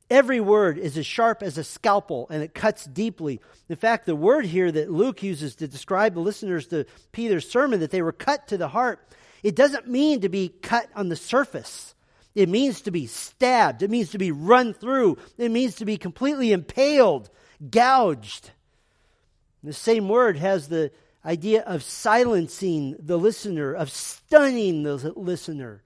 Every 0.10 0.42
word 0.42 0.78
is 0.78 0.98
as 0.98 1.06
sharp 1.06 1.42
as 1.42 1.58
a 1.58 1.64
scalpel 1.64 2.28
and 2.30 2.44
it 2.44 2.54
cuts 2.54 2.86
deeply. 2.86 3.40
In 3.70 3.78
fact, 3.78 4.06
the 4.06 4.16
word 4.16 4.46
here 4.46 4.70
that 4.70 4.92
Luke 4.92 5.24
uses 5.24 5.56
to 5.56 5.70
describe 5.70 6.16
the 6.16 6.20
listeners 6.20 6.68
to 6.68 6.86
Peter's 7.14 7.50
sermon, 7.50 7.80
that 7.80 7.92
they 7.92 8.02
were 8.02 8.12
cut 8.12 8.50
to 8.50 8.58
the 8.58 8.68
heart, 8.68 9.00
It 9.44 9.56
doesn't 9.56 9.88
mean 9.88 10.22
to 10.22 10.30
be 10.30 10.50
cut 10.50 10.88
on 10.96 11.10
the 11.10 11.16
surface. 11.16 11.96
It 12.36 12.48
means 12.48 12.82
to 12.82 12.92
be 12.92 13.08
stabbed. 13.08 13.82
It 13.84 13.90
means 13.90 14.12
to 14.12 14.18
be 14.18 14.32
run 14.32 14.74
through. 14.74 15.18
It 15.38 15.52
means 15.52 15.76
to 15.76 15.86
be 15.86 15.98
completely 15.98 16.52
impaled, 16.52 17.30
gouged. 17.70 18.52
The 19.64 19.74
same 19.74 20.08
word 20.08 20.38
has 20.38 20.68
the 20.68 20.92
idea 21.26 21.62
of 21.62 21.84
silencing 21.84 22.96
the 23.00 23.18
listener, 23.18 23.74
of 23.74 23.92
stunning 23.92 24.84
the 24.84 24.96
listener. 25.16 25.84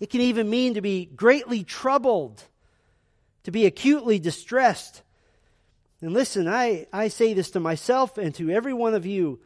It 0.00 0.10
can 0.10 0.20
even 0.20 0.48
mean 0.48 0.74
to 0.74 0.80
be 0.80 1.06
greatly 1.06 1.64
troubled, 1.64 2.42
to 3.44 3.50
be 3.50 3.66
acutely 3.66 4.18
distressed. 4.18 5.02
And 6.00 6.12
listen, 6.12 6.46
I, 6.48 6.86
I 6.92 7.08
say 7.08 7.34
this 7.34 7.50
to 7.52 7.60
myself 7.60 8.18
and 8.18 8.34
to 8.36 8.50
every 8.50 8.72
one 8.72 8.94
of 8.94 9.06
you. 9.06 9.40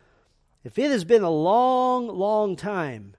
If 0.64 0.78
it 0.78 0.90
has 0.90 1.04
been 1.04 1.22
a 1.22 1.30
long, 1.30 2.08
long 2.08 2.56
time 2.56 3.14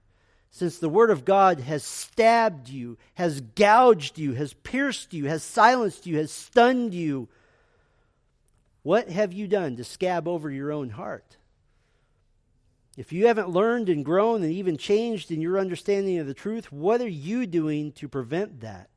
since 0.50 0.78
the 0.78 0.88
Word 0.88 1.10
of 1.10 1.24
God 1.24 1.58
has 1.58 1.82
stabbed 1.82 2.68
you, 2.68 2.96
has 3.14 3.40
gouged 3.40 4.18
you, 4.18 4.34
has 4.34 4.54
pierced 4.54 5.12
you, 5.12 5.26
has 5.26 5.42
silenced 5.42 6.06
you, 6.06 6.16
has 6.18 6.30
stunned 6.30 6.94
you, 6.94 7.28
what 8.84 9.08
have 9.08 9.32
you 9.32 9.48
done 9.48 9.76
to 9.76 9.84
scab 9.84 10.28
over 10.28 10.50
your 10.50 10.70
own 10.70 10.90
heart? 10.90 11.36
If 12.96 13.12
you 13.12 13.26
haven't 13.26 13.50
learned 13.50 13.88
and 13.88 14.04
grown 14.04 14.42
and 14.42 14.52
even 14.52 14.76
changed 14.76 15.32
in 15.32 15.40
your 15.40 15.58
understanding 15.58 16.18
of 16.18 16.26
the 16.26 16.34
truth, 16.34 16.70
what 16.70 17.00
are 17.00 17.08
you 17.08 17.46
doing 17.46 17.92
to 17.92 18.08
prevent 18.08 18.60
that? 18.60 18.88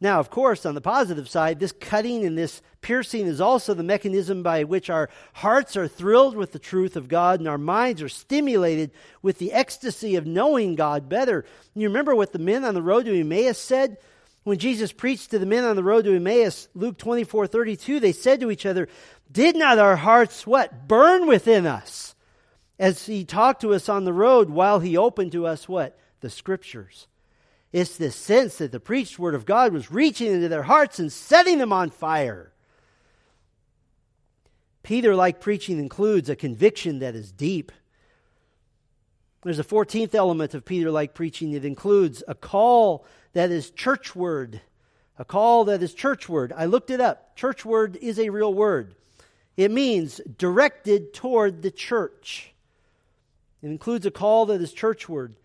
Now, 0.00 0.18
of 0.18 0.30
course, 0.30 0.66
on 0.66 0.74
the 0.74 0.80
positive 0.80 1.28
side, 1.28 1.60
this 1.60 1.72
cutting 1.72 2.24
and 2.24 2.36
this 2.36 2.60
piercing 2.80 3.26
is 3.26 3.40
also 3.40 3.72
the 3.72 3.84
mechanism 3.84 4.42
by 4.42 4.64
which 4.64 4.90
our 4.90 5.08
hearts 5.32 5.76
are 5.76 5.86
thrilled 5.86 6.36
with 6.36 6.50
the 6.50 6.58
truth 6.58 6.96
of 6.96 7.06
God 7.06 7.38
and 7.38 7.48
our 7.48 7.58
minds 7.58 8.02
are 8.02 8.08
stimulated 8.08 8.90
with 9.20 9.38
the 9.38 9.52
ecstasy 9.52 10.16
of 10.16 10.26
knowing 10.26 10.74
God 10.74 11.08
better. 11.08 11.44
You 11.74 11.86
remember 11.86 12.16
what 12.16 12.32
the 12.32 12.40
men 12.40 12.64
on 12.64 12.74
the 12.74 12.82
road 12.82 13.04
to 13.04 13.20
Emmaus 13.20 13.58
said? 13.58 13.96
When 14.42 14.58
Jesus 14.58 14.90
preached 14.90 15.30
to 15.30 15.38
the 15.38 15.46
men 15.46 15.62
on 15.62 15.76
the 15.76 15.84
road 15.84 16.04
to 16.04 16.16
Emmaus, 16.16 16.68
Luke 16.74 16.98
24 16.98 17.46
32, 17.46 18.00
they 18.00 18.10
said 18.10 18.40
to 18.40 18.50
each 18.50 18.66
other, 18.66 18.88
Did 19.30 19.54
not 19.54 19.78
our 19.78 19.94
hearts 19.94 20.44
what? 20.44 20.88
Burn 20.88 21.28
within 21.28 21.64
us 21.64 22.11
as 22.82 23.06
he 23.06 23.24
talked 23.24 23.60
to 23.60 23.72
us 23.72 23.88
on 23.88 24.04
the 24.04 24.12
road 24.12 24.50
while 24.50 24.80
he 24.80 24.96
opened 24.96 25.30
to 25.30 25.46
us 25.46 25.68
what? 25.68 25.96
The 26.18 26.28
scriptures. 26.28 27.06
It's 27.70 27.96
this 27.96 28.16
sense 28.16 28.58
that 28.58 28.72
the 28.72 28.80
preached 28.80 29.20
word 29.20 29.36
of 29.36 29.46
God 29.46 29.72
was 29.72 29.92
reaching 29.92 30.32
into 30.32 30.48
their 30.48 30.64
hearts 30.64 30.98
and 30.98 31.12
setting 31.12 31.58
them 31.58 31.72
on 31.72 31.90
fire. 31.90 32.52
Peter 34.82 35.14
like 35.14 35.40
preaching 35.40 35.78
includes 35.78 36.28
a 36.28 36.34
conviction 36.34 36.98
that 36.98 37.14
is 37.14 37.30
deep. 37.30 37.70
There's 39.44 39.60
a 39.60 39.64
14th 39.64 40.16
element 40.16 40.52
of 40.52 40.64
Peter 40.64 40.90
like 40.90 41.14
preaching. 41.14 41.52
that 41.52 41.64
includes 41.64 42.24
a 42.26 42.34
call 42.34 43.06
that 43.32 43.52
is 43.52 43.70
churchward. 43.70 44.60
A 45.20 45.24
call 45.24 45.66
that 45.66 45.84
is 45.84 45.94
churchward. 45.94 46.52
I 46.56 46.64
looked 46.64 46.90
it 46.90 47.00
up. 47.00 47.36
Churchward 47.36 47.94
is 47.94 48.18
a 48.18 48.30
real 48.30 48.52
word. 48.52 48.96
It 49.56 49.70
means 49.70 50.20
directed 50.36 51.14
toward 51.14 51.62
the 51.62 51.70
church. 51.70 52.51
It 53.62 53.68
includes 53.68 54.06
a 54.06 54.10
call 54.10 54.46
that 54.46 54.60
is 54.60 54.72
churchward. 54.72 55.36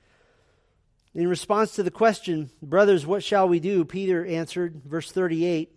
In 1.14 1.28
response 1.28 1.76
to 1.76 1.84
the 1.84 1.92
question, 1.92 2.50
Brothers, 2.62 3.06
what 3.06 3.24
shall 3.24 3.48
we 3.48 3.60
do? 3.60 3.86
Peter 3.86 4.26
answered, 4.26 4.82
verse 4.86 5.12
38. 5.12 5.76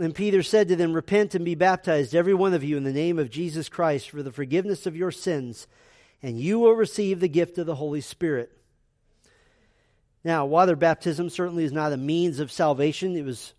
And 0.00 0.14
Peter 0.14 0.42
said 0.42 0.68
to 0.68 0.76
them, 0.76 0.92
Repent 0.92 1.34
and 1.34 1.44
be 1.44 1.54
baptized, 1.54 2.14
every 2.14 2.32
one 2.32 2.54
of 2.54 2.64
you, 2.64 2.76
in 2.76 2.84
the 2.84 2.92
name 2.92 3.18
of 3.18 3.30
Jesus 3.30 3.68
Christ, 3.68 4.10
for 4.10 4.22
the 4.22 4.32
forgiveness 4.32 4.86
of 4.86 4.96
your 4.96 5.10
sins, 5.10 5.66
and 6.22 6.38
you 6.38 6.58
will 6.58 6.72
receive 6.72 7.20
the 7.20 7.28
gift 7.28 7.58
of 7.58 7.66
the 7.66 7.74
Holy 7.74 8.00
Spirit. 8.00 8.50
Now, 10.24 10.46
water 10.46 10.76
baptism 10.76 11.28
certainly 11.28 11.64
is 11.64 11.72
not 11.72 11.92
a 11.92 11.98
means 11.98 12.38
of 12.40 12.52
salvation. 12.52 13.16
It 13.16 13.24
was 13.24 13.52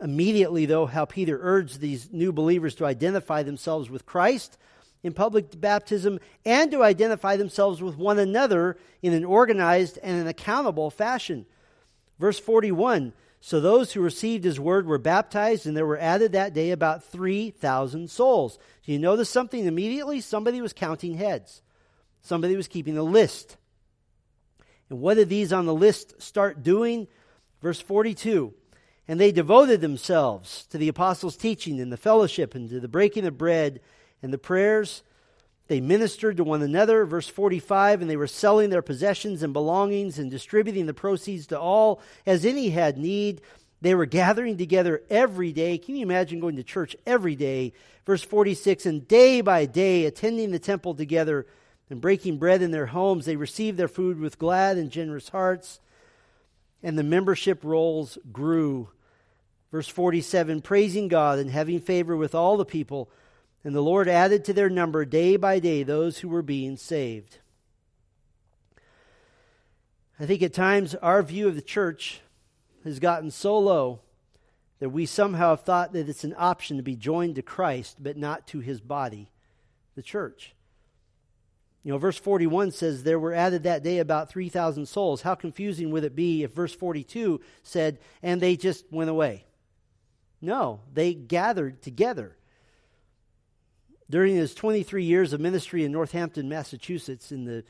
immediately, 0.00 0.66
though, 0.66 0.86
how 0.86 1.06
Peter 1.06 1.38
urged 1.42 1.80
these 1.80 2.12
new 2.12 2.32
believers 2.32 2.76
to 2.76 2.86
identify 2.86 3.42
themselves 3.42 3.90
with 3.90 4.06
Christ 4.06 4.56
in 5.02 5.12
public 5.12 5.60
baptism 5.60 6.18
and 6.44 6.70
to 6.70 6.82
identify 6.82 7.36
themselves 7.36 7.82
with 7.82 7.96
one 7.96 8.18
another 8.18 8.76
in 9.02 9.12
an 9.12 9.24
organized 9.24 9.98
and 10.02 10.20
an 10.20 10.26
accountable 10.26 10.90
fashion. 10.90 11.46
Verse 12.18 12.38
41 12.38 13.12
So 13.40 13.60
those 13.60 13.92
who 13.92 14.00
received 14.00 14.44
his 14.44 14.60
word 14.60 14.86
were 14.86 14.98
baptized, 14.98 15.66
and 15.66 15.76
there 15.76 15.86
were 15.86 15.98
added 15.98 16.32
that 16.32 16.54
day 16.54 16.70
about 16.70 17.04
3,000 17.04 18.10
souls. 18.10 18.58
Do 18.84 18.92
you 18.92 18.98
notice 18.98 19.28
something 19.28 19.64
immediately? 19.64 20.20
Somebody 20.20 20.60
was 20.60 20.72
counting 20.72 21.14
heads, 21.14 21.62
somebody 22.20 22.56
was 22.56 22.68
keeping 22.68 22.96
a 22.96 23.02
list. 23.02 23.56
And 24.88 25.00
what 25.00 25.14
did 25.14 25.30
these 25.30 25.54
on 25.54 25.64
the 25.64 25.74
list 25.74 26.20
start 26.20 26.62
doing? 26.62 27.08
Verse 27.62 27.80
42 27.80 28.52
And 29.08 29.18
they 29.18 29.32
devoted 29.32 29.80
themselves 29.80 30.66
to 30.66 30.78
the 30.78 30.88
apostles' 30.88 31.36
teaching 31.36 31.80
and 31.80 31.90
the 31.90 31.96
fellowship 31.96 32.54
and 32.54 32.68
to 32.68 32.78
the 32.78 32.88
breaking 32.88 33.24
of 33.24 33.38
bread 33.38 33.80
and 34.22 34.32
the 34.32 34.38
prayers. 34.38 35.02
They 35.68 35.80
ministered 35.80 36.36
to 36.36 36.44
one 36.44 36.62
another, 36.62 37.04
verse 37.04 37.28
45, 37.28 38.02
and 38.02 38.10
they 38.10 38.16
were 38.16 38.26
selling 38.26 38.70
their 38.70 38.82
possessions 38.82 39.42
and 39.42 39.52
belongings 39.52 40.18
and 40.18 40.30
distributing 40.30 40.86
the 40.86 40.94
proceeds 40.94 41.46
to 41.48 41.58
all 41.58 42.00
as 42.26 42.44
any 42.44 42.70
had 42.70 42.98
need. 42.98 43.40
They 43.80 43.94
were 43.94 44.06
gathering 44.06 44.58
together 44.58 45.02
every 45.10 45.52
day. 45.52 45.78
Can 45.78 45.96
you 45.96 46.02
imagine 46.02 46.40
going 46.40 46.56
to 46.56 46.62
church 46.62 46.94
every 47.06 47.34
day? 47.34 47.72
Verse 48.06 48.22
46, 48.22 48.86
and 48.86 49.08
day 49.08 49.40
by 49.40 49.66
day 49.66 50.04
attending 50.04 50.50
the 50.50 50.58
temple 50.58 50.94
together 50.94 51.46
and 51.90 52.00
breaking 52.00 52.38
bread 52.38 52.62
in 52.62 52.70
their 52.70 52.86
homes, 52.86 53.24
they 53.24 53.36
received 53.36 53.78
their 53.78 53.88
food 53.88 54.20
with 54.20 54.38
glad 54.38 54.78
and 54.78 54.90
generous 54.90 55.28
hearts. 55.28 55.80
And 56.82 56.98
the 56.98 57.02
membership 57.02 57.64
rolls 57.64 58.18
grew. 58.32 58.88
Verse 59.70 59.88
47, 59.88 60.60
praising 60.60 61.08
God 61.08 61.38
and 61.38 61.50
having 61.50 61.80
favor 61.80 62.16
with 62.16 62.34
all 62.34 62.56
the 62.56 62.64
people. 62.64 63.10
And 63.64 63.74
the 63.74 63.80
Lord 63.80 64.08
added 64.08 64.44
to 64.44 64.52
their 64.52 64.68
number 64.68 65.04
day 65.04 65.36
by 65.36 65.58
day 65.58 65.82
those 65.82 66.18
who 66.18 66.28
were 66.28 66.42
being 66.42 66.76
saved. 66.76 67.38
I 70.18 70.26
think 70.26 70.42
at 70.42 70.52
times 70.52 70.94
our 70.96 71.22
view 71.22 71.48
of 71.48 71.54
the 71.54 71.62
church 71.62 72.20
has 72.84 72.98
gotten 72.98 73.30
so 73.30 73.58
low 73.58 74.00
that 74.80 74.90
we 74.90 75.06
somehow 75.06 75.50
have 75.50 75.62
thought 75.62 75.92
that 75.92 76.08
it's 76.08 76.24
an 76.24 76.34
option 76.36 76.76
to 76.76 76.82
be 76.82 76.96
joined 76.96 77.36
to 77.36 77.42
Christ, 77.42 77.96
but 78.00 78.16
not 78.16 78.46
to 78.48 78.58
his 78.58 78.80
body, 78.80 79.30
the 79.94 80.02
church. 80.02 80.54
You 81.84 81.92
know, 81.92 81.98
verse 81.98 82.18
41 82.18 82.72
says, 82.72 83.02
There 83.02 83.18
were 83.18 83.32
added 83.32 83.64
that 83.64 83.82
day 83.82 83.98
about 83.98 84.28
3,000 84.28 84.86
souls. 84.86 85.22
How 85.22 85.34
confusing 85.34 85.90
would 85.90 86.04
it 86.04 86.14
be 86.14 86.42
if 86.42 86.52
verse 86.52 86.74
42 86.74 87.40
said, 87.62 87.98
And 88.22 88.40
they 88.40 88.56
just 88.56 88.84
went 88.90 89.10
away? 89.10 89.44
No, 90.40 90.80
they 90.92 91.14
gathered 91.14 91.82
together. 91.82 92.36
During 94.12 94.36
his 94.36 94.54
23 94.54 95.04
years 95.04 95.32
of 95.32 95.40
ministry 95.40 95.86
in 95.86 95.92
Northampton, 95.92 96.46
Massachusetts, 96.46 97.32
in 97.32 97.46
the 97.46 97.64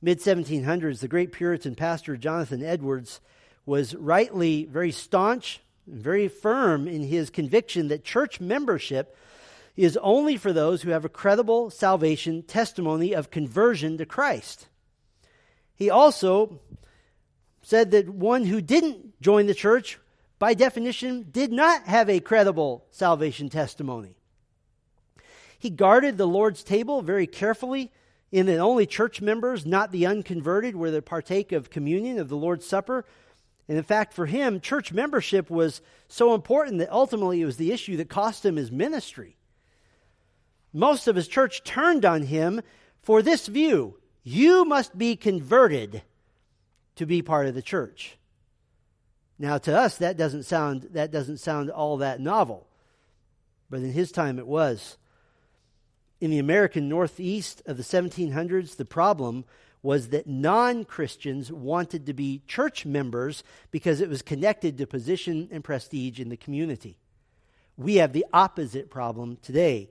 mid 0.00 0.20
1700s, 0.20 1.00
the 1.00 1.08
great 1.08 1.32
Puritan 1.32 1.74
pastor 1.74 2.16
Jonathan 2.16 2.62
Edwards 2.62 3.20
was 3.66 3.96
rightly 3.96 4.66
very 4.66 4.92
staunch 4.92 5.58
and 5.88 6.00
very 6.00 6.28
firm 6.28 6.86
in 6.86 7.02
his 7.02 7.28
conviction 7.28 7.88
that 7.88 8.04
church 8.04 8.40
membership 8.40 9.16
is 9.76 9.96
only 9.96 10.36
for 10.36 10.52
those 10.52 10.82
who 10.82 10.90
have 10.90 11.04
a 11.04 11.08
credible 11.08 11.70
salvation 11.70 12.44
testimony 12.44 13.12
of 13.12 13.32
conversion 13.32 13.98
to 13.98 14.06
Christ. 14.06 14.68
He 15.74 15.90
also 15.90 16.60
said 17.62 17.90
that 17.90 18.08
one 18.08 18.44
who 18.44 18.60
didn't 18.60 19.20
join 19.20 19.48
the 19.48 19.54
church, 19.54 19.98
by 20.38 20.54
definition, 20.54 21.26
did 21.32 21.50
not 21.50 21.88
have 21.88 22.08
a 22.08 22.20
credible 22.20 22.84
salvation 22.92 23.48
testimony. 23.48 24.14
He 25.60 25.68
guarded 25.70 26.16
the 26.16 26.26
Lord's 26.26 26.64
table 26.64 27.02
very 27.02 27.26
carefully, 27.26 27.92
in 28.32 28.46
that 28.46 28.58
only 28.58 28.86
church 28.86 29.20
members, 29.20 29.66
not 29.66 29.92
the 29.92 30.06
unconverted, 30.06 30.74
were 30.74 30.90
to 30.90 31.02
partake 31.02 31.52
of 31.52 31.68
communion 31.68 32.18
of 32.18 32.30
the 32.30 32.36
Lord's 32.36 32.66
Supper. 32.66 33.04
And 33.68 33.76
in 33.76 33.84
fact, 33.84 34.14
for 34.14 34.24
him, 34.24 34.60
church 34.60 34.90
membership 34.90 35.50
was 35.50 35.82
so 36.08 36.34
important 36.34 36.78
that 36.78 36.90
ultimately 36.90 37.42
it 37.42 37.44
was 37.44 37.58
the 37.58 37.72
issue 37.72 37.98
that 37.98 38.08
cost 38.08 38.44
him 38.44 38.56
his 38.56 38.72
ministry. 38.72 39.36
Most 40.72 41.06
of 41.06 41.14
his 41.14 41.28
church 41.28 41.62
turned 41.62 42.06
on 42.06 42.22
him 42.22 42.62
for 43.02 43.20
this 43.20 43.46
view 43.46 43.96
you 44.22 44.64
must 44.64 44.96
be 44.96 45.16
converted 45.16 46.02
to 46.96 47.06
be 47.06 47.22
part 47.22 47.46
of 47.46 47.54
the 47.54 47.62
church. 47.62 48.16
Now, 49.38 49.58
to 49.58 49.76
us, 49.76 49.98
that 49.98 50.16
doesn't 50.16 50.44
sound, 50.44 50.88
that 50.92 51.10
doesn't 51.10 51.38
sound 51.38 51.70
all 51.70 51.98
that 51.98 52.20
novel, 52.20 52.66
but 53.68 53.80
in 53.80 53.92
his 53.92 54.12
time 54.12 54.38
it 54.38 54.46
was 54.46 54.98
in 56.20 56.30
the 56.30 56.38
American 56.38 56.88
Northeast 56.88 57.62
of 57.66 57.76
the 57.76 57.82
1700s, 57.82 58.76
the 58.76 58.84
problem 58.84 59.44
was 59.82 60.08
that 60.08 60.26
non 60.26 60.84
Christians 60.84 61.50
wanted 61.50 62.06
to 62.06 62.12
be 62.12 62.42
church 62.46 62.84
members 62.84 63.42
because 63.70 64.00
it 64.00 64.08
was 64.08 64.22
connected 64.22 64.76
to 64.78 64.86
position 64.86 65.48
and 65.50 65.64
prestige 65.64 66.20
in 66.20 66.28
the 66.28 66.36
community. 66.36 66.98
We 67.76 67.96
have 67.96 68.12
the 68.12 68.26
opposite 68.32 68.90
problem 68.90 69.38
today. 69.42 69.90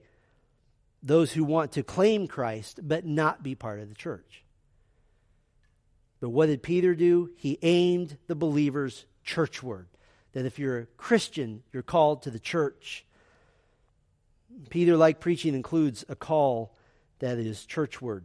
those 1.02 1.32
who 1.32 1.46
want 1.46 1.72
to 1.72 1.82
claim 1.82 2.28
Christ 2.28 2.82
but 2.84 3.06
not 3.06 3.42
be 3.42 3.56
part 3.56 3.80
of 3.80 3.88
the 3.88 3.96
church. 3.96 4.44
But 6.20 6.30
what 6.30 6.48
did 6.48 6.62
Peter 6.62 6.94
do? 6.94 7.32
He 7.38 7.58
aimed 7.62 8.18
the 8.28 8.36
believers 8.36 9.06
churchward. 9.24 9.88
That 10.34 10.46
if 10.46 10.60
you're 10.60 10.80
a 10.80 10.86
Christian, 10.98 11.64
you're 11.72 11.84
called 11.84 12.24
to 12.24 12.32
the 12.32 12.40
church. 12.40 13.06
Peter 14.70 14.98
like 14.98 15.20
preaching 15.20 15.54
includes 15.54 16.04
a 16.10 16.16
call 16.16 16.76
that 17.20 17.38
is 17.38 17.66
churchward. 17.66 18.24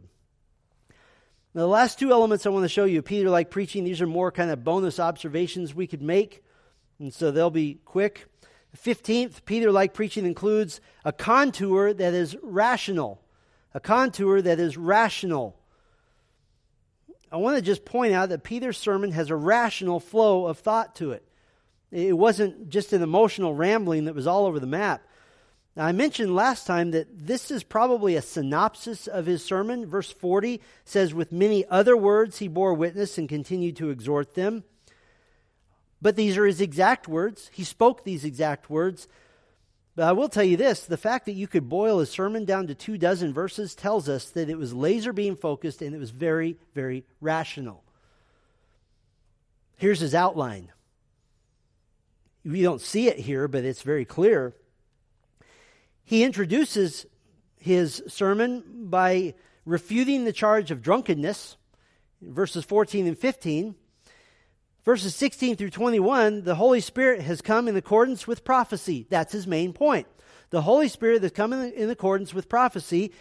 Now, 1.53 1.61
the 1.61 1.67
last 1.67 1.99
two 1.99 2.11
elements 2.11 2.45
I 2.45 2.49
want 2.49 2.65
to 2.65 2.69
show 2.69 2.83
you, 2.83 3.01
Peter 3.01 3.29
like 3.29 3.49
preaching, 3.49 3.85
these 3.85 4.01
are 4.01 4.07
more 4.07 4.31
kind 4.31 4.51
of 4.51 4.63
bonus 4.63 4.99
observations 4.99 5.73
we 5.73 5.87
could 5.87 6.01
make, 6.01 6.43
and 6.99 7.13
so 7.13 7.31
they'll 7.31 7.49
be 7.49 7.79
quick. 7.85 8.27
The 8.71 8.95
15th, 8.95 9.45
Peter 9.45 9.71
like 9.71 9.93
preaching 9.93 10.25
includes 10.25 10.81
a 11.05 11.13
contour 11.13 11.93
that 11.93 12.13
is 12.13 12.35
rational. 12.41 13.21
A 13.73 13.79
contour 13.79 14.41
that 14.41 14.59
is 14.59 14.75
rational. 14.75 15.57
I 17.31 17.37
want 17.37 17.55
to 17.55 17.61
just 17.61 17.85
point 17.85 18.13
out 18.13 18.29
that 18.29 18.43
Peter's 18.43 18.77
sermon 18.77 19.11
has 19.11 19.29
a 19.29 19.35
rational 19.35 19.99
flow 19.99 20.47
of 20.47 20.59
thought 20.59 20.95
to 20.95 21.11
it. 21.11 21.25
It 21.91 22.17
wasn't 22.17 22.69
just 22.69 22.91
an 22.91 23.01
emotional 23.01 23.53
rambling 23.53 24.05
that 24.05 24.15
was 24.15 24.27
all 24.27 24.45
over 24.45 24.59
the 24.59 24.67
map. 24.67 25.05
Now, 25.75 25.85
I 25.85 25.91
mentioned 25.91 26.33
last 26.33 26.65
time 26.65 26.91
that 26.91 27.07
this 27.27 27.51
is 27.51 27.63
probably 27.63 28.15
a 28.15 28.21
synopsis 28.21 29.07
of 29.07 29.25
his 29.25 29.43
sermon. 29.43 29.85
Verse 29.85 30.11
40 30.11 30.61
says, 30.85 31.13
With 31.13 31.33
many 31.33 31.65
other 31.65 31.97
words 31.97 32.37
he 32.37 32.47
bore 32.47 32.73
witness 32.73 33.17
and 33.17 33.27
continued 33.27 33.75
to 33.77 33.89
exhort 33.89 34.35
them. 34.35 34.63
But 36.01 36.15
these 36.15 36.37
are 36.37 36.45
his 36.45 36.61
exact 36.61 37.07
words. 37.07 37.49
He 37.53 37.63
spoke 37.63 38.03
these 38.03 38.23
exact 38.23 38.69
words. 38.69 39.07
But 39.95 40.05
I 40.05 40.11
will 40.13 40.29
tell 40.29 40.43
you 40.43 40.55
this 40.55 40.85
the 40.85 40.97
fact 40.97 41.25
that 41.25 41.33
you 41.33 41.47
could 41.47 41.67
boil 41.67 41.99
his 41.99 42.09
sermon 42.09 42.45
down 42.45 42.67
to 42.67 42.75
two 42.75 42.97
dozen 42.97 43.33
verses 43.33 43.75
tells 43.75 44.07
us 44.07 44.29
that 44.31 44.49
it 44.49 44.57
was 44.57 44.73
laser 44.73 45.13
beam 45.13 45.35
focused 45.35 45.81
and 45.81 45.93
it 45.93 45.99
was 45.99 46.11
very, 46.11 46.57
very 46.73 47.05
rational. 47.19 47.83
Here's 49.77 49.99
his 49.99 50.15
outline. 50.15 50.71
We 52.45 52.61
don't 52.61 52.81
see 52.81 53.07
it 53.07 53.17
here, 53.17 53.47
but 53.47 53.65
it's 53.65 53.81
very 53.81 54.05
clear. 54.05 54.53
He 56.05 56.23
introduces 56.23 57.05
his 57.57 58.03
sermon 58.07 58.63
by 58.89 59.33
refuting 59.65 60.23
the 60.23 60.31
charge 60.31 60.69
of 60.69 60.83
drunkenness, 60.83 61.57
verses 62.21 62.63
14 62.63 63.07
and 63.07 63.17
15. 63.17 63.75
Verses 64.85 65.15
16 65.15 65.55
through 65.55 65.71
21, 65.71 66.43
the 66.43 66.53
Holy 66.53 66.79
Spirit 66.79 67.21
has 67.21 67.41
come 67.41 67.67
in 67.67 67.75
accordance 67.75 68.27
with 68.27 68.43
prophecy. 68.43 69.07
That's 69.09 69.33
his 69.33 69.47
main 69.47 69.73
point. 69.73 70.05
The 70.51 70.61
Holy 70.61 70.89
Spirit 70.89 71.23
has 71.23 71.31
come 71.31 71.53
in, 71.53 71.89
accordance 71.89 72.35
with 72.35 72.47
prophecy. 72.47 73.11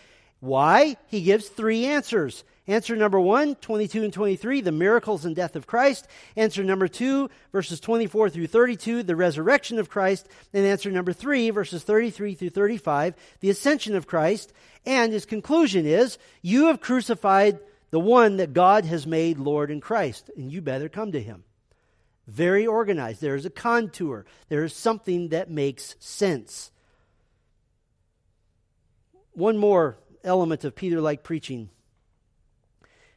Why? 0.40 0.98
He 1.06 1.22
gives 1.22 1.48
three 1.48 1.86
answers. 1.86 2.44
Answer 2.66 2.96
number 2.96 3.20
one, 3.20 3.56
22 3.56 4.04
and 4.04 4.12
23, 4.12 4.62
the 4.62 4.72
miracles 4.72 5.26
and 5.26 5.36
death 5.36 5.54
of 5.54 5.66
Christ. 5.66 6.06
Answer 6.34 6.64
number 6.64 6.88
two, 6.88 7.28
verses 7.52 7.78
24 7.78 8.30
through 8.30 8.46
32, 8.46 9.02
the 9.02 9.16
resurrection 9.16 9.78
of 9.78 9.90
Christ. 9.90 10.26
And 10.54 10.64
answer 10.64 10.90
number 10.90 11.12
three, 11.12 11.50
verses 11.50 11.82
33 11.82 12.34
through 12.34 12.50
35, 12.50 13.16
the 13.40 13.50
ascension 13.50 13.94
of 13.94 14.06
Christ. 14.06 14.54
And 14.86 15.12
his 15.12 15.26
conclusion 15.26 15.84
is, 15.84 16.16
you 16.40 16.68
have 16.68 16.80
crucified 16.80 17.58
the 17.90 18.00
one 18.00 18.38
that 18.38 18.54
God 18.54 18.86
has 18.86 19.06
made 19.06 19.38
Lord 19.38 19.70
in 19.70 19.82
Christ, 19.82 20.30
and 20.34 20.50
you 20.50 20.62
better 20.62 20.88
come 20.88 21.12
to 21.12 21.22
him. 21.22 21.44
Very 22.26 22.66
organized. 22.66 23.20
There 23.20 23.36
is 23.36 23.44
a 23.44 23.50
contour. 23.50 24.24
There 24.48 24.64
is 24.64 24.74
something 24.74 25.28
that 25.28 25.50
makes 25.50 25.96
sense. 25.98 26.70
One 29.32 29.58
more 29.58 29.98
element 30.24 30.64
of 30.64 30.74
Peter 30.74 31.02
like 31.02 31.22
preaching 31.22 31.68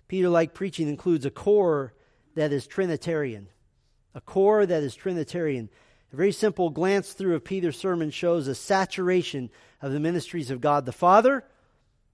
Peter 0.08 0.30
like 0.30 0.54
preaching 0.54 0.88
includes 0.88 1.26
a 1.26 1.32
core 1.32 1.94
that 2.36 2.54
is 2.54 2.68
Trinitarian. 2.68 3.48
A 4.16 4.22
core 4.22 4.66
that 4.66 4.84
is 4.84 4.96
Trinitarian. 4.96 5.70
A 6.14 6.16
very 6.16 6.32
simple 6.32 6.70
glance 6.70 7.14
through 7.14 7.36
of 7.36 7.44
Peter's 7.44 7.78
sermon 7.78 8.12
shows 8.12 8.48
a 8.48 8.56
saturation 8.56 9.50
of 9.82 9.92
the 9.92 10.00
ministries 10.00 10.50
of 10.50 10.62
God 10.62 10.86
the 10.86 10.94
Father, 10.94 11.44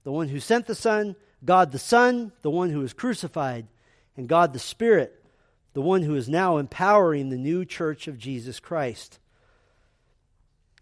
the 0.02 0.12
one 0.12 0.28
who 0.28 0.40
sent 0.40 0.66
the 0.66 0.74
Son, 0.74 1.14
God 1.44 1.72
the 1.72 1.78
Son, 1.78 2.32
the 2.42 2.50
one 2.50 2.70
who 2.70 2.80
was 2.80 2.92
crucified, 2.92 3.68
and 4.16 4.28
God 4.28 4.52
the 4.52 4.58
Spirit, 4.58 5.24
the 5.72 5.82
one 5.82 6.02
who 6.02 6.16
is 6.16 6.28
now 6.28 6.56
empowering 6.56 7.28
the 7.28 7.36
new 7.36 7.64
church 7.64 8.08
of 8.08 8.18
Jesus 8.18 8.58
Christ. 8.60 9.18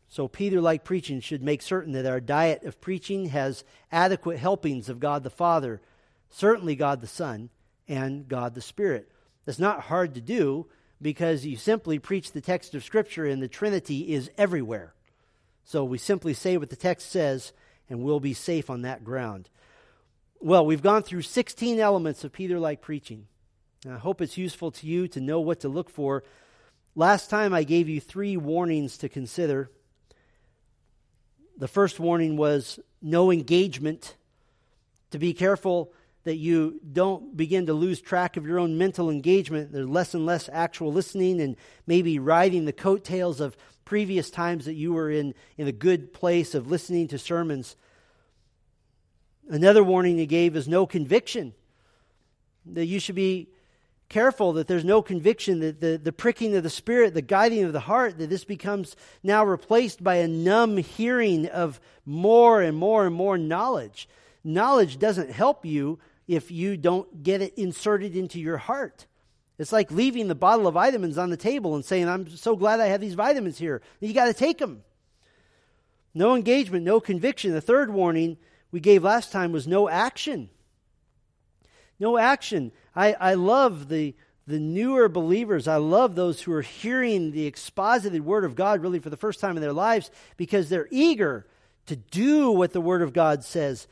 So, 0.08 0.28
Peter 0.28 0.60
like 0.60 0.84
preaching 0.84 1.20
should 1.20 1.42
make 1.42 1.62
certain 1.62 1.92
that 1.92 2.04
our 2.04 2.20
diet 2.20 2.64
of 2.64 2.80
preaching 2.80 3.26
has 3.26 3.64
adequate 3.90 4.38
helpings 4.38 4.88
of 4.88 5.00
God 5.00 5.22
the 5.22 5.30
Father 5.30 5.80
certainly 6.32 6.74
God 6.74 7.00
the 7.00 7.06
Son, 7.06 7.50
and 7.88 8.26
God 8.26 8.54
the 8.54 8.60
Spirit. 8.60 9.10
That's 9.44 9.58
not 9.58 9.82
hard 9.82 10.14
to 10.14 10.20
do 10.20 10.66
because 11.00 11.44
you 11.44 11.56
simply 11.56 11.98
preach 11.98 12.32
the 12.32 12.40
text 12.40 12.74
of 12.74 12.84
Scripture 12.84 13.26
and 13.26 13.42
the 13.42 13.48
Trinity 13.48 14.12
is 14.12 14.30
everywhere. 14.38 14.94
So 15.64 15.84
we 15.84 15.98
simply 15.98 16.34
say 16.34 16.56
what 16.56 16.70
the 16.70 16.76
text 16.76 17.10
says 17.10 17.52
and 17.88 18.02
we'll 18.02 18.20
be 18.20 18.34
safe 18.34 18.70
on 18.70 18.82
that 18.82 19.04
ground. 19.04 19.50
Well, 20.40 20.64
we've 20.64 20.82
gone 20.82 21.02
through 21.02 21.22
16 21.22 21.78
elements 21.78 22.24
of 22.24 22.32
Peter 22.32 22.58
like 22.58 22.80
preaching. 22.80 23.26
I 23.88 23.98
hope 23.98 24.20
it's 24.20 24.38
useful 24.38 24.70
to 24.72 24.86
you 24.86 25.08
to 25.08 25.20
know 25.20 25.40
what 25.40 25.60
to 25.60 25.68
look 25.68 25.90
for. 25.90 26.24
Last 26.94 27.30
time 27.30 27.52
I 27.52 27.64
gave 27.64 27.88
you 27.88 28.00
three 28.00 28.36
warnings 28.36 28.98
to 28.98 29.08
consider. 29.08 29.70
The 31.58 31.68
first 31.68 32.00
warning 32.00 32.36
was 32.36 32.78
no 33.00 33.30
engagement, 33.30 34.16
to 35.10 35.18
be 35.18 35.34
careful 35.34 35.92
that 36.24 36.36
you 36.36 36.80
don't 36.92 37.36
begin 37.36 37.66
to 37.66 37.74
lose 37.74 38.00
track 38.00 38.36
of 38.36 38.46
your 38.46 38.58
own 38.58 38.78
mental 38.78 39.10
engagement. 39.10 39.72
There's 39.72 39.88
less 39.88 40.14
and 40.14 40.24
less 40.24 40.48
actual 40.52 40.92
listening 40.92 41.40
and 41.40 41.56
maybe 41.86 42.18
riding 42.18 42.64
the 42.64 42.72
coattails 42.72 43.40
of 43.40 43.56
previous 43.84 44.30
times 44.30 44.64
that 44.66 44.74
you 44.74 44.92
were 44.92 45.10
in, 45.10 45.34
in 45.56 45.66
a 45.66 45.72
good 45.72 46.12
place 46.12 46.54
of 46.54 46.70
listening 46.70 47.08
to 47.08 47.18
sermons. 47.18 47.76
Another 49.48 49.82
warning 49.82 50.16
he 50.16 50.26
gave 50.26 50.56
is 50.56 50.68
no 50.68 50.86
conviction. 50.86 51.54
That 52.66 52.86
you 52.86 53.00
should 53.00 53.16
be 53.16 53.48
careful 54.08 54.52
that 54.52 54.68
there's 54.68 54.84
no 54.84 55.02
conviction, 55.02 55.60
that 55.60 55.80
the, 55.80 55.98
the 56.00 56.12
pricking 56.12 56.54
of 56.54 56.62
the 56.62 56.70
spirit, 56.70 57.14
the 57.14 57.22
guiding 57.22 57.64
of 57.64 57.72
the 57.72 57.80
heart, 57.80 58.18
that 58.18 58.30
this 58.30 58.44
becomes 58.44 58.94
now 59.22 59.44
replaced 59.44 60.04
by 60.04 60.16
a 60.16 60.28
numb 60.28 60.76
hearing 60.76 61.46
of 61.46 61.80
more 62.06 62.60
and 62.60 62.76
more 62.76 63.06
and 63.06 63.14
more 63.14 63.36
knowledge. 63.36 64.08
Knowledge 64.44 64.98
doesn't 64.98 65.30
help 65.30 65.64
you 65.64 65.98
if 66.32 66.50
you 66.50 66.76
don't 66.76 67.22
get 67.22 67.42
it 67.42 67.54
inserted 67.56 68.16
into 68.16 68.40
your 68.40 68.58
heart. 68.58 69.06
It's 69.58 69.72
like 69.72 69.90
leaving 69.90 70.28
the 70.28 70.34
bottle 70.34 70.66
of 70.66 70.74
vitamins 70.74 71.18
on 71.18 71.30
the 71.30 71.36
table 71.36 71.74
and 71.74 71.84
saying, 71.84 72.08
I'm 72.08 72.28
so 72.28 72.56
glad 72.56 72.80
I 72.80 72.86
have 72.86 73.00
these 73.00 73.14
vitamins 73.14 73.58
here. 73.58 73.82
You 74.00 74.12
got 74.12 74.26
to 74.26 74.34
take 74.34 74.58
them. 74.58 74.82
No 76.14 76.34
engagement, 76.34 76.84
no 76.84 77.00
conviction. 77.00 77.52
The 77.52 77.60
third 77.60 77.92
warning 77.92 78.38
we 78.70 78.80
gave 78.80 79.04
last 79.04 79.32
time 79.32 79.52
was 79.52 79.66
no 79.66 79.88
action. 79.88 80.50
No 82.00 82.18
action. 82.18 82.72
I, 82.96 83.12
I 83.12 83.34
love 83.34 83.88
the, 83.88 84.14
the 84.46 84.58
newer 84.58 85.08
believers. 85.08 85.68
I 85.68 85.76
love 85.76 86.14
those 86.14 86.42
who 86.42 86.52
are 86.52 86.62
hearing 86.62 87.30
the 87.30 87.46
exposited 87.46 88.24
Word 88.24 88.44
of 88.44 88.56
God 88.56 88.82
really 88.82 88.98
for 88.98 89.10
the 89.10 89.16
first 89.16 89.40
time 89.40 89.56
in 89.56 89.62
their 89.62 89.72
lives 89.72 90.10
because 90.36 90.68
they're 90.68 90.88
eager 90.90 91.46
to 91.86 91.96
do 91.96 92.50
what 92.50 92.72
the 92.72 92.80
Word 92.80 93.02
of 93.02 93.12
God 93.12 93.44
says. 93.44 93.86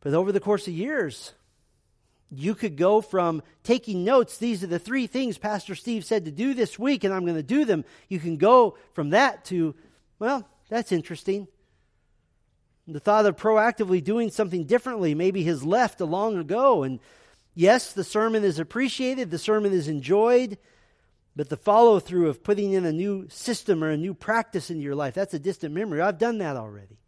But 0.00 0.14
over 0.14 0.32
the 0.32 0.40
course 0.40 0.68
of 0.68 0.74
years, 0.74 1.32
you 2.30 2.54
could 2.54 2.76
go 2.76 3.00
from 3.00 3.42
taking 3.62 4.04
notes, 4.04 4.38
these 4.38 4.64
are 4.64 4.68
the 4.68 4.78
three 4.78 5.06
things 5.06 5.38
Pastor 5.38 5.74
Steve 5.74 6.04
said 6.04 6.24
to 6.24 6.30
do 6.30 6.54
this 6.54 6.78
week, 6.78 7.04
and 7.04 7.14
I'm 7.14 7.24
going 7.24 7.36
to 7.36 7.42
do 7.42 7.64
them. 7.64 7.84
You 8.08 8.18
can 8.18 8.36
go 8.36 8.76
from 8.92 9.10
that 9.10 9.44
to, 9.46 9.74
well, 10.18 10.48
that's 10.68 10.92
interesting. 10.92 11.46
The 12.86 13.00
thought 13.00 13.26
of 13.26 13.36
proactively 13.36 14.02
doing 14.02 14.30
something 14.30 14.64
differently 14.64 15.14
maybe 15.14 15.44
has 15.44 15.64
left 15.64 16.00
a 16.00 16.04
long 16.04 16.36
ago. 16.36 16.82
And 16.82 17.00
yes, 17.54 17.92
the 17.92 18.04
sermon 18.04 18.44
is 18.44 18.58
appreciated, 18.58 19.30
the 19.30 19.38
sermon 19.38 19.72
is 19.72 19.88
enjoyed, 19.88 20.58
but 21.34 21.48
the 21.48 21.56
follow 21.56 21.98
through 21.98 22.28
of 22.28 22.44
putting 22.44 22.72
in 22.72 22.84
a 22.84 22.92
new 22.92 23.28
system 23.28 23.82
or 23.82 23.90
a 23.90 23.96
new 23.96 24.12
practice 24.12 24.70
into 24.70 24.82
your 24.82 24.94
life, 24.94 25.14
that's 25.14 25.34
a 25.34 25.38
distant 25.38 25.74
memory. 25.74 26.00
I've 26.00 26.18
done 26.18 26.38
that 26.38 26.56
already. 26.56 26.98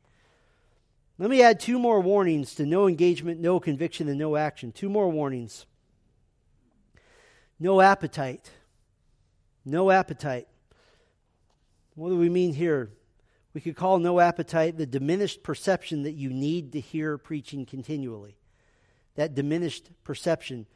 Let 1.18 1.30
me 1.30 1.42
add 1.42 1.60
two 1.60 1.78
more 1.78 2.00
warnings 2.00 2.54
to 2.56 2.66
no 2.66 2.86
engagement, 2.86 3.40
no 3.40 3.58
conviction, 3.58 4.08
and 4.08 4.18
no 4.18 4.36
action. 4.36 4.72
Two 4.72 4.90
more 4.90 5.08
warnings. 5.08 5.64
No 7.58 7.80
appetite. 7.80 8.50
No 9.64 9.90
appetite. 9.90 10.46
What 11.94 12.10
do 12.10 12.16
we 12.16 12.28
mean 12.28 12.52
here? 12.52 12.90
We 13.54 13.62
could 13.62 13.76
call 13.76 13.98
no 13.98 14.20
appetite 14.20 14.76
the 14.76 14.84
diminished 14.84 15.42
perception 15.42 16.02
that 16.02 16.12
you 16.12 16.28
need 16.28 16.72
to 16.72 16.80
hear 16.80 17.16
preaching 17.16 17.64
continually. 17.64 18.36
That 19.14 19.34
diminished 19.34 19.88
perception. 20.04 20.66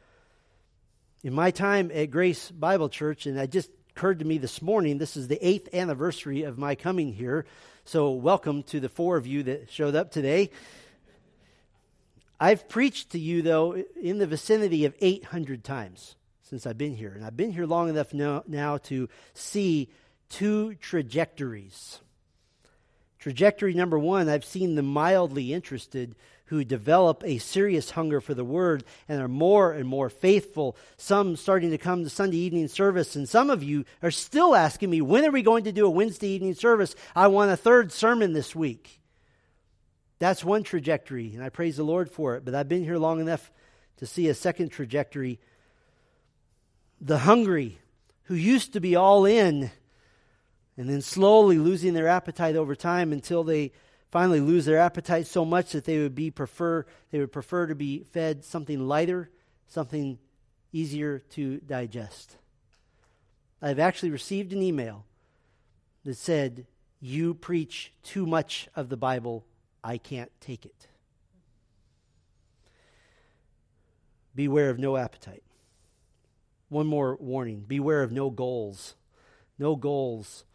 In 1.23 1.33
my 1.33 1.51
time 1.51 1.91
at 1.93 2.09
Grace 2.09 2.49
Bible 2.49 2.89
Church, 2.89 3.27
and 3.27 3.39
I 3.39 3.45
just 3.45 3.69
occurred 3.95 4.19
to 4.19 4.25
me 4.25 4.39
this 4.39 4.63
morning. 4.63 4.97
This 4.97 5.15
is 5.15 5.27
the 5.27 5.45
eighth 5.45 5.73
anniversary 5.75 6.41
of 6.43 6.57
my 6.57 6.73
coming 6.73 7.13
here. 7.13 7.45
So, 7.91 8.11
welcome 8.11 8.63
to 8.67 8.79
the 8.79 8.87
four 8.87 9.17
of 9.17 9.27
you 9.27 9.43
that 9.43 9.69
showed 9.69 9.95
up 9.95 10.11
today. 10.11 10.51
I've 12.39 12.69
preached 12.69 13.09
to 13.09 13.19
you, 13.19 13.41
though, 13.41 13.83
in 14.01 14.17
the 14.17 14.25
vicinity 14.25 14.85
of 14.85 14.95
800 15.01 15.61
times 15.61 16.15
since 16.41 16.65
I've 16.65 16.77
been 16.77 16.95
here. 16.95 17.11
And 17.11 17.25
I've 17.25 17.35
been 17.35 17.51
here 17.51 17.65
long 17.65 17.89
enough 17.89 18.13
now, 18.13 18.45
now 18.47 18.77
to 18.77 19.09
see 19.33 19.89
two 20.29 20.75
trajectories. 20.75 21.99
Trajectory 23.19 23.73
number 23.73 23.99
one, 23.99 24.29
I've 24.29 24.45
seen 24.45 24.75
the 24.75 24.83
mildly 24.83 25.51
interested 25.51 26.15
who 26.51 26.65
develop 26.65 27.23
a 27.25 27.37
serious 27.37 27.91
hunger 27.91 28.19
for 28.19 28.33
the 28.33 28.43
word 28.43 28.83
and 29.07 29.21
are 29.21 29.29
more 29.29 29.71
and 29.71 29.87
more 29.87 30.09
faithful. 30.09 30.75
Some 30.97 31.37
starting 31.37 31.71
to 31.71 31.77
come 31.77 32.03
to 32.03 32.09
Sunday 32.09 32.35
evening 32.39 32.67
service, 32.67 33.15
and 33.15 33.27
some 33.27 33.49
of 33.49 33.63
you 33.63 33.85
are 34.03 34.11
still 34.11 34.53
asking 34.53 34.89
me, 34.89 34.99
when 34.99 35.23
are 35.23 35.31
we 35.31 35.43
going 35.43 35.63
to 35.63 35.71
do 35.71 35.85
a 35.85 35.89
Wednesday 35.89 36.27
evening 36.27 36.53
service? 36.53 36.93
I 37.15 37.27
want 37.27 37.51
a 37.51 37.55
third 37.55 37.93
sermon 37.93 38.33
this 38.33 38.53
week. 38.53 38.99
That's 40.19 40.43
one 40.43 40.63
trajectory, 40.63 41.33
and 41.33 41.41
I 41.41 41.47
praise 41.47 41.77
the 41.77 41.83
Lord 41.83 42.11
for 42.11 42.35
it. 42.35 42.43
But 42.43 42.53
I've 42.53 42.67
been 42.67 42.83
here 42.83 42.97
long 42.97 43.21
enough 43.21 43.49
to 43.97 44.05
see 44.05 44.27
a 44.27 44.33
second 44.33 44.71
trajectory. 44.71 45.39
The 46.99 47.19
hungry, 47.19 47.79
who 48.23 48.35
used 48.35 48.73
to 48.73 48.81
be 48.81 48.97
all 48.97 49.23
in, 49.23 49.71
and 50.75 50.89
then 50.89 51.01
slowly 51.01 51.57
losing 51.57 51.93
their 51.93 52.09
appetite 52.09 52.57
over 52.57 52.75
time 52.75 53.13
until 53.13 53.45
they 53.45 53.71
finally 54.11 54.41
lose 54.41 54.65
their 54.65 54.77
appetite 54.77 55.25
so 55.25 55.45
much 55.45 55.71
that 55.71 55.85
they 55.85 55.97
would 55.99 56.13
be 56.13 56.29
prefer 56.29 56.85
they 57.09 57.19
would 57.19 57.31
prefer 57.31 57.65
to 57.65 57.75
be 57.75 58.03
fed 58.03 58.43
something 58.43 58.87
lighter, 58.87 59.29
something 59.67 60.19
easier 60.73 61.19
to 61.19 61.59
digest. 61.61 62.37
I've 63.61 63.79
actually 63.79 64.11
received 64.11 64.53
an 64.53 64.61
email 64.61 65.05
that 66.03 66.15
said, 66.15 66.67
"You 66.99 67.33
preach 67.33 67.93
too 68.03 68.25
much 68.25 68.67
of 68.75 68.89
the 68.89 68.97
Bible. 68.97 69.45
I 69.83 69.97
can't 69.97 70.31
take 70.41 70.65
it." 70.65 70.87
Beware 74.35 74.69
of 74.69 74.79
no 74.79 74.97
appetite. 74.97 75.43
One 76.69 76.87
more 76.87 77.15
warning 77.17 77.61
beware 77.61 78.01
of 78.01 78.11
no 78.11 78.29
goals. 78.29 78.95
No 79.59 79.75
goals. 79.75 80.45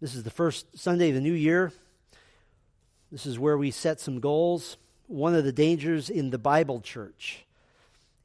This 0.00 0.14
is 0.14 0.24
the 0.24 0.30
first 0.30 0.76
Sunday 0.76 1.08
of 1.08 1.14
the 1.14 1.20
new 1.20 1.32
year. 1.32 1.72
This 3.14 3.26
is 3.26 3.38
where 3.38 3.56
we 3.56 3.70
set 3.70 4.00
some 4.00 4.18
goals. 4.18 4.76
One 5.06 5.36
of 5.36 5.44
the 5.44 5.52
dangers 5.52 6.10
in 6.10 6.30
the 6.30 6.36
Bible 6.36 6.80
church 6.80 7.44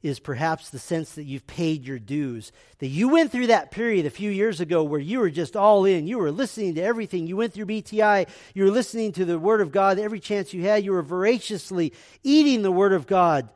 is 0.02 0.18
perhaps 0.18 0.70
the 0.70 0.80
sense 0.80 1.12
that 1.12 1.26
you've 1.26 1.46
paid 1.46 1.84
your 1.84 2.00
dues. 2.00 2.50
That 2.80 2.88
you 2.88 3.06
went 3.06 3.30
through 3.30 3.46
that 3.46 3.70
period 3.70 4.04
a 4.04 4.10
few 4.10 4.32
years 4.32 4.60
ago 4.60 4.82
where 4.82 4.98
you 4.98 5.20
were 5.20 5.30
just 5.30 5.54
all 5.54 5.84
in. 5.84 6.08
You 6.08 6.18
were 6.18 6.32
listening 6.32 6.74
to 6.74 6.82
everything. 6.82 7.28
You 7.28 7.36
went 7.36 7.52
through 7.52 7.66
BTI. 7.66 8.26
You 8.52 8.64
were 8.64 8.72
listening 8.72 9.12
to 9.12 9.24
the 9.24 9.38
Word 9.38 9.60
of 9.60 9.70
God 9.70 10.00
every 10.00 10.18
chance 10.18 10.52
you 10.52 10.62
had. 10.62 10.84
You 10.84 10.90
were 10.90 11.02
voraciously 11.02 11.92
eating 12.24 12.62
the 12.62 12.72
Word 12.72 12.92
of 12.92 13.06
God. 13.06 13.48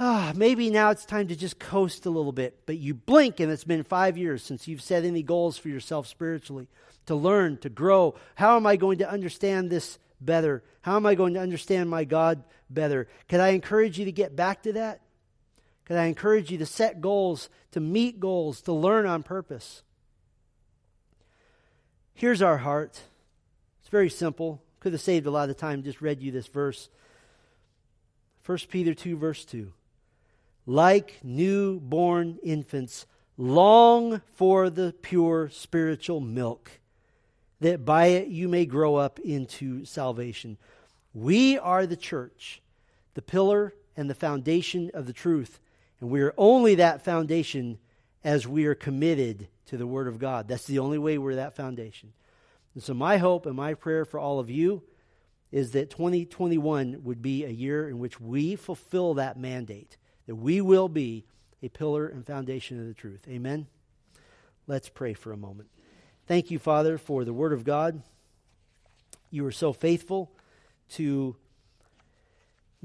Ah, 0.00 0.32
maybe 0.34 0.70
now 0.70 0.90
it's 0.90 1.06
time 1.06 1.28
to 1.28 1.36
just 1.36 1.60
coast 1.60 2.04
a 2.04 2.10
little 2.10 2.32
bit. 2.32 2.66
But 2.66 2.78
you 2.78 2.94
blink 2.94 3.38
and 3.38 3.52
it's 3.52 3.62
been 3.62 3.84
five 3.84 4.18
years 4.18 4.42
since 4.42 4.66
you've 4.66 4.82
set 4.82 5.04
any 5.04 5.22
goals 5.22 5.56
for 5.56 5.68
yourself 5.68 6.08
spiritually 6.08 6.66
to 7.06 7.14
learn, 7.14 7.58
to 7.58 7.68
grow. 7.68 8.16
How 8.34 8.56
am 8.56 8.66
I 8.66 8.74
going 8.74 8.98
to 8.98 9.08
understand 9.08 9.70
this 9.70 10.00
better? 10.24 10.62
How 10.82 10.96
am 10.96 11.06
I 11.06 11.14
going 11.14 11.34
to 11.34 11.40
understand 11.40 11.90
my 11.90 12.04
God 12.04 12.44
better? 12.70 13.08
Can 13.28 13.40
I 13.40 13.50
encourage 13.50 13.98
you 13.98 14.04
to 14.06 14.12
get 14.12 14.36
back 14.36 14.62
to 14.64 14.72
that? 14.74 15.00
Can 15.84 15.96
I 15.96 16.06
encourage 16.06 16.50
you 16.50 16.58
to 16.58 16.66
set 16.66 17.00
goals, 17.00 17.48
to 17.72 17.80
meet 17.80 18.20
goals, 18.20 18.62
to 18.62 18.72
learn 18.72 19.06
on 19.06 19.22
purpose? 19.22 19.82
Here's 22.14 22.42
our 22.42 22.58
heart. 22.58 23.00
It's 23.80 23.88
very 23.90 24.10
simple. 24.10 24.62
Could 24.80 24.92
have 24.92 25.00
saved 25.00 25.26
a 25.26 25.30
lot 25.30 25.50
of 25.50 25.56
time, 25.56 25.82
just 25.82 26.00
read 26.00 26.22
you 26.22 26.30
this 26.30 26.46
verse. 26.46 26.88
1 28.46 28.58
Peter 28.68 28.94
2, 28.94 29.16
verse 29.16 29.44
2. 29.44 29.72
Like 30.66 31.20
newborn 31.22 32.38
infants, 32.42 33.06
long 33.36 34.20
for 34.34 34.70
the 34.70 34.94
pure 35.02 35.48
spiritual 35.50 36.20
milk 36.20 36.70
that 37.62 37.84
by 37.84 38.06
it 38.06 38.28
you 38.28 38.48
may 38.48 38.66
grow 38.66 38.96
up 38.96 39.18
into 39.20 39.84
salvation. 39.84 40.58
We 41.14 41.58
are 41.58 41.86
the 41.86 41.96
church, 41.96 42.62
the 43.14 43.22
pillar 43.22 43.74
and 43.96 44.08
the 44.08 44.14
foundation 44.14 44.90
of 44.94 45.06
the 45.06 45.12
truth. 45.12 45.60
And 46.00 46.10
we 46.10 46.20
are 46.22 46.34
only 46.36 46.76
that 46.76 47.04
foundation 47.04 47.78
as 48.24 48.46
we 48.46 48.66
are 48.66 48.74
committed 48.74 49.48
to 49.66 49.76
the 49.76 49.86
Word 49.86 50.08
of 50.08 50.18
God. 50.18 50.48
That's 50.48 50.66
the 50.66 50.78
only 50.78 50.98
way 50.98 51.18
we're 51.18 51.36
that 51.36 51.56
foundation. 51.56 52.12
And 52.74 52.82
so, 52.82 52.94
my 52.94 53.18
hope 53.18 53.46
and 53.46 53.56
my 53.56 53.74
prayer 53.74 54.04
for 54.04 54.18
all 54.18 54.38
of 54.38 54.50
you 54.50 54.82
is 55.50 55.72
that 55.72 55.90
2021 55.90 57.04
would 57.04 57.20
be 57.20 57.44
a 57.44 57.50
year 57.50 57.88
in 57.88 57.98
which 57.98 58.20
we 58.20 58.56
fulfill 58.56 59.14
that 59.14 59.38
mandate, 59.38 59.98
that 60.26 60.36
we 60.36 60.60
will 60.60 60.88
be 60.88 61.24
a 61.62 61.68
pillar 61.68 62.06
and 62.06 62.26
foundation 62.26 62.80
of 62.80 62.86
the 62.86 62.94
truth. 62.94 63.26
Amen? 63.28 63.66
Let's 64.66 64.88
pray 64.88 65.12
for 65.12 65.32
a 65.32 65.36
moment. 65.36 65.68
Thank 66.28 66.52
you, 66.52 66.60
Father, 66.60 66.98
for 66.98 67.24
the 67.24 67.32
Word 67.32 67.52
of 67.52 67.64
God. 67.64 68.00
You 69.30 69.44
are 69.46 69.52
so 69.52 69.72
faithful 69.72 70.30
to 70.90 71.34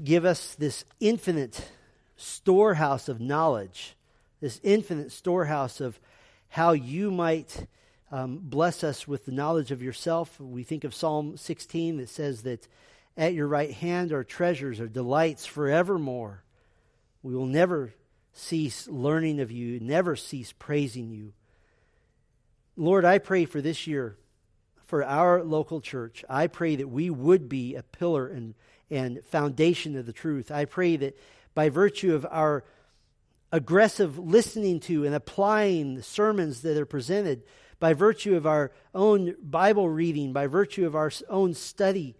give 0.02 0.24
us 0.24 0.56
this 0.56 0.84
infinite 0.98 1.70
storehouse 2.16 3.08
of 3.08 3.20
knowledge, 3.20 3.94
this 4.40 4.60
infinite 4.64 5.12
storehouse 5.12 5.80
of 5.80 6.00
how 6.48 6.72
you 6.72 7.12
might 7.12 7.66
um, 8.10 8.40
bless 8.42 8.82
us 8.82 9.06
with 9.06 9.24
the 9.24 9.32
knowledge 9.32 9.70
of 9.70 9.82
yourself. 9.82 10.40
We 10.40 10.64
think 10.64 10.82
of 10.82 10.92
Psalm 10.92 11.36
16 11.36 11.98
that 11.98 12.08
says 12.08 12.42
that 12.42 12.66
at 13.16 13.34
your 13.34 13.46
right 13.46 13.72
hand 13.72 14.12
are 14.12 14.24
treasures, 14.24 14.80
are 14.80 14.88
delights 14.88 15.46
forevermore. 15.46 16.42
We 17.22 17.36
will 17.36 17.46
never 17.46 17.94
cease 18.32 18.88
learning 18.88 19.38
of 19.38 19.52
you, 19.52 19.78
never 19.78 20.16
cease 20.16 20.52
praising 20.52 21.10
you. 21.10 21.34
Lord, 22.78 23.04
I 23.04 23.18
pray 23.18 23.44
for 23.44 23.60
this 23.60 23.88
year, 23.88 24.16
for 24.86 25.04
our 25.04 25.42
local 25.42 25.80
church. 25.80 26.24
I 26.30 26.46
pray 26.46 26.76
that 26.76 26.88
we 26.88 27.10
would 27.10 27.48
be 27.48 27.74
a 27.74 27.82
pillar 27.82 28.28
and, 28.28 28.54
and 28.88 29.20
foundation 29.24 29.96
of 29.96 30.06
the 30.06 30.12
truth. 30.12 30.52
I 30.52 30.64
pray 30.64 30.94
that 30.96 31.18
by 31.54 31.70
virtue 31.70 32.14
of 32.14 32.24
our 32.30 32.64
aggressive 33.50 34.16
listening 34.16 34.78
to 34.78 35.04
and 35.04 35.12
applying 35.12 35.96
the 35.96 36.04
sermons 36.04 36.62
that 36.62 36.76
are 36.76 36.86
presented, 36.86 37.42
by 37.80 37.94
virtue 37.94 38.36
of 38.36 38.46
our 38.46 38.70
own 38.94 39.34
Bible 39.42 39.88
reading, 39.88 40.32
by 40.32 40.46
virtue 40.46 40.86
of 40.86 40.94
our 40.94 41.10
own 41.28 41.54
study, 41.54 42.14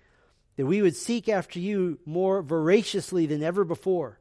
that 0.57 0.67
we 0.67 0.83
would 0.83 0.97
seek 0.97 1.29
after 1.29 1.61
you 1.61 2.01
more 2.05 2.43
voraciously 2.43 3.27
than 3.27 3.45
ever 3.45 3.63
before, 3.63 4.19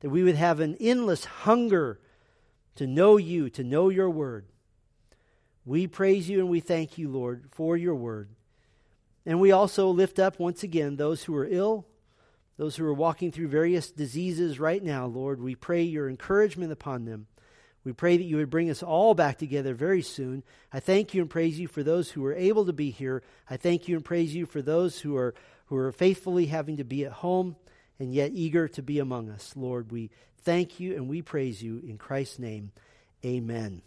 that 0.00 0.10
we 0.10 0.24
would 0.24 0.34
have 0.34 0.58
an 0.58 0.76
endless 0.80 1.24
hunger 1.24 2.00
to 2.74 2.88
know 2.88 3.18
you, 3.18 3.48
to 3.50 3.62
know 3.62 3.88
your 3.88 4.10
word. 4.10 4.46
We 5.64 5.86
praise 5.86 6.28
you 6.28 6.40
and 6.40 6.48
we 6.48 6.60
thank 6.60 6.98
you, 6.98 7.08
Lord, 7.08 7.46
for 7.50 7.76
your 7.76 7.94
word. 7.94 8.30
And 9.26 9.40
we 9.40 9.52
also 9.52 9.88
lift 9.88 10.18
up 10.18 10.38
once 10.38 10.62
again 10.62 10.96
those 10.96 11.24
who 11.24 11.36
are 11.36 11.46
ill, 11.48 11.86
those 12.56 12.76
who 12.76 12.84
are 12.86 12.94
walking 12.94 13.30
through 13.30 13.48
various 13.48 13.90
diseases 13.90 14.58
right 14.58 14.82
now, 14.82 15.06
Lord. 15.06 15.40
We 15.40 15.54
pray 15.54 15.82
your 15.82 16.08
encouragement 16.08 16.72
upon 16.72 17.04
them. 17.04 17.26
We 17.84 17.92
pray 17.92 18.16
that 18.16 18.24
you 18.24 18.36
would 18.36 18.50
bring 18.50 18.70
us 18.70 18.82
all 18.82 19.14
back 19.14 19.38
together 19.38 19.72
very 19.74 20.02
soon. 20.02 20.42
I 20.72 20.80
thank 20.80 21.14
you 21.14 21.22
and 21.22 21.30
praise 21.30 21.58
you 21.58 21.66
for 21.66 21.82
those 21.82 22.10
who 22.10 22.24
are 22.26 22.34
able 22.34 22.66
to 22.66 22.72
be 22.72 22.90
here. 22.90 23.22
I 23.48 23.56
thank 23.56 23.88
you 23.88 23.96
and 23.96 24.04
praise 24.04 24.34
you 24.34 24.44
for 24.44 24.60
those 24.60 25.00
who 25.00 25.16
are 25.16 25.34
who 25.66 25.76
are 25.76 25.92
faithfully 25.92 26.46
having 26.46 26.78
to 26.78 26.84
be 26.84 27.04
at 27.04 27.12
home 27.12 27.54
and 28.00 28.12
yet 28.12 28.32
eager 28.34 28.66
to 28.66 28.82
be 28.82 28.98
among 28.98 29.30
us. 29.30 29.52
Lord, 29.54 29.92
we 29.92 30.10
thank 30.42 30.80
you 30.80 30.94
and 30.94 31.08
we 31.08 31.22
praise 31.22 31.62
you 31.62 31.78
in 31.78 31.96
Christ's 31.96 32.40
name. 32.40 32.72
Amen. 33.24 33.82